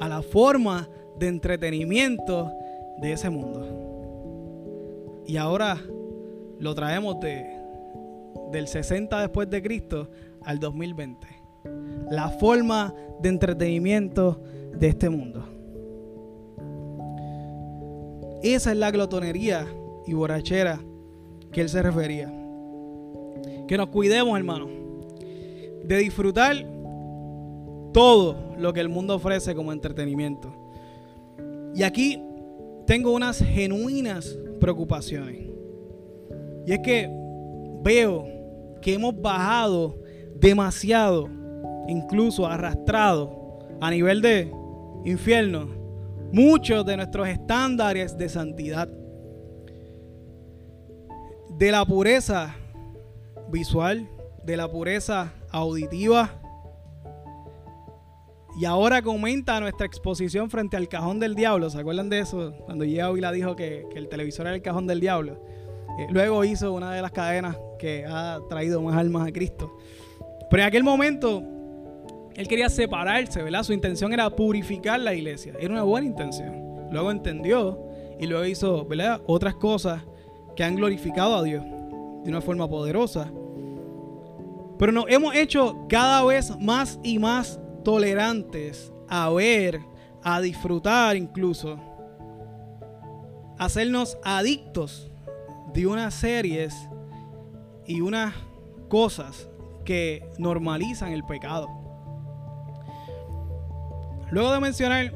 a 0.00 0.08
la 0.08 0.22
forma 0.22 0.88
de 1.18 1.28
entretenimiento 1.28 2.50
de 2.98 3.12
ese 3.12 3.30
mundo. 3.30 5.22
Y 5.26 5.36
ahora 5.36 5.80
lo 6.58 6.74
traemos 6.74 7.20
de, 7.20 7.46
del 8.50 8.68
60 8.68 9.20
después 9.20 9.48
de 9.50 9.62
Cristo 9.62 10.08
al 10.42 10.58
2020. 10.58 11.35
La 12.10 12.28
forma 12.28 12.94
de 13.20 13.28
entretenimiento 13.28 14.40
de 14.78 14.88
este 14.88 15.08
mundo. 15.08 15.44
Esa 18.42 18.72
es 18.72 18.78
la 18.78 18.90
glotonería 18.90 19.66
y 20.06 20.12
borrachera 20.12 20.80
que 21.50 21.62
él 21.62 21.68
se 21.68 21.82
refería. 21.82 22.32
Que 23.66 23.76
nos 23.76 23.88
cuidemos, 23.88 24.36
hermano, 24.38 24.68
de 25.84 25.96
disfrutar 25.98 26.56
todo 27.92 28.36
lo 28.58 28.72
que 28.72 28.80
el 28.80 28.88
mundo 28.88 29.14
ofrece 29.14 29.54
como 29.54 29.72
entretenimiento. 29.72 30.52
Y 31.74 31.82
aquí 31.82 32.22
tengo 32.86 33.12
unas 33.12 33.38
genuinas 33.38 34.38
preocupaciones. 34.60 35.48
Y 36.66 36.72
es 36.72 36.80
que 36.80 37.08
veo 37.82 38.26
que 38.80 38.94
hemos 38.94 39.20
bajado 39.20 39.98
demasiado, 40.34 41.28
incluso 41.88 42.46
arrastrado 42.46 43.58
a 43.80 43.90
nivel 43.90 44.22
de 44.22 44.52
infierno, 45.04 45.68
muchos 46.32 46.84
de 46.84 46.96
nuestros 46.96 47.28
estándares 47.28 48.16
de 48.16 48.28
santidad. 48.28 48.88
De 51.50 51.70
la 51.70 51.84
pureza 51.86 52.54
visual, 53.50 54.08
de 54.44 54.56
la 54.56 54.70
pureza 54.70 55.32
auditiva, 55.50 56.30
y 58.58 58.64
ahora 58.64 59.02
comenta 59.02 59.60
nuestra 59.60 59.84
exposición 59.84 60.48
frente 60.48 60.78
al 60.78 60.88
cajón 60.88 61.20
del 61.20 61.34
diablo. 61.34 61.68
¿Se 61.68 61.78
acuerdan 61.78 62.08
de 62.08 62.20
eso? 62.20 62.54
Cuando 62.64 62.86
y 62.86 62.96
la 62.96 63.30
dijo 63.30 63.54
que, 63.54 63.86
el 63.94 64.08
televisor 64.08 64.46
era 64.46 64.56
el 64.56 64.62
cajón 64.62 64.86
del 64.86 64.98
diablo. 64.98 65.42
Eh, 65.98 66.06
luego 66.08 66.42
hizo 66.42 66.72
una 66.72 66.92
de 66.92 67.02
las 67.02 67.12
cadenas 67.12 67.58
que 67.78 68.06
ha 68.08 68.38
traído 68.48 68.80
más 68.80 68.96
almas 68.96 69.28
a 69.28 69.32
Cristo. 69.32 69.76
Pero 70.48 70.62
en 70.62 70.68
aquel 70.68 70.84
momento, 70.84 71.42
él 72.36 72.48
quería 72.48 72.68
separarse, 72.68 73.42
¿verdad? 73.42 73.62
Su 73.62 73.72
intención 73.72 74.12
era 74.12 74.28
purificar 74.28 75.00
la 75.00 75.14
iglesia. 75.14 75.54
Era 75.58 75.72
una 75.72 75.82
buena 75.84 76.06
intención. 76.06 76.88
Luego 76.90 77.10
entendió 77.10 77.82
y 78.20 78.26
luego 78.26 78.44
hizo, 78.44 78.84
¿verdad? 78.84 79.22
Otras 79.26 79.54
cosas 79.54 80.02
que 80.54 80.62
han 80.62 80.76
glorificado 80.76 81.34
a 81.34 81.42
Dios 81.42 81.64
de 81.64 82.30
una 82.30 82.42
forma 82.42 82.68
poderosa. 82.68 83.32
Pero 84.78 84.92
nos 84.92 85.06
hemos 85.08 85.34
hecho 85.34 85.86
cada 85.88 86.22
vez 86.24 86.52
más 86.60 87.00
y 87.02 87.18
más 87.18 87.58
tolerantes 87.82 88.92
a 89.08 89.30
ver, 89.30 89.80
a 90.22 90.40
disfrutar 90.42 91.16
incluso, 91.16 91.78
hacernos 93.58 94.18
adictos 94.22 95.10
de 95.72 95.86
unas 95.86 96.12
series 96.12 96.74
y 97.86 98.02
unas 98.02 98.34
cosas 98.88 99.48
que 99.86 100.28
normalizan 100.36 101.12
el 101.12 101.24
pecado. 101.24 101.85
Luego 104.30 104.52
de 104.52 104.60
mencionar, 104.60 105.12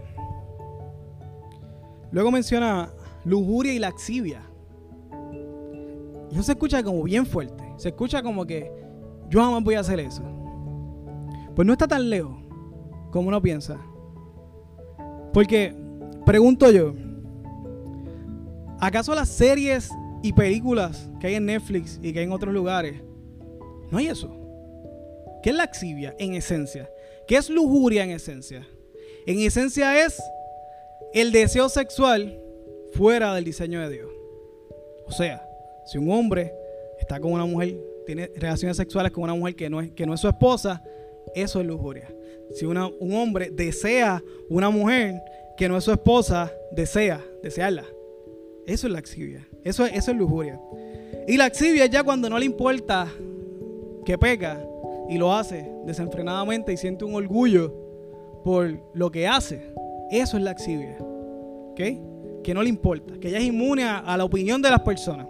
luego 2.12 2.30
menciona 2.30 2.90
lujuria 3.24 3.72
y 3.72 3.78
laxivia. 3.78 4.42
Y 6.30 6.34
eso 6.34 6.42
se 6.44 6.52
escucha 6.52 6.82
como 6.82 7.02
bien 7.02 7.26
fuerte. 7.26 7.64
Se 7.76 7.88
escucha 7.88 8.22
como 8.22 8.46
que 8.46 8.70
yo 9.28 9.40
jamás 9.40 9.64
voy 9.64 9.74
a 9.74 9.80
hacer 9.80 9.98
eso. 10.00 10.22
Pues 11.54 11.66
no 11.66 11.72
está 11.72 11.88
tan 11.88 12.08
lejos 12.08 12.36
como 13.10 13.28
uno 13.28 13.42
piensa. 13.42 13.78
Porque, 15.32 15.74
pregunto 16.24 16.70
yo, 16.70 16.94
¿acaso 18.80 19.14
las 19.14 19.28
series 19.28 19.90
y 20.22 20.32
películas 20.32 21.10
que 21.20 21.28
hay 21.28 21.34
en 21.34 21.46
Netflix 21.46 21.98
y 22.02 22.12
que 22.12 22.20
hay 22.20 22.24
en 22.24 22.32
otros 22.32 22.52
lugares, 22.52 23.02
no 23.90 23.98
hay 23.98 24.08
eso? 24.08 24.36
¿Qué 25.42 25.50
es 25.50 25.56
laxivia 25.56 26.14
en 26.18 26.34
esencia? 26.34 26.88
¿Qué 27.26 27.36
es 27.36 27.48
lujuria 27.48 28.04
en 28.04 28.10
esencia? 28.10 28.66
En 29.30 29.38
esencia 29.38 30.04
es 30.04 30.20
el 31.14 31.30
deseo 31.30 31.68
sexual 31.68 32.36
fuera 32.94 33.32
del 33.32 33.44
diseño 33.44 33.80
de 33.80 33.88
Dios. 33.88 34.10
O 35.06 35.12
sea, 35.12 35.48
si 35.86 35.98
un 35.98 36.10
hombre 36.10 36.52
está 36.98 37.20
con 37.20 37.34
una 37.34 37.44
mujer, 37.44 37.76
tiene 38.06 38.28
relaciones 38.34 38.76
sexuales 38.76 39.12
con 39.12 39.22
una 39.22 39.34
mujer 39.36 39.54
que 39.54 39.70
no 39.70 39.80
es, 39.80 39.92
que 39.92 40.04
no 40.04 40.14
es 40.14 40.20
su 40.20 40.26
esposa, 40.26 40.82
eso 41.32 41.60
es 41.60 41.66
lujuria. 41.68 42.12
Si 42.56 42.64
un 42.64 42.76
hombre 42.76 43.50
desea 43.52 44.20
una 44.48 44.68
mujer 44.68 45.22
que 45.56 45.68
no 45.68 45.76
es 45.76 45.84
su 45.84 45.92
esposa, 45.92 46.52
desea, 46.72 47.24
desearla. 47.40 47.84
Eso 48.66 48.88
es 48.88 48.92
laxivia. 48.92 49.46
Eso, 49.62 49.86
eso 49.86 50.10
es 50.10 50.16
lujuria. 50.16 50.60
Y 51.28 51.36
laxivia 51.36 51.84
es 51.84 51.90
ya 51.90 52.02
cuando 52.02 52.28
no 52.28 52.36
le 52.36 52.46
importa 52.46 53.06
que 54.04 54.18
peca 54.18 54.60
y 55.08 55.18
lo 55.18 55.32
hace 55.32 55.70
desenfrenadamente 55.86 56.72
y 56.72 56.76
siente 56.76 57.04
un 57.04 57.14
orgullo 57.14 57.89
por 58.44 58.80
lo 58.94 59.10
que 59.10 59.26
hace. 59.26 59.72
Eso 60.10 60.36
es 60.36 60.42
laxivia. 60.42 60.96
¿Ok? 61.00 61.80
que 62.42 62.54
no 62.54 62.62
le 62.62 62.68
importa, 62.68 63.18
que 63.18 63.28
ella 63.28 63.38
es 63.38 63.44
inmune 63.44 63.84
a, 63.84 64.16
la 64.16 64.24
opinión 64.24 64.60
de 64.62 64.70
las 64.70 64.80
personas. 64.80 65.26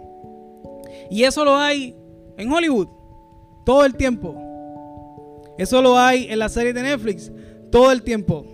Y 1.09 1.23
eso 1.23 1.43
lo 1.43 1.55
hay 1.55 1.95
en 2.37 2.51
Hollywood 2.51 2.87
todo 3.65 3.85
el 3.85 3.95
tiempo. 3.95 4.35
Eso 5.57 5.81
lo 5.81 5.97
hay 5.97 6.27
en 6.29 6.39
la 6.39 6.49
serie 6.49 6.73
de 6.73 6.81
Netflix 6.81 7.31
todo 7.71 7.91
el 7.91 8.01
tiempo. 8.01 8.45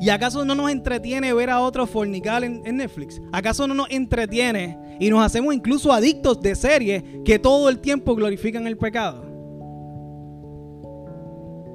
¿Y 0.00 0.10
acaso 0.10 0.44
no 0.44 0.54
nos 0.54 0.70
entretiene 0.70 1.32
ver 1.32 1.50
a 1.50 1.60
otros 1.60 1.90
fornicar 1.90 2.44
en, 2.44 2.62
Netflix? 2.76 3.20
¿Acaso 3.32 3.66
no 3.66 3.74
nos 3.74 3.90
entretiene 3.90 4.96
y 5.00 5.10
nos 5.10 5.24
hacemos 5.24 5.52
incluso 5.52 5.92
adictos 5.92 6.40
de 6.40 6.54
series 6.54 7.02
que 7.24 7.38
todo 7.38 7.68
el 7.68 7.80
tiempo 7.80 8.14
glorifican 8.14 8.66
el 8.66 8.76
pecado? 8.76 9.24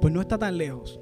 Pues 0.00 0.12
no 0.12 0.20
está 0.20 0.38
tan 0.38 0.56
lejos. 0.56 0.98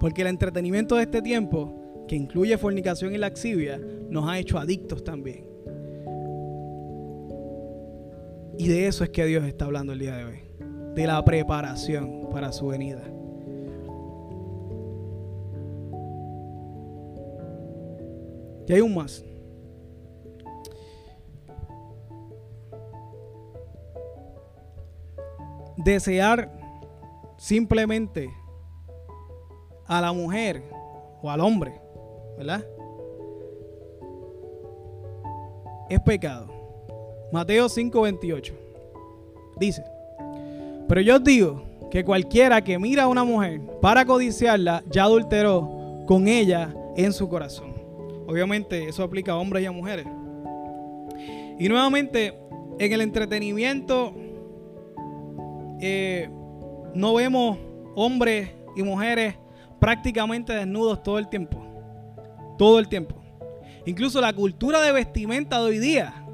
Porque 0.00 0.22
el 0.22 0.28
entretenimiento 0.28 0.96
de 0.96 1.02
este 1.02 1.22
tiempo, 1.22 2.04
que 2.06 2.16
incluye 2.16 2.56
fornicación 2.56 3.14
y 3.14 3.18
laxivia, 3.18 3.80
nos 4.08 4.28
ha 4.28 4.38
hecho 4.38 4.58
adictos 4.58 5.04
también. 5.04 5.44
Y 8.56 8.68
de 8.68 8.86
eso 8.86 9.04
es 9.04 9.10
que 9.10 9.24
Dios 9.24 9.44
está 9.44 9.66
hablando 9.66 9.92
el 9.92 10.00
día 10.00 10.16
de 10.16 10.24
hoy. 10.24 10.40
De 10.94 11.06
la 11.06 11.24
preparación 11.24 12.28
para 12.30 12.50
su 12.52 12.66
venida. 12.66 13.02
Y 18.66 18.72
hay 18.72 18.80
un 18.80 18.94
más. 18.94 19.24
Desear 25.76 26.52
simplemente 27.38 28.28
a 29.88 30.00
la 30.00 30.12
mujer 30.12 30.62
o 31.22 31.30
al 31.30 31.40
hombre, 31.40 31.80
¿verdad? 32.36 32.64
Es 35.88 36.00
pecado. 36.00 36.46
Mateo 37.32 37.66
5:28 37.66 38.52
dice, 39.58 39.82
pero 40.86 41.00
yo 41.00 41.16
os 41.16 41.24
digo 41.24 41.62
que 41.90 42.04
cualquiera 42.04 42.62
que 42.62 42.78
mira 42.78 43.04
a 43.04 43.08
una 43.08 43.24
mujer 43.24 43.60
para 43.80 44.04
codiciarla 44.04 44.82
ya 44.88 45.04
adulteró 45.04 46.04
con 46.06 46.28
ella 46.28 46.74
en 46.96 47.12
su 47.12 47.28
corazón. 47.28 47.74
Obviamente 48.26 48.88
eso 48.88 49.02
aplica 49.02 49.32
a 49.32 49.36
hombres 49.36 49.62
y 49.62 49.66
a 49.66 49.72
mujeres. 49.72 50.06
Y 51.58 51.68
nuevamente, 51.68 52.34
en 52.78 52.92
el 52.92 53.00
entretenimiento 53.00 54.14
eh, 55.80 56.28
no 56.94 57.14
vemos 57.14 57.58
hombres 57.94 58.50
y 58.76 58.82
mujeres 58.82 59.34
prácticamente 59.80 60.52
desnudos 60.52 61.02
todo 61.02 61.18
el 61.18 61.28
tiempo. 61.28 61.64
Todo 62.58 62.78
el 62.78 62.88
tiempo. 62.88 63.16
Incluso 63.86 64.20
la 64.20 64.32
cultura 64.32 64.80
de 64.80 64.92
vestimenta 64.92 65.58
de 65.60 65.64
hoy 65.64 65.78
día. 65.78 66.24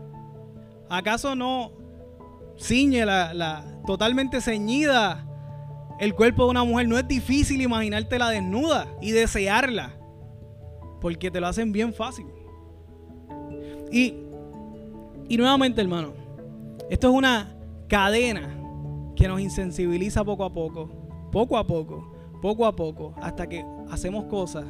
¿Acaso 0.88 1.34
no 1.34 1.72
ciñe 2.58 3.04
la, 3.04 3.34
la 3.34 3.64
totalmente 3.86 4.40
ceñida 4.40 5.26
el 6.00 6.14
cuerpo 6.14 6.44
de 6.44 6.50
una 6.50 6.64
mujer? 6.64 6.88
No 6.88 6.98
es 6.98 7.06
difícil 7.06 7.60
imaginártela 7.62 8.30
desnuda 8.30 8.88
y 9.00 9.12
desearla 9.12 9.94
porque 11.04 11.30
te 11.30 11.38
lo 11.38 11.46
hacen 11.46 11.70
bien 11.70 11.92
fácil. 11.92 12.26
Y, 13.92 14.14
y 15.28 15.36
nuevamente, 15.36 15.82
hermano, 15.82 16.14
esto 16.88 17.08
es 17.08 17.14
una 17.14 17.54
cadena 17.88 18.58
que 19.14 19.28
nos 19.28 19.38
insensibiliza 19.38 20.24
poco 20.24 20.44
a 20.44 20.52
poco, 20.52 20.88
poco 21.30 21.58
a 21.58 21.66
poco, 21.66 22.13
poco 22.44 22.66
a 22.66 22.76
poco, 22.76 23.14
hasta 23.22 23.46
que 23.46 23.64
hacemos 23.88 24.26
cosas 24.26 24.66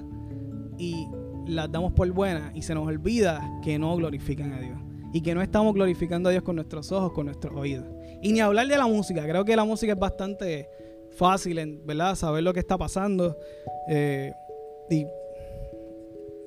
y 0.78 1.08
las 1.48 1.72
damos 1.72 1.92
por 1.92 2.08
buenas 2.12 2.54
y 2.54 2.62
se 2.62 2.72
nos 2.72 2.87
olvida 2.87 3.42
que 3.64 3.80
no 3.80 3.96
glorifican 3.96 4.52
a 4.52 4.60
Dios 4.60 4.78
y 5.12 5.20
que 5.20 5.34
no 5.34 5.42
estamos 5.42 5.74
glorificando 5.74 6.28
a 6.28 6.32
Dios 6.32 6.44
con 6.44 6.54
nuestros 6.54 6.92
ojos, 6.92 7.10
con 7.10 7.26
nuestros 7.26 7.52
oídos. 7.56 7.84
Y 8.22 8.32
ni 8.32 8.38
hablar 8.38 8.68
de 8.68 8.76
la 8.76 8.87
música, 8.87 9.24
creo 9.24 9.44
que 9.44 9.56
la 9.56 9.64
música 9.64 9.92
es 9.92 9.98
bastante 9.98 10.68
fácil, 11.16 11.80
¿verdad? 11.84 12.14
Saber 12.14 12.44
lo 12.44 12.52
que 12.52 12.60
está 12.60 12.78
pasando. 12.78 13.37
Eh, 13.88 14.32
y 14.88 15.04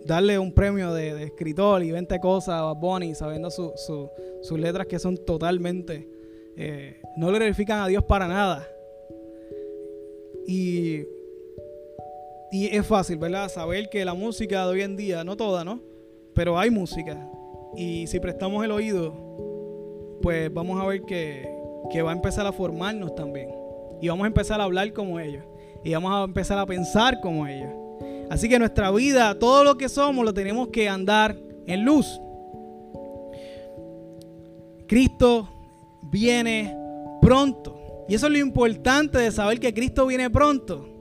darle 0.05 0.39
un 0.39 0.53
premio 0.53 0.93
de, 0.93 1.23
escritor 1.23 1.83
y 1.83 1.91
20 1.91 2.21
cosas 2.21 2.55
a 2.55 2.71
Bonnie 2.71 3.15
sabiendo 3.15 3.49
sus 3.51 4.57
letras 4.57 4.87
que 4.87 4.97
son 4.97 5.17
totalmente, 5.17 6.07
eh, 6.55 7.01
no 7.17 7.27
glorifican 7.27 7.81
a 7.81 7.87
Dios 7.89 8.05
para 8.05 8.29
nada. 8.29 8.65
Y, 10.47 11.16
y 12.51 12.67
es 12.75 12.85
fácil, 12.85 13.17
¿verdad? 13.17 13.49
Saber 13.49 13.89
que 13.89 14.05
la 14.05 14.13
música 14.13 14.65
de 14.65 14.71
hoy 14.71 14.81
en 14.81 14.95
día, 14.95 15.23
no 15.23 15.35
toda, 15.35 15.63
¿no? 15.63 15.81
Pero 16.33 16.57
hay 16.57 16.69
música. 16.69 17.29
Y 17.75 18.07
si 18.07 18.19
prestamos 18.19 18.63
el 18.63 18.71
oído, 18.71 19.13
pues 20.21 20.53
vamos 20.53 20.79
a 20.79 20.85
ver 20.85 21.01
que, 21.01 21.49
que 21.91 22.01
va 22.01 22.11
a 22.11 22.15
empezar 22.15 22.47
a 22.47 22.51
formarnos 22.51 23.15
también. 23.15 23.49
Y 24.01 24.07
vamos 24.07 24.23
a 24.23 24.27
empezar 24.27 24.61
a 24.61 24.63
hablar 24.63 24.93
como 24.93 25.19
ellos. 25.19 25.43
Y 25.83 25.93
vamos 25.93 26.11
a 26.13 26.23
empezar 26.23 26.57
a 26.57 26.65
pensar 26.65 27.19
como 27.21 27.47
ellos. 27.47 27.69
Así 28.29 28.47
que 28.47 28.59
nuestra 28.59 28.91
vida, 28.91 29.37
todo 29.37 29.63
lo 29.63 29.77
que 29.77 29.89
somos, 29.89 30.23
lo 30.23 30.33
tenemos 30.33 30.69
que 30.69 30.87
andar 30.87 31.37
en 31.65 31.83
luz. 31.83 32.19
Cristo 34.87 35.49
viene 36.03 36.75
pronto. 37.21 38.05
Y 38.07 38.15
eso 38.15 38.27
es 38.27 38.31
lo 38.31 38.37
importante 38.37 39.17
de 39.17 39.31
saber 39.31 39.59
que 39.59 39.73
Cristo 39.73 40.05
viene 40.07 40.29
pronto. 40.29 40.96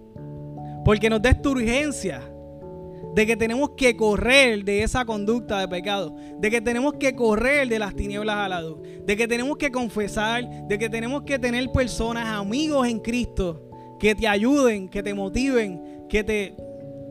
Porque 0.87 1.11
nos 1.11 1.21
da 1.21 1.31
esta 1.31 1.49
urgencia 1.49 2.23
de 3.13 3.27
que 3.27 3.37
tenemos 3.37 3.71
que 3.71 3.97
correr 3.97 4.65
de 4.65 4.85
esa 4.85 5.05
conducta 5.05 5.59
de 5.59 5.67
pecado, 5.67 6.15
de 6.39 6.49
que 6.49 6.61
tenemos 6.61 6.93
que 6.93 7.17
correr 7.17 7.67
de 7.67 7.81
las 7.81 7.97
tinieblas 7.97 8.37
a 8.37 8.49
la 8.49 8.63
luz, 8.63 8.79
de 9.05 9.17
que 9.17 9.27
tenemos 9.27 9.57
que 9.57 9.73
confesar, 9.73 10.49
de 10.69 10.79
que 10.79 10.89
tenemos 10.89 11.25
que 11.25 11.41
tener 11.41 11.73
personas, 11.73 12.29
amigos 12.29 12.87
en 12.87 13.01
Cristo, 13.01 13.69
que 13.99 14.15
te 14.15 14.29
ayuden, 14.29 14.89
que 14.89 15.03
te 15.03 15.13
motiven, 15.13 16.07
que 16.09 16.23
te 16.23 16.55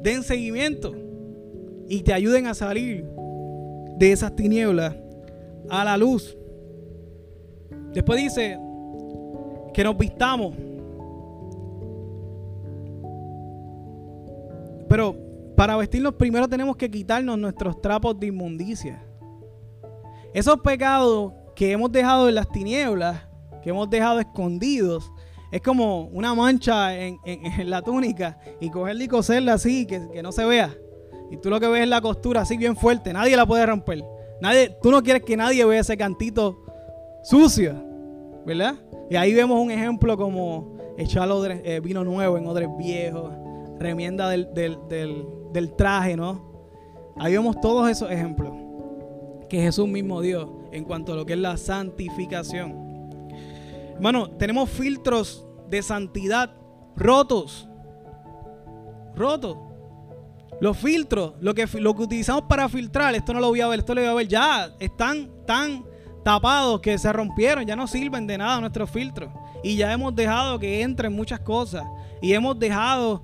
den 0.02 0.24
seguimiento 0.24 0.96
y 1.90 2.02
te 2.02 2.14
ayuden 2.14 2.48
a 2.48 2.54
salir 2.54 3.06
de 3.98 4.10
esas 4.10 4.34
tinieblas 4.38 4.96
a 5.70 5.84
la 5.84 5.98
luz. 5.98 6.38
Después 7.92 8.24
dice 8.24 8.58
que 9.74 9.84
nos 9.84 9.98
vistamos. 9.98 10.56
Para 15.66 15.78
vestirnos 15.78 16.14
primero 16.14 16.48
tenemos 16.48 16.78
que 16.78 16.92
quitarnos 16.92 17.40
nuestros 17.40 17.82
trapos 17.82 18.20
de 18.20 18.28
inmundicia. 18.28 19.04
Esos 20.32 20.60
pecados 20.60 21.34
que 21.56 21.72
hemos 21.72 21.92
dejado 21.92 22.30
en 22.30 22.36
las 22.36 22.48
tinieblas, 22.50 23.24
que 23.64 23.72
hemos 23.72 23.90
dejado 23.90 24.20
escondidos, 24.20 25.12
es 25.52 25.64
como 25.64 26.04
una 26.10 26.36
mancha 26.36 26.96
en, 27.00 27.18
la 27.68 27.82
túnica 27.82 28.38
y 28.62 28.70
cogerla 28.70 29.06
y 29.06 29.08
coserla 29.08 29.54
así, 29.54 29.88
que, 29.88 30.08
que, 30.14 30.22
no 30.22 30.32
se 30.32 30.46
vea. 30.46 30.72
Y 31.32 31.38
tú 31.38 31.50
lo 31.50 31.60
que 31.60 31.68
ves 31.68 31.82
es 31.82 31.90
la 31.90 32.00
costura 32.00 32.42
así 32.42 32.58
bien 32.58 32.76
fuerte, 32.76 33.12
nadie 33.12 33.36
la 33.36 33.48
puede 33.48 33.66
romper. 33.66 34.06
Nadie, 34.42 34.78
tú 34.84 34.92
no 34.92 35.02
quieres 35.02 35.24
que 35.24 35.36
nadie 35.36 35.66
vea 35.66 35.82
ese 35.82 35.98
cantito 35.98 36.64
sucio, 37.24 37.74
¿verdad? 38.46 38.76
Y 39.10 39.16
ahí 39.16 39.34
vemos 39.34 39.60
un 39.60 39.72
ejemplo 39.72 40.16
como 40.16 40.78
echar 40.96 41.28
eh, 41.64 41.80
vino 41.80 42.04
nuevo 42.04 42.38
en 42.38 42.46
odres 42.46 42.70
viejos, 42.78 43.34
remienda 43.80 44.30
del, 44.30 44.54
del 44.54 45.26
traje, 45.76 46.16
¿no? 46.16 46.54
Ahí 47.18 47.34
vemos 47.34 47.60
todos 47.62 47.90
esos 47.90 48.12
ejemplos 48.12 48.54
que 49.50 49.62
Jesús 49.62 49.88
mismo 49.88 50.22
dio 50.22 50.68
en 50.72 50.84
cuanto 50.84 51.14
a 51.14 51.16
lo 51.16 51.26
que 51.26 51.34
es 51.34 51.40
la 51.40 51.58
santificación. 51.58 53.20
Hermano, 53.96 54.30
tenemos 54.32 54.70
filtros 54.70 55.46
de 55.70 55.82
santidad 55.82 56.52
rotos. 56.96 57.68
Rotos. 59.16 59.58
Los 60.60 60.78
filtros, 60.78 61.34
lo 61.42 61.54
que, 61.54 61.68
lo 61.80 61.96
que 61.96 62.04
utilizamos 62.04 62.44
para 62.44 62.70
filtrar, 62.70 63.14
esto 63.16 63.34
no 63.34 63.40
lo 63.40 63.50
voy 63.50 63.62
a 63.62 63.68
ver, 63.68 63.80
esto 63.80 63.94
lo 63.94 64.02
voy 64.02 64.10
a 64.10 64.14
ver 64.14 64.28
ya, 64.28 64.70
están 64.80 65.30
tan 65.46 65.84
tapados 66.24 66.80
que 66.80 66.98
se 66.98 67.12
rompieron, 67.12 67.66
ya 67.66 67.76
no 67.76 67.88
sirven 67.88 68.26
de 68.26 68.38
nada 68.38 68.60
nuestros 68.60 68.90
filtros. 68.90 69.30
Y 69.64 69.76
ya 69.76 69.92
hemos 69.92 70.16
dejado 70.16 70.60
que 70.60 70.82
entren 70.82 71.14
muchas 71.14 71.40
cosas. 71.40 71.84
Y 72.22 72.34
hemos 72.34 72.58
dejado 72.58 73.24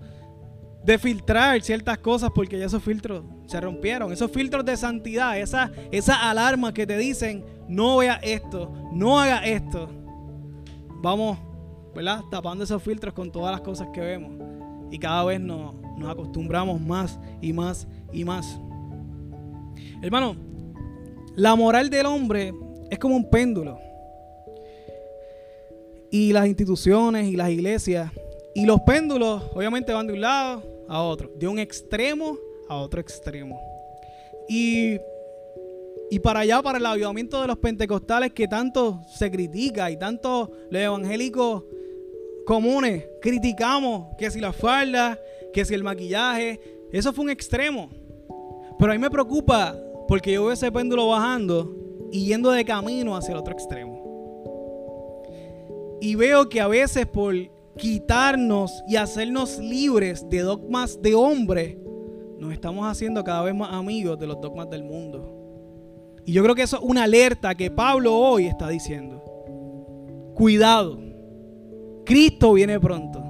de 0.83 0.97
filtrar 0.97 1.61
ciertas 1.61 1.97
cosas 1.99 2.31
porque 2.33 2.57
ya 2.57 2.65
esos 2.65 2.83
filtros 2.83 3.23
se 3.45 3.59
rompieron. 3.61 4.11
Esos 4.11 4.31
filtros 4.31 4.65
de 4.65 4.75
santidad, 4.77 5.37
esas 5.37 5.71
esa 5.91 6.29
alarmas 6.29 6.73
que 6.73 6.87
te 6.87 6.97
dicen, 6.97 7.45
no 7.67 7.97
vea 7.97 8.15
esto, 8.23 8.71
no 8.91 9.19
haga 9.19 9.45
esto 9.45 10.01
vamos, 11.01 11.37
¿verdad? 11.95 12.21
Tapando 12.29 12.63
esos 12.63 12.81
filtros 12.81 13.13
con 13.13 13.31
todas 13.31 13.51
las 13.51 13.61
cosas 13.61 13.89
que 13.93 14.01
vemos. 14.01 14.31
Y 14.91 14.99
cada 14.99 15.23
vez 15.23 15.39
nos, 15.39 15.73
nos 15.97 16.09
acostumbramos 16.09 16.79
más 16.79 17.19
y 17.41 17.53
más 17.53 17.87
y 18.13 18.23
más. 18.23 18.59
Hermano, 20.01 20.35
la 21.35 21.55
moral 21.55 21.89
del 21.89 22.05
hombre 22.05 22.53
es 22.89 22.99
como 22.99 23.15
un 23.15 23.29
péndulo. 23.29 23.79
Y 26.11 26.33
las 26.33 26.45
instituciones 26.45 27.27
y 27.27 27.37
las 27.37 27.49
iglesias 27.49 28.11
y 28.53 28.65
los 28.65 28.81
péndulos 28.81 29.43
obviamente 29.55 29.93
van 29.93 30.07
de 30.07 30.13
un 30.13 30.21
lado 30.21 30.61
a 30.91 31.01
otro, 31.01 31.31
de 31.35 31.47
un 31.47 31.57
extremo 31.57 32.37
a 32.67 32.77
otro 32.77 33.01
extremo. 33.01 33.59
Y 34.47 34.97
y 36.13 36.19
para 36.19 36.41
allá, 36.41 36.61
para 36.61 36.77
el 36.77 36.85
avivamiento 36.85 37.41
de 37.41 37.47
los 37.47 37.57
pentecostales 37.57 38.33
que 38.33 38.45
tanto 38.45 39.01
se 39.07 39.31
critica 39.31 39.89
y 39.89 39.97
tanto 39.97 40.51
los 40.69 40.81
evangélicos 40.81 41.63
comunes 42.45 43.05
criticamos 43.21 44.13
que 44.17 44.29
si 44.29 44.41
la 44.41 44.51
falda, 44.51 45.17
que 45.53 45.63
si 45.63 45.73
el 45.73 45.85
maquillaje, 45.85 46.59
eso 46.91 47.13
fue 47.13 47.23
un 47.23 47.31
extremo. 47.31 47.89
Pero 48.77 48.91
a 48.91 48.95
mí 48.95 48.99
me 48.99 49.09
preocupa 49.09 49.73
porque 50.05 50.33
yo 50.33 50.43
veo 50.43 50.51
ese 50.51 50.69
péndulo 50.69 51.07
bajando 51.07 51.73
y 52.11 52.25
yendo 52.25 52.51
de 52.51 52.65
camino 52.65 53.15
hacia 53.15 53.31
el 53.31 53.37
otro 53.37 53.53
extremo. 53.53 54.01
Y 56.01 56.15
veo 56.15 56.49
que 56.49 56.59
a 56.59 56.67
veces 56.67 57.05
por 57.05 57.33
quitarnos 57.77 58.83
y 58.87 58.95
hacernos 58.95 59.59
libres 59.59 60.27
de 60.29 60.39
dogmas 60.39 61.01
de 61.01 61.15
hombre, 61.15 61.79
nos 62.39 62.53
estamos 62.53 62.85
haciendo 62.87 63.23
cada 63.23 63.43
vez 63.43 63.55
más 63.55 63.71
amigos 63.73 64.17
de 64.19 64.27
los 64.27 64.41
dogmas 64.41 64.69
del 64.69 64.83
mundo. 64.83 65.37
Y 66.25 66.33
yo 66.33 66.43
creo 66.43 66.55
que 66.55 66.63
eso 66.63 66.77
es 66.77 66.83
una 66.83 67.03
alerta 67.03 67.55
que 67.55 67.71
Pablo 67.71 68.15
hoy 68.15 68.47
está 68.47 68.69
diciendo. 68.69 69.23
Cuidado. 70.35 70.99
Cristo 72.05 72.53
viene 72.53 72.79
pronto. 72.79 73.23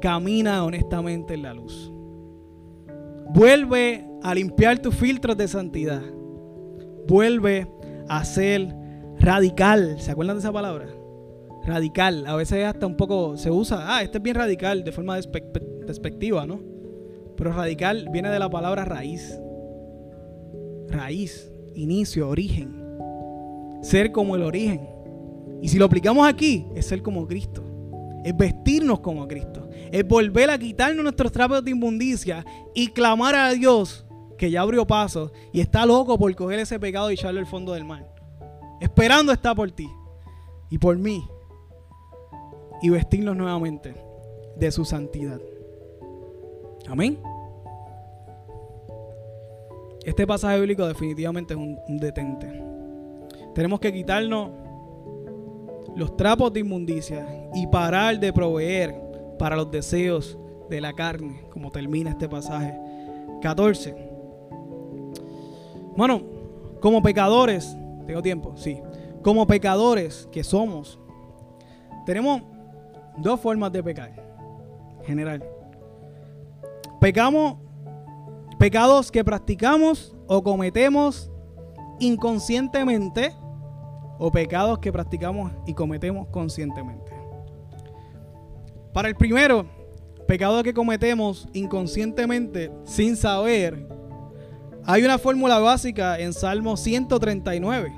Camina 0.00 0.64
honestamente 0.64 1.34
en 1.34 1.42
la 1.42 1.54
luz. 1.54 1.92
Vuelve 3.32 4.06
a 4.22 4.34
limpiar 4.34 4.78
tus 4.78 4.94
filtros 4.94 5.36
de 5.36 5.48
santidad. 5.48 6.02
Vuelve 7.06 7.70
a 8.08 8.24
ser 8.24 8.74
radical. 9.18 10.00
¿Se 10.00 10.10
acuerdan 10.10 10.36
de 10.36 10.40
esa 10.40 10.52
palabra? 10.52 10.86
Radical. 11.70 12.26
A 12.26 12.34
veces 12.34 12.64
hasta 12.64 12.84
un 12.84 12.96
poco 12.96 13.36
se 13.36 13.48
usa. 13.48 13.96
Ah, 13.96 14.02
este 14.02 14.18
es 14.18 14.22
bien 14.24 14.34
radical 14.34 14.82
de 14.82 14.90
forma 14.90 15.16
despectiva, 15.16 16.44
¿no? 16.44 16.60
Pero 17.36 17.52
radical 17.52 18.08
viene 18.12 18.28
de 18.28 18.40
la 18.40 18.50
palabra 18.50 18.84
raíz. 18.84 19.40
Raíz 20.88 21.52
inicio, 21.76 22.28
origen. 22.28 22.74
Ser 23.82 24.10
como 24.10 24.34
el 24.34 24.42
origen. 24.42 24.88
Y 25.62 25.68
si 25.68 25.78
lo 25.78 25.84
aplicamos 25.84 26.28
aquí, 26.28 26.66
es 26.74 26.86
ser 26.86 27.02
como 27.02 27.28
Cristo. 27.28 27.62
Es 28.24 28.36
vestirnos 28.36 28.98
como 28.98 29.28
Cristo. 29.28 29.68
Es 29.92 30.06
volver 30.06 30.50
a 30.50 30.58
quitarnos 30.58 31.04
nuestros 31.04 31.30
trapos 31.30 31.64
de 31.64 31.70
inmundicia 31.70 32.44
y 32.74 32.88
clamar 32.88 33.36
a 33.36 33.50
Dios 33.52 34.04
que 34.36 34.50
ya 34.50 34.62
abrió 34.62 34.88
paso 34.88 35.30
y 35.52 35.60
está 35.60 35.86
loco 35.86 36.18
por 36.18 36.34
coger 36.34 36.58
ese 36.58 36.80
pecado 36.80 37.12
y 37.12 37.14
echarlo 37.14 37.38
al 37.38 37.46
fondo 37.46 37.74
del 37.74 37.84
mar. 37.84 38.12
Esperando 38.80 39.32
está 39.32 39.54
por 39.54 39.70
ti 39.70 39.88
y 40.68 40.76
por 40.76 40.98
mí. 40.98 41.22
Y 42.82 42.88
vestirnos 42.88 43.36
nuevamente 43.36 43.94
de 44.56 44.70
su 44.70 44.84
santidad. 44.84 45.40
Amén. 46.88 47.18
Este 50.04 50.26
pasaje 50.26 50.58
bíblico 50.58 50.86
definitivamente 50.86 51.54
es 51.54 51.60
un, 51.60 51.98
detente. 51.98 52.62
Tenemos 53.54 53.80
que 53.80 53.92
quitarnos 53.92 54.50
los 55.94 56.16
trapos 56.16 56.52
de 56.52 56.60
inmundicia 56.60 57.26
y 57.54 57.66
parar 57.66 58.18
de 58.18 58.32
proveer 58.32 58.94
para 59.38 59.56
los 59.56 59.70
deseos 59.70 60.38
de 60.70 60.80
la 60.80 60.92
carne, 60.94 61.42
como 61.50 61.70
termina 61.70 62.10
este 62.10 62.28
pasaje 62.28 62.74
14. 63.42 63.94
Bueno, 65.96 66.22
como 66.80 67.02
pecadores, 67.02 67.76
tengo 68.06 68.22
tiempo, 68.22 68.54
sí, 68.56 68.80
como 69.22 69.46
pecadores 69.46 70.28
que 70.32 70.42
somos, 70.42 70.98
tenemos 72.06 72.42
dos 73.22 73.40
formas 73.40 73.72
de 73.72 73.82
pecar, 73.82 74.12
general. 75.04 75.44
Pecamos 77.00 77.56
Pecados 78.60 79.10
que 79.10 79.24
practicamos 79.24 80.14
o 80.26 80.42
cometemos 80.42 81.30
inconscientemente 81.98 83.32
o 84.18 84.30
pecados 84.30 84.80
que 84.80 84.92
practicamos 84.92 85.50
y 85.66 85.72
cometemos 85.72 86.28
conscientemente. 86.28 87.10
Para 88.92 89.08
el 89.08 89.16
primero, 89.16 89.64
pecado 90.28 90.62
que 90.62 90.74
cometemos 90.74 91.48
inconscientemente 91.54 92.70
sin 92.84 93.16
saber, 93.16 93.88
hay 94.84 95.04
una 95.04 95.16
fórmula 95.16 95.58
básica 95.58 96.18
en 96.18 96.34
Salmo 96.34 96.76
139, 96.76 97.94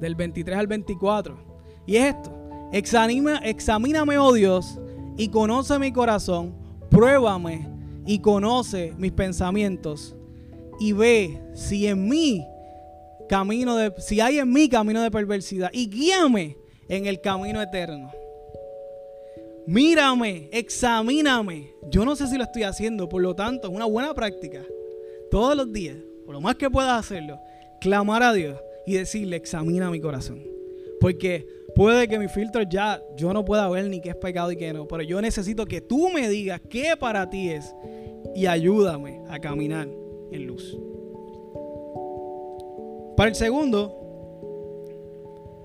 del 0.00 0.14
23 0.14 0.56
al 0.56 0.66
24. 0.66 1.36
Y 1.84 1.96
es 1.96 2.14
esto, 2.14 2.32
examíname, 2.72 4.18
oh 4.18 4.32
Dios, 4.32 4.78
y 5.16 5.28
conoce 5.28 5.78
mi 5.78 5.92
corazón, 5.92 6.54
pruébame 6.90 7.68
y 8.06 8.18
conoce 8.20 8.94
mis 8.96 9.12
pensamientos 9.12 10.16
y 10.78 10.92
ve 10.92 11.40
si 11.54 11.86
en 11.86 12.08
mí 12.08 12.46
camino 13.28 13.76
de 13.76 13.92
si 13.98 14.20
hay 14.20 14.38
en 14.38 14.52
mí 14.52 14.68
camino 14.68 15.02
de 15.02 15.10
perversidad 15.10 15.70
y 15.72 15.88
guíame 15.88 16.56
en 16.88 17.06
el 17.06 17.20
camino 17.20 17.62
eterno. 17.62 18.10
Mírame, 19.66 20.48
examíname. 20.52 21.70
Yo 21.90 22.04
no 22.04 22.16
sé 22.16 22.26
si 22.26 22.36
lo 22.36 22.44
estoy 22.44 22.64
haciendo, 22.64 23.08
por 23.08 23.22
lo 23.22 23.36
tanto, 23.36 23.68
es 23.68 23.74
una 23.74 23.84
buena 23.84 24.14
práctica. 24.14 24.64
Todos 25.30 25.56
los 25.56 25.72
días, 25.72 25.96
por 26.24 26.34
lo 26.34 26.40
más 26.40 26.56
que 26.56 26.68
puedas 26.68 26.98
hacerlo, 26.98 27.38
clamar 27.80 28.24
a 28.24 28.32
Dios 28.32 28.58
y 28.84 28.94
decirle, 28.94 29.36
examina 29.36 29.90
mi 29.90 30.00
corazón. 30.00 30.42
Porque 31.00 31.46
puede 31.80 32.08
que 32.08 32.18
mi 32.18 32.28
filtro 32.28 32.60
ya 32.60 33.02
yo 33.16 33.32
no 33.32 33.42
pueda 33.42 33.66
ver 33.70 33.88
ni 33.88 34.02
qué 34.02 34.10
es 34.10 34.16
pecado 34.16 34.52
y 34.52 34.56
qué 34.56 34.70
no, 34.70 34.86
pero 34.86 35.02
yo 35.02 35.18
necesito 35.22 35.64
que 35.64 35.80
tú 35.80 36.10
me 36.10 36.28
digas 36.28 36.60
qué 36.68 36.94
para 36.94 37.30
ti 37.30 37.48
es 37.48 37.74
y 38.34 38.44
ayúdame 38.44 39.22
a 39.30 39.38
caminar 39.38 39.88
en 40.30 40.46
luz. 40.46 40.76
Para 43.16 43.30
el 43.30 43.34
segundo, 43.34 44.84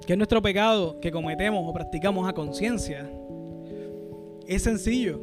que 0.07 0.13
es 0.13 0.17
nuestro 0.17 0.41
pecado 0.41 1.01
que 1.01 1.11
cometemos 1.11 1.69
o 1.69 1.73
practicamos 1.73 2.29
a 2.29 2.31
conciencia, 2.31 3.11
es 4.47 4.63
sencillo. 4.63 5.19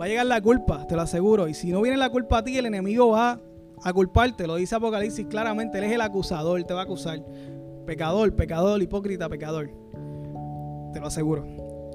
Va 0.00 0.04
a 0.04 0.08
llegar 0.08 0.26
la 0.26 0.40
culpa, 0.40 0.86
te 0.86 0.94
lo 0.94 1.02
aseguro. 1.02 1.48
Y 1.48 1.54
si 1.54 1.72
no 1.72 1.82
viene 1.82 1.96
la 1.96 2.10
culpa 2.10 2.38
a 2.38 2.44
ti, 2.44 2.56
el 2.56 2.66
enemigo 2.66 3.08
va 3.08 3.40
a 3.82 3.92
culparte. 3.92 4.46
Lo 4.46 4.54
dice 4.54 4.76
Apocalipsis 4.76 5.26
claramente. 5.26 5.78
Él 5.78 5.84
es 5.84 5.92
el 5.92 6.02
acusador, 6.02 6.62
te 6.62 6.72
va 6.72 6.82
a 6.82 6.84
acusar. 6.84 7.20
Pecador, 7.84 8.36
pecador, 8.36 8.80
hipócrita, 8.80 9.28
pecador. 9.28 9.85
Te 10.96 11.00
lo 11.00 11.08
aseguro. 11.08 11.44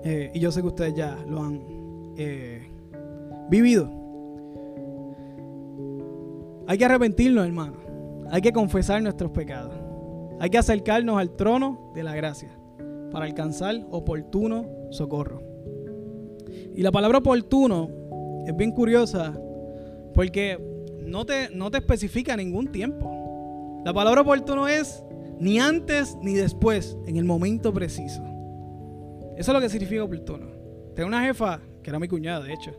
Eh, 0.03 0.29
y 0.31 0.39
yo 0.39 0.51
sé 0.51 0.61
que 0.61 0.67
ustedes 0.67 0.93
ya 0.93 1.17
lo 1.27 1.41
han 1.41 1.59
eh, 2.17 2.61
vivido. 3.49 3.89
Hay 6.67 6.77
que 6.77 6.85
arrepentirnos, 6.85 7.43
hermano. 7.43 7.77
Hay 8.29 8.43
que 8.43 8.53
confesar 8.53 9.01
nuestros 9.01 9.31
pecados. 9.31 9.73
Hay 10.39 10.51
que 10.51 10.59
acercarnos 10.59 11.17
al 11.17 11.31
trono 11.31 11.91
de 11.95 12.03
la 12.03 12.13
gracia 12.13 12.55
para 13.11 13.25
alcanzar 13.25 13.87
oportuno 13.89 14.67
socorro. 14.91 15.41
Y 16.75 16.83
la 16.83 16.91
palabra 16.91 17.17
oportuno 17.17 17.89
es 18.45 18.55
bien 18.55 18.73
curiosa 18.73 19.33
porque 20.13 20.59
no 20.99 21.25
te, 21.25 21.49
no 21.49 21.71
te 21.71 21.79
especifica 21.79 22.37
ningún 22.37 22.71
tiempo. 22.71 23.81
La 23.83 23.93
palabra 23.95 24.21
oportuno 24.21 24.67
es 24.67 25.03
ni 25.39 25.57
antes 25.57 26.19
ni 26.21 26.35
después, 26.35 26.95
en 27.07 27.17
el 27.17 27.25
momento 27.25 27.73
preciso. 27.73 28.30
Eso 29.41 29.49
es 29.49 29.55
lo 29.55 29.59
que 29.59 29.69
significa 29.69 30.03
oportuno. 30.03 30.51
Tengo 30.95 31.07
una 31.07 31.23
jefa, 31.23 31.59
que 31.81 31.89
era 31.89 31.97
mi 31.97 32.07
cuñada, 32.07 32.45
de 32.45 32.53
hecho. 32.53 32.71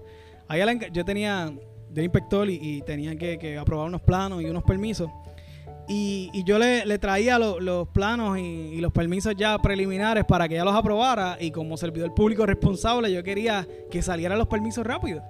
yo 0.93 1.05
tenía 1.05 1.53
de 1.91 2.05
inspector 2.05 2.49
y, 2.49 2.81
tenía 2.83 3.17
que, 3.17 3.59
aprobar 3.59 3.89
unos 3.89 4.01
planos 4.01 4.41
y 4.41 4.45
unos 4.45 4.63
permisos. 4.63 5.11
Y, 5.89 6.31
yo 6.45 6.61
le, 6.61 6.99
traía 7.01 7.37
los 7.41 7.89
planos 7.89 8.39
y, 8.39 8.77
los 8.77 8.93
permisos 8.93 9.35
ya 9.37 9.59
preliminares 9.59 10.25
para 10.25 10.47
que 10.47 10.55
ella 10.55 10.65
los 10.65 10.77
aprobara. 10.77 11.37
Y 11.41 11.51
como 11.51 11.77
servidor 11.77 12.15
público 12.15 12.47
responsable, 12.47 13.13
yo 13.13 13.25
quería 13.25 13.67
que 13.91 14.01
salieran 14.01 14.39
los 14.39 14.47
permisos 14.47 14.87
rápido. 14.87 15.21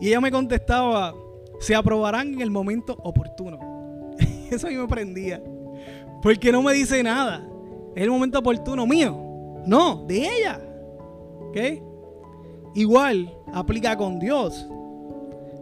Y 0.00 0.06
ella 0.06 0.20
me 0.20 0.30
contestaba, 0.30 1.12
se 1.58 1.74
aprobarán 1.74 2.34
en 2.34 2.40
el 2.40 2.52
momento 2.52 2.96
oportuno. 3.02 4.14
Eso 4.52 4.68
a 4.68 4.70
mí 4.70 4.76
me 4.76 4.86
prendía. 4.86 5.42
Porque 6.22 6.52
no 6.52 6.62
me 6.62 6.72
dice 6.72 7.02
nada. 7.02 7.44
Es 7.96 8.04
el 8.04 8.10
momento 8.10 8.38
oportuno 8.38 8.86
mío. 8.86 9.24
No, 9.66 10.04
de 10.06 10.18
ella. 10.18 10.60
Igual 12.74 13.34
aplica 13.52 13.96
con 13.96 14.18
Dios. 14.18 14.66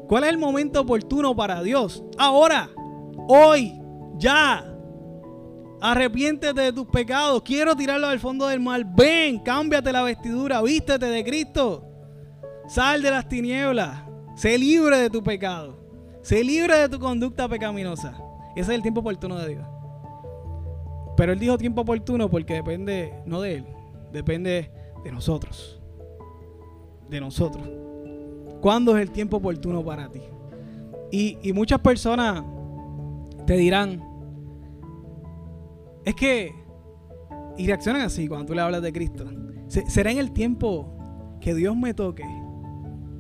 ¿Cuál 0.08 0.24
es 0.24 0.30
el 0.30 0.38
momento 0.38 0.80
oportuno 0.80 1.34
para 1.34 1.62
Dios? 1.62 2.02
Ahora, 2.18 2.70
hoy, 3.28 3.80
ya. 4.16 4.64
Arrepiéntete 5.80 6.60
de 6.60 6.72
tus 6.72 6.86
pecados. 6.86 7.42
Quiero 7.42 7.76
tirarlo 7.76 8.06
al 8.06 8.20
fondo 8.20 8.46
del 8.46 8.60
mar. 8.60 8.84
Ven, 8.94 9.40
cámbiate 9.40 9.92
la 9.92 10.02
vestidura, 10.02 10.62
vístete 10.62 11.06
de 11.06 11.24
Cristo. 11.24 11.84
Sal 12.68 13.02
de 13.02 13.10
las 13.10 13.28
tinieblas. 13.28 14.04
Sé 14.36 14.58
libre 14.58 14.98
de 14.98 15.10
tu 15.10 15.22
pecado. 15.22 15.78
Sé 16.22 16.42
libre 16.42 16.76
de 16.76 16.88
tu 16.88 16.98
conducta 16.98 17.48
pecaminosa. 17.48 18.16
Ese 18.56 18.72
es 18.72 18.76
el 18.76 18.82
tiempo 18.82 19.00
oportuno 19.00 19.36
de 19.36 19.48
Dios. 19.48 19.66
Pero 21.16 21.32
Él 21.32 21.38
dijo 21.38 21.56
tiempo 21.56 21.82
oportuno 21.82 22.28
porque 22.28 22.54
depende 22.54 23.14
no 23.24 23.40
de 23.40 23.54
Él, 23.56 23.66
depende 24.12 24.70
de 25.02 25.12
nosotros. 25.12 25.75
De 27.08 27.20
nosotros. 27.20 27.68
¿Cuándo 28.60 28.96
es 28.96 29.02
el 29.02 29.10
tiempo 29.12 29.36
oportuno 29.36 29.84
para 29.84 30.08
ti? 30.08 30.20
Y, 31.10 31.52
muchas 31.52 31.80
personas 31.80 32.42
te 33.46 33.56
dirán, 33.56 34.02
es 36.04 36.14
que, 36.14 36.52
y 37.56 37.66
reaccionan 37.66 38.02
así 38.02 38.26
cuando 38.26 38.46
tú 38.46 38.54
le 38.54 38.60
hablas 38.60 38.82
de 38.82 38.92
Cristo, 38.92 39.24
será 39.68 40.10
en 40.10 40.18
el 40.18 40.32
tiempo 40.32 40.92
que 41.40 41.54
Dios 41.54 41.76
me 41.76 41.94
toque, 41.94 42.24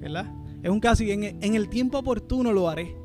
¿verdad? 0.00 0.26
Es 0.62 0.70
un 0.70 0.80
caso 0.80 1.04
y 1.04 1.12
en, 1.12 1.54
el 1.54 1.68
tiempo 1.68 1.98
oportuno 1.98 2.52
lo 2.52 2.68
haré. 2.68 2.96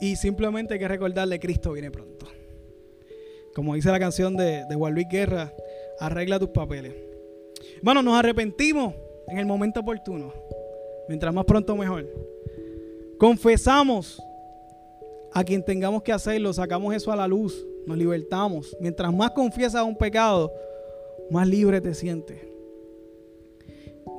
Y 0.00 0.16
simplemente 0.16 0.74
hay 0.74 0.80
que 0.80 0.88
recordarle, 0.88 1.38
Cristo 1.38 1.72
viene 1.72 1.90
pronto. 1.90 2.26
Como 3.54 3.74
dice 3.74 3.90
la 3.90 4.00
canción 4.00 4.36
de, 4.36 4.64
de 4.64 4.74
Juan 4.74 4.94
Luis 4.94 5.06
Guerra, 5.08 5.52
arregla 6.00 6.38
tus 6.38 6.48
papeles. 6.48 7.09
Bueno, 7.82 8.02
nos 8.02 8.18
arrepentimos 8.18 8.94
en 9.28 9.38
el 9.38 9.46
momento 9.46 9.80
oportuno. 9.80 10.32
Mientras 11.08 11.32
más 11.32 11.44
pronto 11.44 11.74
mejor. 11.76 12.06
Confesamos 13.18 14.22
a 15.32 15.44
quien 15.44 15.64
tengamos 15.64 16.02
que 16.02 16.12
hacerlo, 16.12 16.52
sacamos 16.52 16.94
eso 16.94 17.12
a 17.12 17.16
la 17.16 17.26
luz, 17.26 17.66
nos 17.86 17.96
libertamos. 17.96 18.76
Mientras 18.80 19.12
más 19.12 19.30
confiesas 19.30 19.84
un 19.84 19.96
pecado, 19.96 20.52
más 21.30 21.46
libre 21.48 21.80
te 21.80 21.94
sientes. 21.94 22.38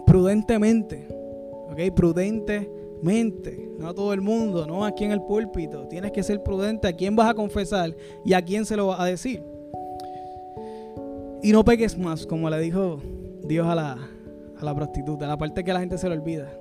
Prudentemente, 0.06 1.08
¿ok? 1.10 1.94
Prudentemente, 1.96 3.70
no 3.78 3.90
a 3.90 3.94
todo 3.94 4.14
el 4.14 4.22
mundo, 4.22 4.66
no 4.66 4.86
aquí 4.86 5.04
en 5.04 5.12
el 5.12 5.22
púlpito. 5.22 5.88
Tienes 5.88 6.12
que 6.12 6.24
ser 6.24 6.44
prudente 6.44 6.88
a 6.88 6.94
quién 6.94 7.16
vas 7.16 7.30
a 7.30 7.34
confesar 7.34 7.96
y 8.26 8.34
a 8.34 8.42
quién 8.42 8.66
se 8.66 8.76
lo 8.76 8.88
vas 8.88 9.00
a 9.00 9.06
decir. 9.06 9.42
Y 11.44 11.52
no 11.52 11.64
peques 11.64 11.98
más, 11.98 12.26
como 12.26 12.50
le 12.50 12.60
dijo 12.60 13.00
Dios 13.44 13.68
a 13.68 13.76
la, 13.76 13.98
a 14.60 14.66
la 14.66 14.76
prostituta, 14.76 15.28
la 15.28 15.38
parte 15.38 15.64
que 15.64 15.74
la 15.74 15.80
gente 15.80 15.98
se 15.98 16.08
le 16.10 16.16
olvida. 16.16 16.52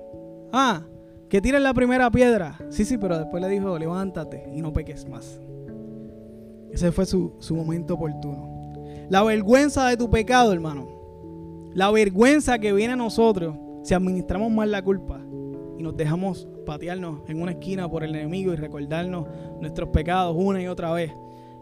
Ah, 0.51 0.83
que 1.29 1.41
tiren 1.41 1.63
la 1.63 1.73
primera 1.73 2.11
piedra. 2.11 2.57
Sí, 2.69 2.85
sí, 2.85 2.97
pero 2.97 3.17
después 3.17 3.41
le 3.41 3.49
dijo, 3.49 3.77
levántate 3.77 4.49
y 4.53 4.61
no 4.61 4.73
peques 4.73 5.07
más. 5.07 5.39
Ese 6.71 6.91
fue 6.91 7.05
su, 7.05 7.35
su 7.39 7.55
momento 7.55 7.95
oportuno. 7.95 8.73
La 9.09 9.23
vergüenza 9.23 9.87
de 9.87 9.97
tu 9.97 10.09
pecado, 10.09 10.53
hermano. 10.53 10.87
La 11.73 11.91
vergüenza 11.91 12.59
que 12.59 12.73
viene 12.73 12.93
a 12.93 12.97
nosotros 12.97 13.55
si 13.83 13.93
administramos 13.93 14.51
mal 14.51 14.71
la 14.71 14.81
culpa 14.81 15.19
y 15.77 15.83
nos 15.83 15.95
dejamos 15.97 16.47
patearnos 16.65 17.21
en 17.27 17.41
una 17.41 17.51
esquina 17.51 17.89
por 17.89 18.03
el 18.03 18.15
enemigo 18.15 18.53
y 18.53 18.55
recordarnos 18.55 19.27
nuestros 19.59 19.89
pecados 19.89 20.35
una 20.37 20.61
y 20.61 20.67
otra 20.67 20.91
vez 20.91 21.11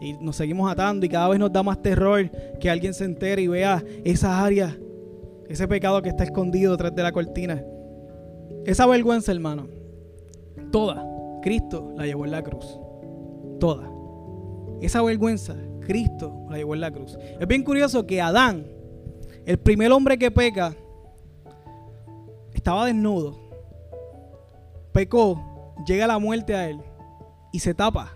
y 0.02 0.14
nos 0.14 0.36
seguimos 0.36 0.72
atando 0.72 1.06
y 1.06 1.10
cada 1.10 1.30
vez 1.30 1.40
nos 1.40 1.52
da 1.52 1.64
más 1.64 1.82
terror 1.82 2.30
que 2.60 2.70
alguien 2.70 2.94
se 2.94 3.06
entere 3.06 3.42
y 3.42 3.48
vea 3.48 3.84
esa 4.04 4.44
área, 4.44 4.78
ese 5.50 5.68
pecado 5.68 6.02
que 6.02 6.10
está 6.10 6.24
escondido 6.24 6.72
detrás 6.74 6.96
de 6.96 7.04
la 7.04 7.12
cortina. 7.12 7.64
Esa 8.66 8.86
vergüenza, 8.86 9.32
hermano, 9.32 9.68
toda, 10.72 11.06
Cristo 11.42 11.94
la 11.98 12.06
llevó 12.06 12.26
en 12.26 12.32
la 12.32 12.44
cruz. 12.44 12.80
Toda. 13.60 13.90
Esa 14.82 15.02
vergüenza, 15.02 15.56
Cristo 15.82 16.46
la 16.50 16.58
llevó 16.58 16.76
en 16.76 16.82
la 16.82 16.92
cruz. 16.92 17.18
Es 17.40 17.48
bien 17.48 17.64
curioso 17.64 18.06
que 18.06 18.22
Adán, 18.22 18.66
el 19.46 19.60
primer 19.60 19.92
hombre 19.92 20.18
que 20.18 20.32
peca, 20.32 20.76
estaba 22.54 22.86
desnudo, 22.86 23.38
pecó, 24.94 25.76
llega 25.86 26.08
la 26.08 26.20
muerte 26.20 26.56
a 26.56 26.70
él 26.70 26.80
y 27.52 27.60
se 27.60 27.74
tapa 27.74 28.14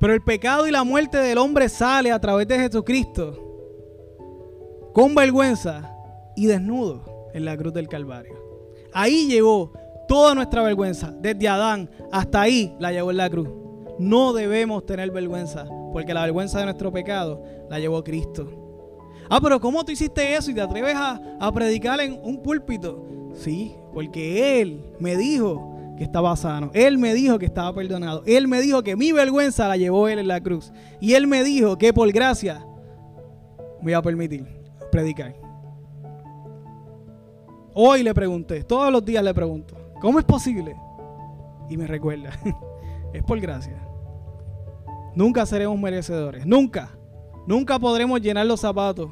pero 0.00 0.14
el 0.14 0.22
pecado 0.22 0.66
y 0.66 0.70
la 0.70 0.82
muerte 0.82 1.18
del 1.18 1.36
hombre 1.36 1.68
sale 1.68 2.10
a 2.10 2.18
través 2.18 2.48
de 2.48 2.58
Jesucristo 2.58 3.49
con 4.92 5.14
vergüenza 5.14 5.94
y 6.36 6.46
desnudo 6.46 7.30
en 7.34 7.44
la 7.44 7.56
cruz 7.56 7.72
del 7.72 7.88
Calvario. 7.88 8.34
Ahí 8.92 9.26
llegó 9.28 9.72
toda 10.08 10.34
nuestra 10.34 10.62
vergüenza, 10.62 11.14
desde 11.20 11.48
Adán 11.48 11.88
hasta 12.10 12.40
ahí 12.40 12.74
la 12.80 12.92
llevó 12.92 13.10
en 13.10 13.16
la 13.18 13.30
cruz. 13.30 13.48
No 13.98 14.32
debemos 14.32 14.86
tener 14.86 15.10
vergüenza, 15.10 15.66
porque 15.92 16.14
la 16.14 16.22
vergüenza 16.22 16.58
de 16.58 16.64
nuestro 16.64 16.92
pecado 16.92 17.42
la 17.68 17.78
llevó 17.78 18.02
Cristo. 18.02 18.48
Ah, 19.28 19.40
pero 19.40 19.60
¿cómo 19.60 19.84
tú 19.84 19.92
hiciste 19.92 20.34
eso 20.34 20.50
y 20.50 20.54
te 20.54 20.60
atreves 20.60 20.96
a, 20.96 21.20
a 21.38 21.52
predicar 21.52 22.00
en 22.00 22.18
un 22.22 22.42
púlpito? 22.42 23.06
Sí, 23.34 23.76
porque 23.94 24.60
Él 24.60 24.82
me 24.98 25.16
dijo 25.16 25.76
que 25.96 26.02
estaba 26.02 26.34
sano. 26.34 26.70
Él 26.74 26.98
me 26.98 27.14
dijo 27.14 27.38
que 27.38 27.46
estaba 27.46 27.72
perdonado. 27.72 28.22
Él 28.26 28.48
me 28.48 28.60
dijo 28.60 28.82
que 28.82 28.96
mi 28.96 29.12
vergüenza 29.12 29.68
la 29.68 29.76
llevó 29.76 30.08
Él 30.08 30.18
en 30.18 30.26
la 30.26 30.40
cruz. 30.40 30.72
Y 30.98 31.12
Él 31.12 31.28
me 31.28 31.44
dijo 31.44 31.78
que 31.78 31.92
por 31.92 32.10
gracia 32.10 32.66
me 33.78 33.84
voy 33.84 33.92
a 33.92 34.02
permitir 34.02 34.59
predicar. 34.90 35.34
Hoy 37.74 38.02
le 38.02 38.12
pregunté, 38.12 38.62
todos 38.64 38.92
los 38.92 39.04
días 39.04 39.22
le 39.22 39.32
pregunto, 39.32 39.76
¿cómo 40.00 40.18
es 40.18 40.24
posible? 40.24 40.76
Y 41.68 41.76
me 41.76 41.86
recuerda, 41.86 42.30
es 43.12 43.22
por 43.22 43.40
gracia. 43.40 43.86
Nunca 45.14 45.46
seremos 45.46 45.78
merecedores, 45.78 46.44
nunca, 46.46 46.90
nunca 47.46 47.78
podremos 47.78 48.20
llenar 48.20 48.46
los 48.46 48.60
zapatos 48.60 49.10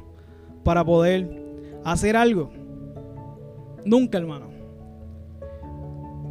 para 0.64 0.84
poder 0.84 1.80
hacer 1.84 2.16
algo. 2.16 2.50
Nunca, 3.84 4.18
hermano. 4.18 4.48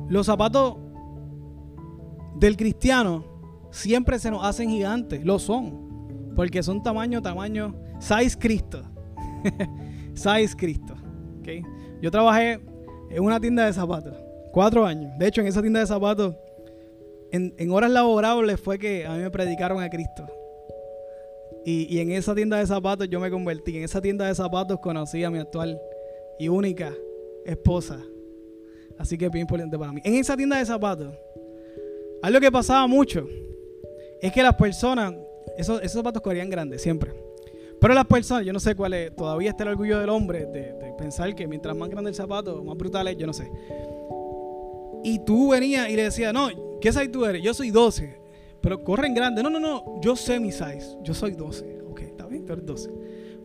Los 0.09 0.25
zapatos 0.25 0.75
del 2.35 2.55
cristiano 2.55 3.25
siempre 3.71 4.19
se 4.19 4.31
nos 4.31 4.45
hacen 4.45 4.69
gigantes, 4.69 5.25
lo 5.25 5.39
son, 5.39 6.33
porque 6.35 6.61
son 6.63 6.83
tamaño, 6.83 7.21
tamaño, 7.21 7.75
size 7.99 8.37
Cristo. 8.37 8.83
size 10.13 10.55
Cristo. 10.55 10.95
¿okay? 11.39 11.63
Yo 12.01 12.11
trabajé 12.11 12.59
en 13.09 13.23
una 13.23 13.39
tienda 13.39 13.65
de 13.65 13.73
zapatos, 13.73 14.15
cuatro 14.51 14.85
años. 14.85 15.11
De 15.17 15.27
hecho, 15.27 15.41
en 15.41 15.47
esa 15.47 15.61
tienda 15.61 15.79
de 15.79 15.87
zapatos, 15.87 16.35
en, 17.31 17.71
horas 17.71 17.91
laborables 17.91 18.59
fue 18.59 18.77
que 18.77 19.05
a 19.05 19.13
mí 19.13 19.19
me 19.19 19.31
predicaron 19.31 19.81
a 19.81 19.89
Cristo. 19.89 20.27
Y, 21.65 21.99
en 21.99 22.11
esa 22.11 22.33
tienda 22.33 22.57
de 22.57 22.65
zapatos 22.65 23.09
yo 23.09 23.19
me 23.19 23.29
convertí. 23.29 23.75
En 23.77 23.83
esa 23.83 24.01
tienda 24.01 24.25
de 24.25 24.35
zapatos 24.35 24.79
conocí 24.79 25.23
a 25.23 25.29
mi 25.29 25.39
actual 25.39 25.77
y 26.39 26.47
única 26.47 26.93
esposa, 27.45 27.99
Así 28.97 29.15
que 29.15 29.25
es 29.25 29.31
bien 29.31 29.43
importante 29.43 29.77
para 29.77 29.91
mí. 29.91 30.01
En 30.03 30.15
esa 30.15 30.35
tienda 30.35 30.57
de 30.57 30.65
zapatos, 30.65 31.13
algo 32.23 32.39
que 32.39 32.51
pasaba 32.51 32.87
mucho 32.87 33.27
es 34.21 34.31
que 34.31 34.41
las 34.41 34.55
personas, 34.55 35.13
esos, 35.55 35.79
esos 35.81 35.93
zapatos 35.93 36.21
corrían 36.21 36.49
grandes 36.49 36.81
siempre. 36.81 37.13
Pero 37.79 37.93
las 37.93 38.05
personas, 38.05 38.45
yo 38.45 38.53
no 38.53 38.59
sé 38.59 38.75
cuál 38.75 38.93
es, 38.93 39.15
todavía 39.15 39.51
está 39.51 39.63
el 39.63 39.69
orgullo 39.69 39.99
del 39.99 40.09
hombre 40.09 40.45
de, 40.45 40.75
pensar 40.97 41.35
que 41.35 41.47
mientras 41.47 41.75
más 41.75 41.89
grande 41.89 42.09
el 42.09 42.15
zapato, 42.15 42.63
más 42.63 42.75
brutal 42.75 43.07
es, 43.07 43.17
yo 43.17 43.27
no 43.27 43.33
sé. 43.33 43.51
Y 45.03 45.19
tú 45.19 45.49
venías 45.49 45.89
y 45.89 45.95
le 45.95 46.03
decías, 46.03 46.33
no, 46.33 46.49
¿qué 46.81 46.91
size 46.91 47.09
tú 47.09 47.23
eres? 47.23 47.43
Yo 47.43 47.53
soy 47.53 47.69
12, 47.69 48.19
pero 48.61 48.83
corren 48.83 49.13
grandes. 49.13 49.43
No, 49.43 49.49
no, 49.49 49.59
no, 49.59 50.01
yo 50.01 50.15
sé 50.15 50.39
mi 50.39 50.51
size, 50.51 50.97
yo 51.03 51.13
soy 51.13 51.31
12. 51.31 51.81
Ok, 51.87 52.01
está 52.01 52.25
bien, 52.25 52.45
tú 52.45 52.53
eres 52.53 52.65
12 52.65 52.89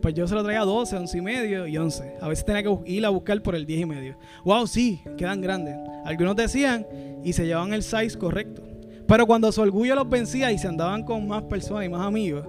pues 0.03 0.13
yo 0.13 0.27
se 0.27 0.35
lo 0.35 0.43
traía 0.43 0.59
12, 0.59 0.97
11 0.97 1.17
y 1.17 1.21
medio 1.21 1.65
y 1.65 1.77
11. 1.77 2.17
A 2.19 2.27
veces 2.27 2.43
tenía 2.43 2.61
que 2.61 2.77
ir 2.87 3.05
a 3.05 3.09
buscar 3.09 3.41
por 3.41 3.55
el 3.55 3.65
10 3.65 3.79
y 3.79 3.85
medio. 3.85 4.17
Wow, 4.43 4.67
sí, 4.67 5.01
quedan 5.17 5.39
grandes. 5.39 5.77
Algunos 6.03 6.35
decían 6.35 6.85
y 7.23 7.31
se 7.31 7.45
llevaban 7.45 7.73
el 7.73 7.83
size 7.83 8.17
correcto. 8.17 8.63
Pero 9.07 9.25
cuando 9.25 9.49
su 9.53 9.61
orgullo 9.61 9.95
los 9.95 10.09
vencía 10.09 10.51
y 10.51 10.57
se 10.57 10.67
andaban 10.67 11.03
con 11.05 11.25
más 11.25 11.43
personas 11.43 11.85
y 11.85 11.89
más 11.89 12.05
amigos, 12.05 12.45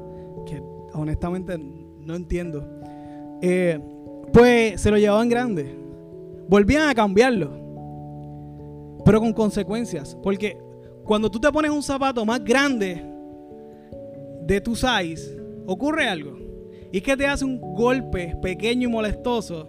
que 0.49 0.61
honestamente 0.95 1.59
no 1.59 2.15
entiendo, 2.15 2.67
eh, 3.43 3.81
pues 4.33 4.81
se 4.81 4.91
lo 4.91 4.99
llevaban 4.99 5.29
grande. 5.29 5.75
Volvían 6.49 6.89
a 6.89 6.95
cambiarlo. 6.95 7.51
Pero 9.05 9.21
con 9.21 9.33
consecuencias. 9.33 10.17
Porque 10.23 10.57
cuando 11.05 11.31
tú 11.31 11.39
te 11.39 11.51
pones 11.53 11.71
un 11.71 11.83
zapato 11.83 12.25
más 12.25 12.43
grande 12.43 13.05
de 14.43 14.61
tu 14.61 14.75
size, 14.75 15.37
ocurre 15.67 16.09
algo. 16.09 16.39
Y 16.93 16.99
es 16.99 17.03
que 17.03 17.17
te 17.17 17.27
hace 17.27 17.45
un 17.45 17.61
golpe 17.61 18.37
pequeño 18.41 18.89
y 18.89 18.93
molestoso 18.93 19.69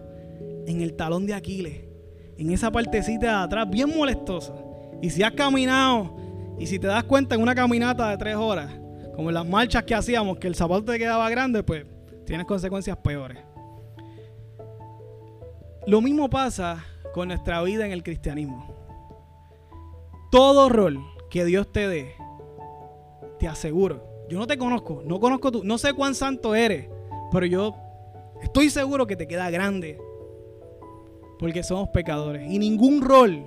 en 0.68 0.82
el 0.82 0.94
talón 0.96 1.26
de 1.26 1.34
Aquiles. 1.34 1.84
En 2.38 2.52
esa 2.52 2.72
partecita 2.72 3.26
de 3.26 3.44
atrás, 3.46 3.70
bien 3.70 3.96
molestosa. 3.96 4.54
Y 5.02 5.10
si 5.10 5.24
has 5.24 5.32
caminado, 5.32 6.16
y 6.60 6.68
si 6.68 6.80
te 6.80 6.88
das 6.88 7.04
cuenta 7.04 7.36
en 7.36 7.42
una 7.42 7.56
caminata 7.56 8.10
de 8.10 8.18
tres 8.18 8.36
horas, 8.36 8.72
como 9.16 9.32
las 9.32 9.47
marchas 9.47 9.84
que 9.84 9.95
hacíamos, 9.95 10.38
que 10.38 10.47
el 10.47 10.55
zapato 10.55 10.86
te 10.86 10.99
quedaba 10.99 11.30
grande, 11.30 11.63
pues 11.63 11.86
tienes 12.26 12.45
consecuencias 12.45 12.97
peores. 12.97 13.38
Lo 15.88 16.01
mismo 16.01 16.30
pasa 16.30 16.84
con 17.13 17.30
nuestra 17.30 17.61
vida 17.61 17.86
en 17.86 17.91
el 17.91 18.03
cristianismo. 18.03 18.76
Todo 20.32 20.70
rol 20.70 20.99
que 21.30 21.45
Dios 21.45 21.72
te 21.72 21.88
dé, 21.88 22.16
te 23.39 23.47
aseguro, 23.47 24.03
yo 24.30 24.39
no 24.39 24.47
te 24.47 24.57
conozco, 24.57 25.03
no 25.05 25.20
conozco 25.20 25.51
tú, 25.51 25.63
no 25.63 25.78
sé 25.78 25.93
cuán 25.93 26.16
santo 26.16 26.55
eres, 26.55 26.89
pero 27.32 27.45
yo 27.45 27.76
estoy 28.41 28.70
seguro 28.70 29.07
que 29.07 29.16
te 29.16 29.28
queda 29.28 29.49
grande. 29.49 29.99
Porque 31.38 31.63
somos 31.63 31.89
pecadores. 31.89 32.49
Y 32.49 32.59
ningún 32.59 33.01
rol 33.01 33.45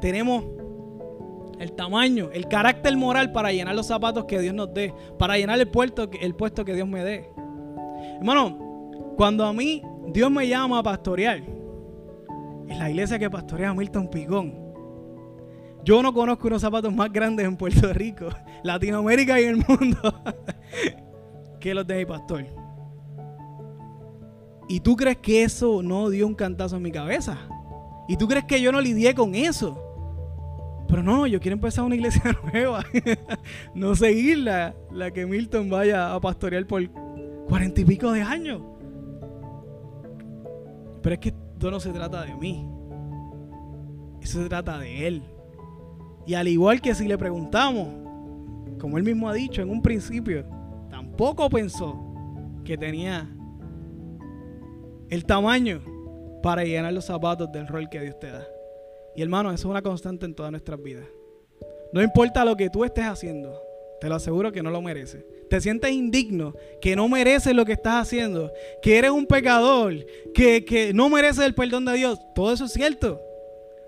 tenemos 0.00 0.44
el 1.60 1.72
tamaño, 1.72 2.30
el 2.32 2.48
carácter 2.48 2.96
moral 2.96 3.32
para 3.32 3.52
llenar 3.52 3.74
los 3.74 3.86
zapatos 3.86 4.24
que 4.24 4.40
Dios 4.40 4.54
nos 4.54 4.72
dé. 4.72 4.94
Para 5.18 5.36
llenar 5.36 5.60
el 5.60 5.68
puesto, 5.68 6.10
el 6.20 6.34
puesto 6.34 6.64
que 6.64 6.74
Dios 6.74 6.88
me 6.88 7.04
dé. 7.04 7.28
Hermano, 8.16 8.58
cuando 9.16 9.44
a 9.44 9.52
mí 9.52 9.82
Dios 10.08 10.30
me 10.30 10.48
llama 10.48 10.78
a 10.78 10.82
pastorear, 10.82 11.42
en 12.66 12.78
la 12.78 12.88
iglesia 12.88 13.18
que 13.18 13.28
pastorea 13.28 13.74
Milton 13.74 14.08
Pigón, 14.08 14.58
Yo 15.84 16.02
no 16.02 16.12
conozco 16.14 16.46
unos 16.46 16.62
zapatos 16.62 16.94
más 16.94 17.12
grandes 17.12 17.46
en 17.46 17.56
Puerto 17.56 17.92
Rico, 17.92 18.28
Latinoamérica 18.62 19.38
y 19.40 19.44
el 19.44 19.56
mundo 19.56 20.22
que 21.60 21.74
los 21.74 21.86
de 21.86 21.98
mi 21.98 22.06
pastor. 22.06 22.46
¿Y 24.66 24.80
tú 24.80 24.96
crees 24.96 25.18
que 25.18 25.42
eso 25.42 25.82
no 25.82 26.08
dio 26.08 26.26
un 26.26 26.34
cantazo 26.34 26.76
en 26.76 26.82
mi 26.82 26.92
cabeza? 26.92 27.38
¿Y 28.08 28.16
tú 28.16 28.28
crees 28.28 28.44
que 28.44 28.62
yo 28.62 28.72
no 28.72 28.80
lidié 28.80 29.14
con 29.14 29.34
eso? 29.34 29.89
Pero 30.90 31.04
no, 31.04 31.24
yo 31.28 31.40
quiero 31.40 31.54
empezar 31.54 31.84
una 31.84 31.94
iglesia 31.94 32.36
nueva. 32.52 32.84
no 33.74 33.94
seguir 33.94 34.38
la, 34.38 34.74
la 34.90 35.12
que 35.12 35.24
Milton 35.24 35.70
vaya 35.70 36.12
a 36.12 36.20
pastorear 36.20 36.66
por 36.66 36.90
cuarenta 37.46 37.80
y 37.80 37.84
pico 37.84 38.10
de 38.10 38.22
años. 38.22 38.60
Pero 41.00 41.14
es 41.14 41.20
que 41.20 41.28
esto 41.28 41.70
no 41.70 41.78
se 41.78 41.90
trata 41.90 42.24
de 42.24 42.34
mí. 42.34 42.68
Eso 44.20 44.42
se 44.42 44.48
trata 44.48 44.78
de 44.78 45.06
Él. 45.06 45.22
Y 46.26 46.34
al 46.34 46.48
igual 46.48 46.80
que 46.80 46.94
si 46.94 47.06
le 47.06 47.16
preguntamos, 47.16 47.88
como 48.78 48.98
Él 48.98 49.04
mismo 49.04 49.28
ha 49.28 49.32
dicho 49.32 49.62
en 49.62 49.70
un 49.70 49.80
principio, 49.80 50.44
tampoco 50.90 51.48
pensó 51.48 51.98
que 52.64 52.76
tenía 52.76 53.28
el 55.08 55.24
tamaño 55.24 55.80
para 56.42 56.64
llenar 56.64 56.92
los 56.92 57.04
zapatos 57.04 57.50
del 57.52 57.68
rol 57.68 57.88
que 57.88 58.00
Dios 58.00 58.18
te 58.18 58.30
da. 58.30 58.44
Y 59.20 59.22
hermano, 59.22 59.52
eso 59.52 59.68
es 59.68 59.70
una 59.70 59.82
constante 59.82 60.24
en 60.24 60.34
todas 60.34 60.50
nuestras 60.50 60.82
vidas. 60.82 61.04
No 61.92 62.02
importa 62.02 62.42
lo 62.42 62.56
que 62.56 62.70
tú 62.70 62.84
estés 62.84 63.04
haciendo, 63.04 63.54
te 64.00 64.08
lo 64.08 64.14
aseguro 64.14 64.50
que 64.50 64.62
no 64.62 64.70
lo 64.70 64.80
mereces. 64.80 65.26
Te 65.50 65.60
sientes 65.60 65.90
indigno, 65.90 66.54
que 66.80 66.96
no 66.96 67.06
mereces 67.06 67.54
lo 67.54 67.66
que 67.66 67.74
estás 67.74 68.00
haciendo, 68.00 68.50
que 68.80 68.96
eres 68.96 69.10
un 69.10 69.26
pecador, 69.26 69.94
que, 70.32 70.92
no 70.94 71.10
mereces 71.10 71.44
el 71.44 71.54
perdón 71.54 71.84
de 71.84 71.98
Dios. 71.98 72.18
Todo 72.34 72.50
eso 72.50 72.64
es 72.64 72.72
cierto. 72.72 73.20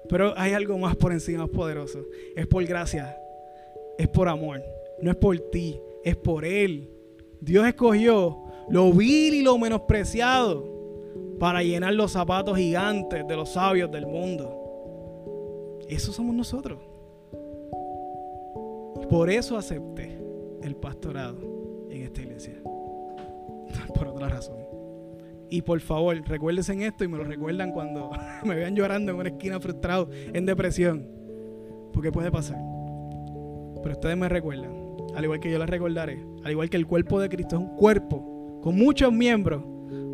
Pero 0.06 0.34
hay 0.36 0.52
algo 0.52 0.76
más 0.76 0.96
por 0.96 1.12
encima, 1.12 1.46
más 1.46 1.48
poderoso. 1.48 2.04
Es 2.36 2.46
por 2.46 2.62
gracia, 2.66 3.16
es 3.96 4.08
por 4.08 4.28
amor. 4.28 4.62
No 5.00 5.12
es 5.12 5.16
por 5.16 5.38
ti, 5.50 5.80
es 6.04 6.14
por 6.14 6.44
Él. 6.44 6.90
Dios 7.40 7.66
escogió 7.66 8.38
lo 8.68 8.92
vil 8.92 9.32
y 9.32 9.40
lo 9.40 9.56
menospreciado 9.56 10.68
para 11.40 11.62
llenar 11.62 11.94
los 11.94 12.12
zapatos 12.12 12.58
gigantes 12.58 13.26
de 13.26 13.34
los 13.34 13.54
sabios 13.54 13.90
del 13.90 14.06
mundo. 14.06 14.58
Eso 15.92 16.10
somos 16.10 16.34
nosotros. 16.34 16.78
Por 19.10 19.28
eso 19.28 19.58
acepté 19.58 20.18
el 20.62 20.74
pastorado 20.74 21.38
en 21.90 22.02
esta 22.02 22.22
iglesia. 22.22 22.54
Por 23.94 24.08
otra 24.08 24.30
razón. 24.30 24.56
Y 25.50 25.60
por 25.60 25.78
favor, 25.80 26.16
recuérdense 26.26 26.72
en 26.72 26.80
esto 26.80 27.04
y 27.04 27.08
me 27.08 27.18
lo 27.18 27.24
recuerdan 27.24 27.72
cuando 27.72 28.10
me 28.44 28.54
vean 28.54 28.74
llorando 28.74 29.12
en 29.12 29.18
una 29.18 29.28
esquina 29.28 29.60
frustrado, 29.60 30.08
en 30.32 30.46
depresión. 30.46 31.06
Porque 31.92 32.10
puede 32.10 32.30
pasar. 32.30 32.56
Pero 33.82 33.94
ustedes 33.94 34.16
me 34.16 34.30
recuerdan, 34.30 34.72
al 35.14 35.24
igual 35.24 35.40
que 35.40 35.50
yo 35.50 35.58
les 35.58 35.68
recordaré, 35.68 36.24
al 36.42 36.52
igual 36.52 36.70
que 36.70 36.78
el 36.78 36.86
cuerpo 36.86 37.20
de 37.20 37.28
Cristo 37.28 37.56
es 37.56 37.60
un 37.60 37.76
cuerpo 37.76 38.60
con 38.62 38.76
muchos 38.76 39.12
miembros 39.12 39.62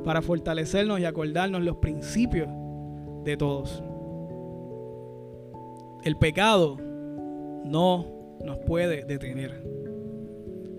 para 0.05 0.23
fortalecernos 0.23 0.99
y 0.99 1.05
acordarnos 1.05 1.63
los 1.63 1.77
principios 1.77 2.49
de 3.23 3.37
todos. 3.37 3.85
El 6.09 6.17
pecado 6.17 6.79
no 7.67 8.39
nos 8.43 8.57
puede 8.61 9.05
detener. 9.05 9.63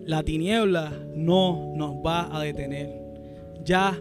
La 0.04 0.24
tiniebla 0.24 0.92
no 1.14 1.72
nos 1.76 1.98
va 1.98 2.36
a 2.36 2.42
detener. 2.42 3.00
Ya 3.64 3.96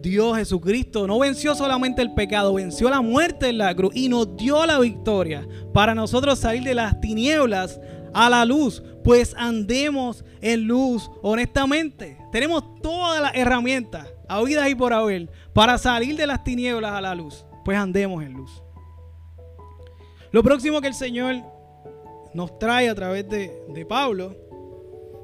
Dios 0.00 0.36
Jesucristo 0.36 1.08
no 1.08 1.18
venció 1.18 1.56
solamente 1.56 2.02
el 2.02 2.14
pecado, 2.14 2.54
venció 2.54 2.88
la 2.88 3.00
muerte 3.00 3.48
en 3.48 3.58
la 3.58 3.74
cruz 3.74 3.96
y 3.96 4.08
nos 4.08 4.36
dio 4.36 4.64
la 4.64 4.78
victoria 4.78 5.44
para 5.72 5.92
nosotros 5.92 6.38
salir 6.38 6.62
de 6.62 6.74
las 6.74 7.00
tinieblas 7.00 7.80
a 8.12 8.30
la 8.30 8.44
luz, 8.44 8.80
pues 9.02 9.34
andemos 9.36 10.24
en 10.40 10.68
luz 10.68 11.10
honestamente. 11.22 12.16
Tenemos 12.30 12.80
todas 12.80 13.20
las 13.20 13.34
herramientas, 13.34 14.06
habidas 14.28 14.70
y 14.70 14.76
por 14.76 14.92
haber, 14.92 15.28
para 15.52 15.78
salir 15.78 16.14
de 16.14 16.28
las 16.28 16.44
tinieblas 16.44 16.92
a 16.92 17.00
la 17.00 17.16
luz, 17.16 17.44
pues 17.64 17.76
andemos 17.76 18.22
en 18.22 18.34
luz. 18.34 18.63
Lo 20.34 20.42
próximo 20.42 20.80
que 20.80 20.88
el 20.88 20.94
Señor 20.94 21.36
nos 22.32 22.58
trae 22.58 22.88
a 22.88 22.94
través 22.96 23.28
de, 23.28 23.56
de 23.68 23.86
Pablo 23.86 24.34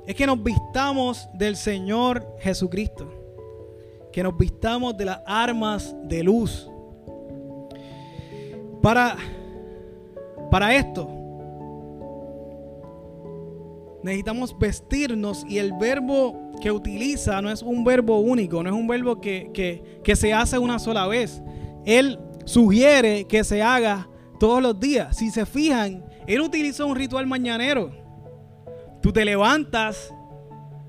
es 0.06 0.14
que 0.14 0.24
nos 0.24 0.40
vistamos 0.40 1.28
del 1.34 1.56
Señor 1.56 2.24
Jesucristo 2.38 3.12
que 4.12 4.22
nos 4.22 4.38
vistamos 4.38 4.96
de 4.96 5.06
las 5.06 5.20
armas 5.26 5.96
de 6.04 6.22
luz. 6.22 6.70
Para, 8.80 9.16
para 10.48 10.76
esto, 10.76 11.08
necesitamos 14.04 14.56
vestirnos 14.56 15.44
y 15.48 15.58
el 15.58 15.72
verbo 15.72 16.52
que 16.62 16.70
utiliza 16.70 17.42
no 17.42 17.50
es 17.50 17.62
un 17.62 17.82
verbo 17.82 18.20
único, 18.20 18.62
no 18.62 18.68
es 18.68 18.76
un 18.76 18.86
verbo 18.86 19.20
que, 19.20 19.50
que, 19.52 20.00
que 20.04 20.14
se 20.14 20.32
hace 20.32 20.56
una 20.56 20.78
sola 20.78 21.08
vez. 21.08 21.42
Él 21.84 22.20
sugiere 22.44 23.24
que 23.24 23.42
se 23.42 23.60
haga 23.60 24.06
todos 24.40 24.62
los 24.62 24.80
días. 24.80 25.16
Si 25.18 25.30
se 25.30 25.46
fijan, 25.46 26.04
él 26.26 26.40
utilizó 26.40 26.86
un 26.86 26.96
ritual 26.96 27.26
mañanero. 27.26 27.92
Tú 29.02 29.12
te 29.12 29.24
levantas, 29.24 30.12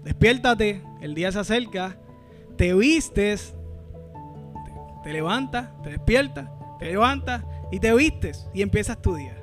despiértate, 0.04 0.82
el 1.02 1.14
día 1.14 1.32
se 1.32 1.40
acerca, 1.40 1.98
te 2.58 2.74
vistes, 2.74 3.54
te, 5.04 5.14
levantas, 5.14 5.70
te 5.84 5.92
despiertas, 5.92 6.50
te 6.80 6.86
levantas 6.86 7.44
y 7.72 7.80
te 7.80 7.94
vistes 7.94 8.48
y 8.54 8.62
empiezas 8.62 9.02
tu 9.02 9.16
día. 9.16 9.38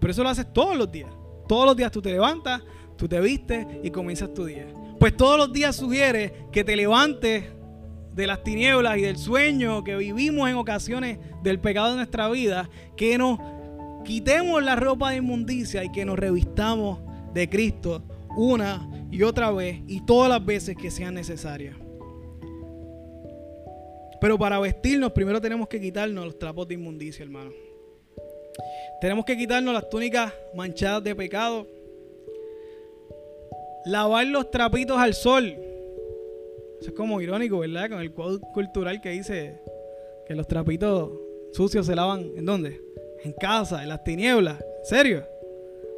Pero 0.00 0.10
eso 0.10 0.22
lo 0.22 0.28
haces 0.28 0.52
todos 0.52 0.76
los 0.76 0.90
días. 0.90 1.10
Todos 1.48 1.66
los 1.66 1.76
días 1.76 1.90
tú 1.90 2.00
te 2.00 2.12
levantas, 2.12 2.62
tú 2.96 3.08
te 3.08 3.20
vistes 3.20 3.66
y 3.82 3.90
comienzas 3.90 4.32
tu 4.32 4.44
día. 4.44 4.66
Pues 5.00 5.16
todos 5.16 5.36
los 5.36 5.52
días 5.52 5.74
sugiere 5.74 6.46
que 6.52 6.62
te 6.62 6.76
levantes 6.76 7.46
de 8.14 8.26
las 8.26 8.42
tinieblas 8.42 8.98
y 8.98 9.02
del 9.02 9.16
sueño 9.16 9.84
que 9.84 9.96
vivimos 9.96 10.48
en 10.48 10.56
ocasiones 10.56 11.18
del 11.42 11.58
pecado 11.58 11.90
de 11.90 11.96
nuestra 11.96 12.28
vida, 12.28 12.68
que 12.96 13.16
nos 13.18 13.38
quitemos 14.04 14.62
la 14.62 14.76
ropa 14.76 15.10
de 15.10 15.16
inmundicia 15.16 15.84
y 15.84 15.90
que 15.90 16.04
nos 16.04 16.18
revistamos 16.18 17.00
de 17.32 17.48
Cristo 17.48 18.02
una 18.36 18.88
y 19.10 19.22
otra 19.22 19.50
vez 19.50 19.80
y 19.86 20.00
todas 20.04 20.28
las 20.28 20.44
veces 20.44 20.76
que 20.76 20.90
sean 20.90 21.14
necesarias. 21.14 21.76
Pero 24.20 24.38
para 24.38 24.60
vestirnos, 24.60 25.12
primero 25.12 25.40
tenemos 25.40 25.68
que 25.68 25.80
quitarnos 25.80 26.24
los 26.24 26.38
trapos 26.38 26.68
de 26.68 26.74
inmundicia, 26.74 27.24
hermano. 27.24 27.50
Tenemos 29.00 29.24
que 29.24 29.36
quitarnos 29.36 29.74
las 29.74 29.88
túnicas 29.90 30.32
manchadas 30.54 31.02
de 31.02 31.16
pecado. 31.16 31.66
Lavar 33.84 34.26
los 34.28 34.48
trapitos 34.50 34.96
al 34.96 35.14
sol. 35.14 35.56
Eso 36.82 36.90
es 36.90 36.96
como 36.96 37.20
irónico, 37.20 37.60
¿verdad? 37.60 37.90
Con 37.90 38.00
el 38.00 38.12
código 38.12 38.40
cultural 38.52 39.00
que 39.00 39.10
dice 39.10 39.62
que 40.26 40.34
los 40.34 40.48
trapitos 40.48 41.12
sucios 41.52 41.86
se 41.86 41.94
lavan 41.94 42.32
¿en 42.34 42.44
dónde? 42.44 42.82
En 43.22 43.32
casa, 43.34 43.84
en 43.84 43.88
las 43.88 44.02
tinieblas. 44.02 44.58
¿En 44.60 44.84
serio? 44.84 45.24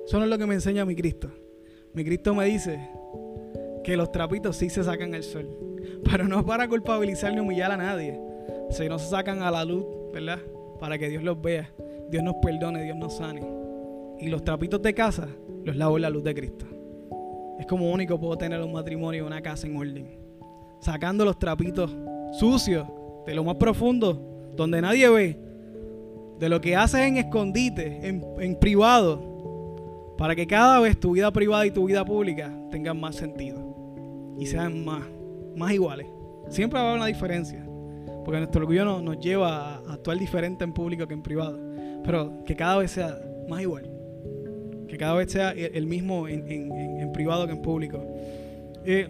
Eso 0.07 0.18
no 0.18 0.24
es 0.24 0.30
lo 0.30 0.37
que 0.37 0.45
me 0.45 0.53
enseña 0.53 0.85
mi 0.85 0.95
Cristo. 0.95 1.30
Mi 1.95 2.05
Cristo 2.05 2.35
me 2.35 2.45
dice 2.45 2.87
que 3.82 3.97
los 3.97 4.12
trapitos 4.12 4.59
sí 4.59 4.68
se 4.68 4.85
sacan 4.85 5.14
al 5.14 5.22
sol. 5.22 5.49
Pero 6.05 6.28
no 6.28 6.45
para 6.45 6.68
culpabilizar 6.68 7.32
ni 7.32 7.41
humillar 7.41 7.72
a 7.72 7.78
nadie. 7.78 8.20
Si 8.68 8.87
no 8.87 8.99
se 8.99 9.09
sacan 9.09 9.41
a 9.41 9.51
la 9.51 9.64
luz, 9.64 9.87
¿verdad? 10.12 10.41
Para 10.78 10.99
que 10.99 11.09
Dios 11.09 11.22
los 11.22 11.41
vea, 11.41 11.72
Dios 12.11 12.22
nos 12.22 12.35
perdone, 12.43 12.85
Dios 12.85 12.99
nos 12.99 13.16
sane. 13.16 13.41
Y 14.20 14.28
los 14.28 14.45
trapitos 14.45 14.82
de 14.82 14.93
casa 14.93 15.28
los 15.64 15.76
lavo 15.76 15.97
en 15.97 16.03
la 16.03 16.11
luz 16.11 16.24
de 16.24 16.35
Cristo. 16.35 16.66
Es 17.59 17.64
como 17.64 17.91
único 17.91 18.20
puedo 18.20 18.37
tener 18.37 18.61
un 18.61 18.74
matrimonio, 18.74 19.26
una 19.26 19.41
casa 19.41 19.66
en 19.66 19.78
orden. 19.78 20.24
Sacando 20.85 21.24
los 21.24 21.39
trapitos 21.39 21.97
sucios 22.39 22.87
de 23.26 23.35
lo 23.35 23.45
más 23.45 23.57
profundo, 23.57 24.53
donde 24.55 24.82
nadie 24.82 25.09
ve, 25.09 25.39
de 26.39 26.49
lo 26.49 26.61
que 26.61 26.76
haces 26.76 27.01
en 27.01 27.16
escondite, 27.16 28.07
en, 28.07 28.24
en 28.39 28.57
privado, 28.57 30.14
para 30.18 30.37
que 30.37 30.47
cada 30.47 30.80
vez 30.80 30.99
tu 30.99 31.12
vida 31.12 31.30
privada 31.32 31.66
y 31.66 31.70
tu 31.70 31.87
vida 31.87 32.05
pública 32.05 32.53
tengan 32.70 33.01
más 33.01 33.16
sentido 33.16 34.35
y 34.39 34.47
sean 34.47 34.85
más 34.85 35.03
más 35.57 35.72
iguales. 35.72 36.07
Siempre 36.49 36.78
va 36.78 36.85
a 36.85 36.89
haber 36.89 37.01
una 37.01 37.07
diferencia, 37.07 37.64
porque 38.24 38.39
nuestro 38.39 38.61
orgullo 38.62 39.01
nos 39.01 39.18
lleva 39.18 39.76
a 39.76 39.93
actuar 39.95 40.18
diferente 40.18 40.64
en 40.64 40.72
público 40.72 41.07
que 41.07 41.14
en 41.14 41.22
privado, 41.22 41.59
pero 42.05 42.45
que 42.45 42.55
cada 42.55 42.78
vez 42.78 42.91
sea 42.91 43.18
más 43.49 43.62
igual, 43.62 43.91
que 44.89 44.97
cada 44.97 45.14
vez 45.14 45.32
sea 45.32 45.53
el 45.53 45.87
mismo 45.87 46.28
en, 46.28 47.12
privado 47.12 47.47
que 47.47 47.53
en 47.53 47.62
público. 47.62 48.05
Eh, 48.85 49.09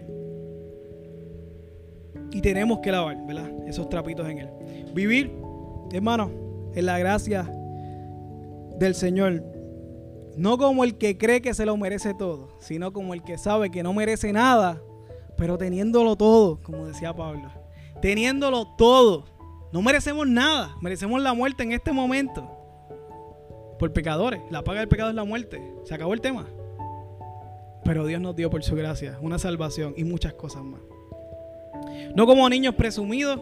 y 2.35 2.41
tenemos 2.41 2.79
que 2.79 2.91
lavar, 2.91 3.17
¿verdad? 3.25 3.49
Esos 3.67 3.89
trapitos 3.89 4.27
en 4.29 4.39
él. 4.39 4.49
Vivir, 4.93 5.31
hermano, 5.91 6.31
en 6.73 6.85
la 6.85 6.99
gracia 6.99 7.51
del 8.77 8.95
Señor. 8.95 9.43
No 10.37 10.57
como 10.57 10.83
el 10.83 10.97
que 10.97 11.17
cree 11.17 11.41
que 11.41 11.53
se 11.53 11.65
lo 11.65 11.77
merece 11.77 12.13
todo, 12.13 12.49
sino 12.59 12.91
como 12.91 13.13
el 13.13 13.23
que 13.23 13.37
sabe 13.37 13.71
que 13.71 13.83
no 13.83 13.93
merece 13.93 14.33
nada 14.33 14.81
pero 15.37 15.57
teniéndolo 15.57 16.15
todo, 16.15 16.61
como 16.61 16.85
decía 16.85 17.13
Pablo, 17.13 17.51
teniéndolo 18.01 18.75
todo, 18.77 19.25
no 19.71 19.81
merecemos 19.81 20.27
nada, 20.27 20.75
merecemos 20.81 21.21
la 21.21 21.33
muerte 21.33 21.63
en 21.63 21.71
este 21.71 21.91
momento. 21.91 22.51
por 23.77 23.91
pecadores. 23.91 24.41
La 24.49 24.63
paga 24.63 24.79
del 24.79 24.87
pecado 24.87 25.09
es 25.09 25.15
la 25.17 25.25
muerte. 25.25 25.61
Se 25.83 25.93
acabó 25.93 26.13
el 26.13 26.21
tema. 26.21 26.47
Pero 27.83 28.05
Dios 28.05 28.21
nos 28.21 28.33
dio 28.33 28.49
por 28.49 28.63
su 28.63 28.73
gracia 28.73 29.17
una 29.21 29.37
salvación 29.37 29.93
y 29.97 30.05
muchas 30.05 30.33
cosas 30.33 30.63
más. 30.63 30.79
No 32.15 32.25
como 32.25 32.49
niños 32.49 32.75
presumidos, 32.75 33.39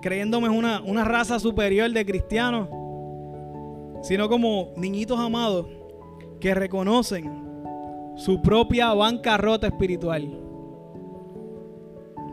creyéndome 0.00 0.48
una, 0.48 0.80
una 0.82 1.04
raza 1.04 1.38
superior 1.38 1.90
de 1.90 2.04
cristianos, 2.04 2.68
sino 4.02 4.28
como 4.28 4.72
niñitos 4.76 5.18
amados 5.18 5.66
que 6.40 6.54
reconocen 6.54 7.40
su 8.16 8.40
propia 8.42 8.92
bancarrota 8.94 9.66
espiritual, 9.66 10.38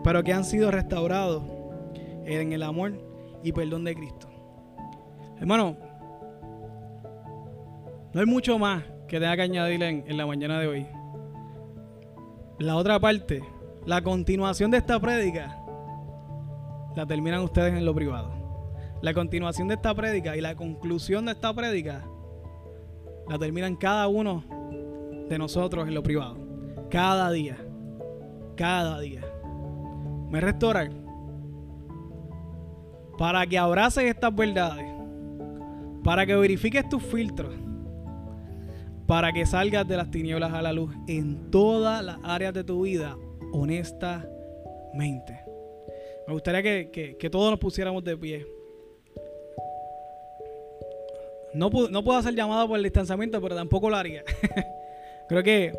pero 0.04 0.24
que 0.24 0.34
han 0.34 0.46
sido 0.46 0.72
restaurados 0.72 1.44
en 2.26 2.54
el 2.54 2.64
amor 2.64 2.94
y 3.44 3.52
perdón 3.52 3.84
de 3.84 3.96
Cristo. 3.96 4.28
Hermano, 5.40 5.78
no 8.14 8.20
hay 8.20 8.26
mucho 8.26 8.58
más 8.58 8.84
que 9.08 9.20
tenga 9.20 9.36
que 9.36 9.42
añadir 9.44 9.84
en, 9.84 10.04
en 10.08 10.18
la 10.18 10.26
mañana 10.26 10.60
de 10.60 10.68
hoy. 10.68 10.88
La 12.60 12.76
otra 12.76 13.00
parte, 13.00 13.44
la 13.88 14.02
continuación 14.02 14.70
de 14.70 14.80
esta 14.80 15.00
prédica, 15.00 15.58
la 16.94 17.06
terminan 17.06 17.42
ustedes 17.42 17.74
en 17.74 17.86
lo 17.86 17.96
privado. 17.96 18.34
La 19.02 19.14
continuación 19.14 19.70
de 19.70 19.76
esta 19.76 19.96
prédica 19.96 20.36
y 20.36 20.42
la 20.42 20.56
conclusión 20.56 21.24
de 21.24 21.32
esta 21.32 21.54
prédica 21.54 22.04
la 23.30 23.40
terminan 23.40 23.78
cada 23.78 24.10
uno 24.10 24.44
de 25.30 25.38
nosotros 25.38 25.88
en 25.88 25.94
lo 25.94 26.04
privado. 26.04 26.38
Cada 26.90 27.32
día. 27.32 27.56
Cada 28.58 29.00
día. 29.00 29.22
Me 30.30 30.42
resta 30.42 30.90
para 33.18 33.48
que 33.48 33.58
abraces 33.58 34.04
estas 34.04 34.36
verdades, 34.36 34.86
para 36.04 36.26
que 36.26 36.36
verifiques 36.36 36.90
tus 36.90 37.02
filtros, 37.04 37.56
para 39.06 39.32
que 39.32 39.46
salgas 39.46 39.88
de 39.88 39.96
las 39.96 40.12
tinieblas 40.12 40.52
a 40.52 40.62
la 40.62 40.74
luz 40.74 40.94
en 41.08 41.50
todas 41.52 42.04
las 42.04 42.18
áreas 42.24 42.54
de 42.54 42.66
tu 42.66 42.82
vida, 42.82 43.16
honestamente. 43.54 45.40
Me 46.28 46.34
gustaría 46.34 46.62
que, 46.92 47.16
que 47.18 47.30
todos 47.30 47.52
nos 47.52 47.60
pusiéramos 47.60 48.04
de 48.04 48.18
pie. 48.18 48.46
No, 51.54 51.70
no 51.90 52.04
puedo 52.04 52.20
hacer 52.20 52.36
llamada 52.36 52.68
por 52.68 52.78
el 52.78 52.84
distanciamiento, 52.84 53.42
pero 53.42 53.56
tampoco 53.56 53.90
lo 53.90 53.96
haría. 53.96 54.24
Creo 55.30 55.44
que 55.44 55.74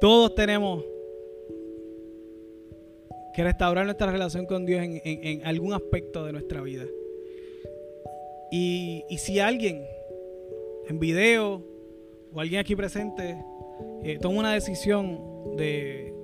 todos 0.00 0.34
tenemos 0.34 0.84
que 3.36 3.44
restaurar 3.44 3.84
nuestra 3.84 4.10
relación 4.10 4.46
con 4.46 4.64
Dios 4.64 4.82
en, 4.82 5.46
algún 5.46 5.74
aspecto 5.74 6.24
de 6.24 6.32
nuestra 6.32 6.62
vida. 6.62 6.84
Y, 8.50 9.04
si 9.18 9.40
alguien 9.40 9.84
en 10.88 10.98
video 10.98 11.62
o 12.32 12.40
alguien 12.40 12.60
aquí 12.60 12.74
presente 12.74 13.36
eh, 14.02 14.18
toma 14.22 14.38
una 14.38 14.54
decisión 14.54 15.54
de, 15.56 16.14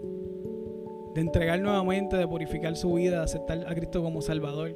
de 1.15 1.21
entregar 1.21 1.61
nuevamente, 1.61 2.17
de 2.17 2.27
purificar 2.27 2.77
su 2.77 2.95
vida, 2.95 3.19
de 3.19 3.25
aceptar 3.25 3.65
a 3.67 3.75
Cristo 3.75 4.03
como 4.03 4.23
Salvador, 4.23 4.75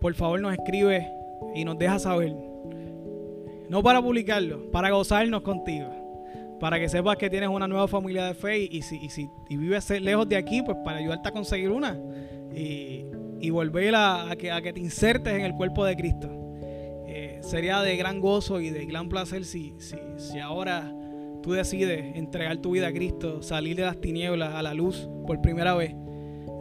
por 0.00 0.14
favor 0.14 0.40
nos 0.40 0.52
escribe 0.54 1.10
y 1.54 1.64
nos 1.64 1.78
deja 1.78 1.98
saber. 1.98 2.34
No 3.68 3.82
para 3.82 4.02
publicarlo, 4.02 4.70
para 4.70 4.90
gozarnos 4.90 5.42
contigo 5.42 6.00
para 6.60 6.78
que 6.78 6.88
sepas 6.88 7.16
que 7.16 7.30
tienes 7.30 7.48
una 7.48 7.66
nueva 7.66 7.88
familia 7.88 8.26
de 8.26 8.34
fe 8.34 8.58
y, 8.58 8.82
si, 8.82 9.08
si 9.08 9.28
vives 9.48 9.88
lejos 9.90 10.28
de 10.28 10.36
aquí, 10.36 10.62
pues 10.62 10.76
para 10.84 10.98
ayudarte 10.98 11.30
a 11.30 11.32
conseguir 11.32 11.70
una 11.70 11.98
y, 12.54 13.48
volver 13.50 13.94
a, 13.96 14.36
que, 14.38 14.52
a, 14.52 14.60
que, 14.60 14.72
te 14.72 14.80
insertes 14.80 15.32
en 15.32 15.40
el 15.40 15.54
cuerpo 15.54 15.84
de 15.84 15.96
Cristo. 15.96 16.28
Eh, 17.06 17.40
sería 17.42 17.80
de 17.80 17.96
gran 17.96 18.20
gozo 18.20 18.60
y 18.60 18.70
de 18.70 18.84
gran 18.84 19.08
placer 19.08 19.44
si, 19.44 19.74
si, 19.78 19.96
si 20.18 20.38
ahora 20.38 20.94
tú 21.42 21.52
decides 21.52 22.16
entregar 22.16 22.58
tu 22.58 22.72
vida 22.72 22.88
a 22.88 22.92
Cristo, 22.92 23.42
salir 23.42 23.76
de 23.76 23.82
las 23.82 24.00
tinieblas 24.00 24.54
a 24.54 24.62
la 24.62 24.74
luz 24.74 25.08
por 25.26 25.40
primera 25.40 25.74
vez, 25.74 25.94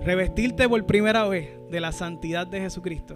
revestirte 0.01 0.67
por 0.69 0.85
primera 0.85 1.27
vez 1.27 1.49
de 1.69 1.79
la 1.79 1.91
santidad 1.91 2.47
de 2.47 2.61
Jesucristo 2.61 3.15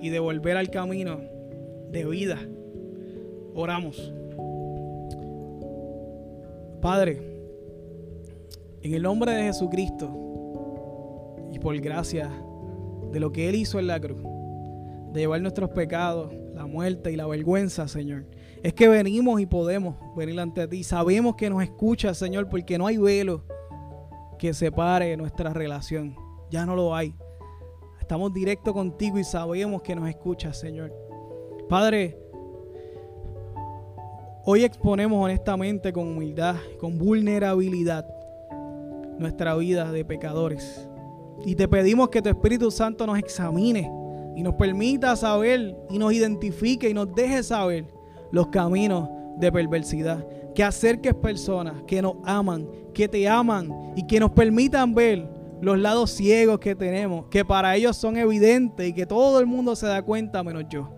y 0.00 0.10
de 0.10 0.18
volver 0.18 0.56
al 0.56 0.70
camino 0.70 1.20
de 1.90 2.04
vida. 2.04 2.38
Oramos. 3.54 4.12
Padre, 6.80 7.20
en 8.82 8.94
el 8.94 9.02
nombre 9.02 9.32
de 9.32 9.42
Jesucristo 9.44 10.28
y 11.50 11.58
por 11.58 11.76
gracia 11.80 12.30
de 13.10 13.20
lo 13.20 13.32
que 13.32 13.48
Él 13.48 13.56
hizo 13.56 13.78
en 13.78 13.86
la 13.88 13.98
cruz, 13.98 14.22
de 15.12 15.20
llevar 15.20 15.40
nuestros 15.40 15.70
pecados, 15.70 16.32
la 16.54 16.66
muerte 16.66 17.10
y 17.10 17.16
la 17.16 17.26
vergüenza, 17.26 17.88
Señor, 17.88 18.26
es 18.62 18.74
que 18.74 18.88
venimos 18.88 19.40
y 19.40 19.46
podemos 19.46 19.96
venir 20.16 20.38
ante 20.40 20.66
ti. 20.68 20.84
Sabemos 20.84 21.36
que 21.36 21.50
nos 21.50 21.62
escuchas, 21.62 22.16
Señor, 22.18 22.48
porque 22.48 22.78
no 22.78 22.86
hay 22.86 22.96
velo 22.96 23.44
que 24.38 24.54
separe 24.54 25.16
nuestra 25.16 25.52
relación. 25.52 26.16
Ya 26.50 26.66
no 26.66 26.74
lo 26.76 26.94
hay. 26.94 27.14
Estamos 28.00 28.32
directo 28.32 28.72
contigo 28.72 29.18
y 29.18 29.24
sabemos 29.24 29.82
que 29.82 29.94
nos 29.94 30.08
escuchas, 30.08 30.58
Señor. 30.58 30.92
Padre, 31.68 32.28
Hoy 34.50 34.64
exponemos 34.64 35.22
honestamente, 35.22 35.92
con 35.92 36.08
humildad, 36.08 36.56
con 36.80 36.96
vulnerabilidad, 36.96 38.06
nuestra 39.18 39.54
vida 39.56 39.92
de 39.92 40.06
pecadores. 40.06 40.88
Y 41.44 41.54
te 41.54 41.68
pedimos 41.68 42.08
que 42.08 42.22
tu 42.22 42.30
Espíritu 42.30 42.70
Santo 42.70 43.06
nos 43.06 43.18
examine 43.18 43.92
y 44.34 44.42
nos 44.42 44.54
permita 44.54 45.14
saber 45.16 45.76
y 45.90 45.98
nos 45.98 46.14
identifique 46.14 46.88
y 46.88 46.94
nos 46.94 47.14
deje 47.14 47.42
saber 47.42 47.84
los 48.32 48.48
caminos 48.48 49.08
de 49.38 49.52
perversidad. 49.52 50.26
Que 50.54 50.64
acerques 50.64 51.14
personas 51.14 51.82
que 51.86 52.02
nos 52.02 52.16
aman, 52.24 52.68
que 52.92 53.08
te 53.08 53.28
aman 53.28 53.92
y 53.96 54.06
que 54.06 54.18
nos 54.18 54.30
permitan 54.32 54.94
ver 54.94 55.28
los 55.60 55.78
lados 55.78 56.10
ciegos 56.10 56.58
que 56.58 56.74
tenemos, 56.74 57.26
que 57.26 57.44
para 57.44 57.74
ellos 57.76 57.96
son 57.96 58.16
evidentes 58.16 58.88
y 58.88 58.92
que 58.92 59.06
todo 59.06 59.40
el 59.40 59.46
mundo 59.46 59.74
se 59.76 59.86
da 59.86 60.02
cuenta 60.02 60.42
menos 60.42 60.64
yo. 60.68 60.90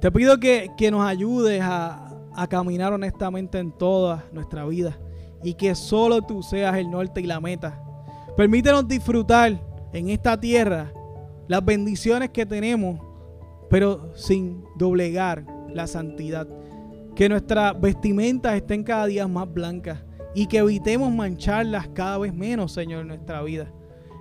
Te 0.00 0.10
pido 0.10 0.38
que, 0.38 0.70
nos 0.90 1.02
ayudes 1.02 1.60
a, 1.62 2.06
caminar 2.48 2.90
honestamente 2.94 3.58
en 3.58 3.70
toda 3.70 4.24
nuestra 4.32 4.64
vida 4.64 4.98
y 5.42 5.52
que 5.52 5.74
solo 5.74 6.22
tú 6.22 6.42
seas 6.42 6.74
el 6.78 6.90
norte 6.90 7.20
y 7.20 7.26
la 7.26 7.38
meta. 7.38 7.78
Permítenos 8.34 8.88
disfrutar 8.88 9.60
en 9.92 10.08
esta 10.08 10.40
tierra 10.40 10.90
las 11.48 11.62
bendiciones 11.62 12.30
que 12.30 12.46
tenemos, 12.46 12.98
pero 13.68 14.16
sin 14.16 14.64
doblegar 14.78 15.44
la 15.74 15.86
santidad. 15.86 16.48
Que 17.14 17.28
nuestras 17.28 17.78
vestimentas 17.80 18.54
estén 18.54 18.82
cada 18.82 19.06
día 19.06 19.26
más 19.26 19.52
blancas 19.52 19.98
y 20.34 20.46
que 20.46 20.58
evitemos 20.58 21.12
mancharlas 21.12 21.88
cada 21.88 22.18
vez 22.18 22.34
menos, 22.34 22.72
Señor, 22.72 23.02
en 23.02 23.08
nuestra 23.08 23.42
vida. 23.42 23.72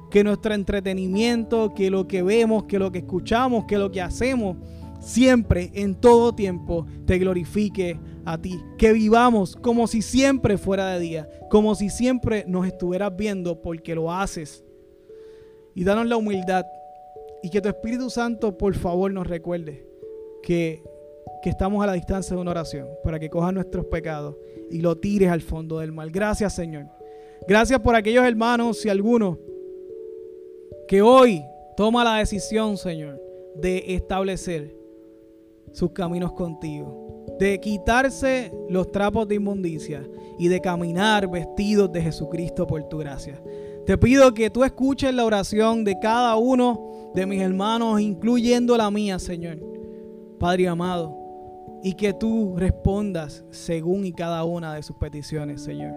Que 0.10 0.24
nuestro 0.24 0.54
entretenimiento, 0.54 1.74
que 1.76 1.92
lo 1.92 2.08
que 2.08 2.24
vemos, 2.24 2.64
que 2.64 2.80
lo 2.80 2.92
que 2.92 3.00
escuchamos, 3.00 3.66
que 3.66 3.78
lo 3.78 3.92
que 3.92 4.02
hacemos, 4.02 4.58
siempre, 5.00 5.72
en 5.74 5.96
todo 5.96 6.34
tiempo, 6.34 6.88
te 7.06 7.20
glorifique 7.20 8.00
a 8.26 8.38
ti. 8.40 8.60
Que 8.78 8.92
vivamos 8.92 9.56
como 9.56 9.88
si 9.88 10.02
siempre 10.02 10.58
fuera 10.58 10.88
de 10.88 11.00
día, 11.00 11.30
como 11.50 11.76
si 11.76 11.90
siempre 11.90 12.44
nos 12.48 12.66
estuvieras 12.66 13.16
viendo 13.16 13.62
porque 13.62 13.94
lo 13.94 14.12
haces. 14.12 14.64
Y 15.76 15.84
danos 15.84 16.08
la 16.08 16.18
humildad 16.18 16.66
y 17.42 17.50
que 17.50 17.62
tu 17.62 17.70
Espíritu 17.70 18.10
Santo, 18.10 18.58
por 18.58 18.76
favor, 18.76 19.12
nos 19.12 19.28
recuerde 19.28 19.88
que, 20.44 20.84
que 21.42 21.50
estamos 21.50 21.84
a 21.84 21.88
la 21.88 21.94
distancia 21.94 22.36
de 22.36 22.42
una 22.42 22.52
oración 22.52 22.88
para 23.04 23.20
que 23.20 23.30
cojas 23.30 23.54
nuestros 23.54 23.86
pecados 23.86 24.36
y 24.70 24.82
lo 24.82 24.98
tires 24.98 25.30
al 25.30 25.42
fondo 25.42 25.80
del 25.80 25.92
mal. 25.92 26.12
Gracias, 26.12 26.54
Señor. 26.54 26.86
Gracias 27.48 27.80
por 27.80 27.96
aquellos 27.96 28.26
hermanos 28.26 28.86
y 28.86 28.90
algunos 28.90 29.38
que 30.88 31.02
hoy 31.02 31.44
toma 31.78 32.04
la 32.04 32.16
decisión, 32.16 32.78
Señor, 32.78 33.22
de 33.56 33.84
establecer 33.96 34.76
sus 35.72 35.92
caminos 35.92 36.34
contigo, 36.34 37.26
de 37.40 37.60
quitarse 37.60 38.52
los 38.70 38.92
trapos 38.92 39.28
de 39.28 39.36
inmundicia 39.36 40.04
y 40.38 40.48
de 40.48 40.60
caminar 40.60 41.30
vestidos 41.30 41.92
de 41.92 42.02
Jesucristo 42.02 42.66
por 42.68 42.84
tu 42.90 42.98
gracia. 42.98 43.42
Te 43.86 43.98
pido 43.98 44.34
que 44.34 44.50
tú 44.50 44.64
escuches 44.64 45.14
la 45.14 45.26
oración 45.26 45.84
de 45.84 46.00
cada 46.00 46.36
uno 46.36 47.12
de 47.14 47.26
mis 47.26 47.42
hermanos, 47.42 48.00
incluyendo 48.00 48.78
la 48.78 48.92
mía, 48.92 49.20
Señor, 49.20 49.60
Padre 50.40 50.68
amado, 50.68 51.19
y 51.84 51.94
que 51.94 52.14
tú 52.14 52.56
respondas 52.58 53.46
según 53.50 54.06
y 54.06 54.12
cada 54.12 54.44
una 54.44 54.74
de 54.74 54.84
sus 54.84 54.96
peticiones, 54.98 55.62
Señor. 55.62 55.94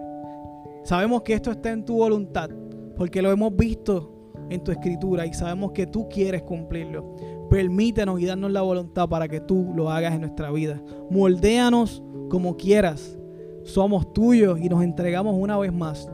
Sabemos 0.83 1.23
que 1.23 1.33
esto 1.33 1.51
está 1.51 1.71
en 1.71 1.85
tu 1.85 1.97
voluntad, 1.97 2.49
porque 2.97 3.21
lo 3.21 3.31
hemos 3.31 3.55
visto 3.55 4.13
en 4.49 4.63
tu 4.63 4.71
escritura 4.71 5.25
y 5.25 5.33
sabemos 5.33 5.71
que 5.71 5.87
tú 5.87 6.07
quieres 6.09 6.43
cumplirlo. 6.43 7.15
Permítenos 7.49 8.19
y 8.19 8.25
darnos 8.25 8.51
la 8.51 8.61
voluntad 8.61 9.07
para 9.07 9.27
que 9.27 9.39
tú 9.39 9.71
lo 9.75 9.89
hagas 9.89 10.13
en 10.13 10.21
nuestra 10.21 10.51
vida. 10.51 10.81
Moldéanos 11.09 12.03
como 12.29 12.57
quieras. 12.57 13.17
Somos 13.63 14.11
tuyos 14.13 14.59
y 14.59 14.67
nos 14.67 14.83
entregamos 14.83 15.35
una 15.37 15.57
vez 15.57 15.71
más 15.71 16.09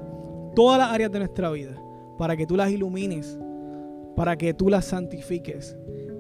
todas 0.56 0.78
las 0.78 0.92
áreas 0.92 1.12
de 1.12 1.20
nuestra 1.20 1.50
vida 1.50 1.82
para 2.18 2.36
que 2.36 2.46
tú 2.46 2.56
las 2.56 2.70
ilumines, 2.70 3.40
para 4.16 4.38
que 4.38 4.54
tú 4.54 4.70
las 4.70 4.86
santifiques 4.86 5.76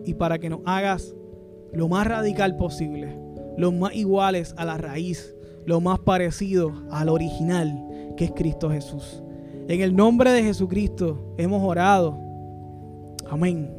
y 0.06 0.14
para 0.14 0.40
que 0.40 0.50
nos 0.50 0.62
hagas 0.66 1.14
lo 1.74 1.88
más 1.88 2.08
radical 2.08 2.56
posible, 2.56 3.20
lo 3.60 3.74
más 3.74 3.94
iguales 3.94 4.54
a 4.56 4.64
la 4.64 4.78
raíz, 4.78 5.36
lo 5.66 5.82
más 5.82 6.00
parecido 6.00 6.72
al 6.92 7.10
original 7.10 8.14
que 8.16 8.26
es 8.26 8.32
Cristo 8.32 8.70
Jesús. 8.70 9.22
En 9.68 9.82
el 9.82 9.94
nombre 9.94 10.32
de 10.32 10.44
Jesucristo 10.44 11.36
hemos 11.38 11.62
orado. 11.62 12.18
Amén. 13.30 13.79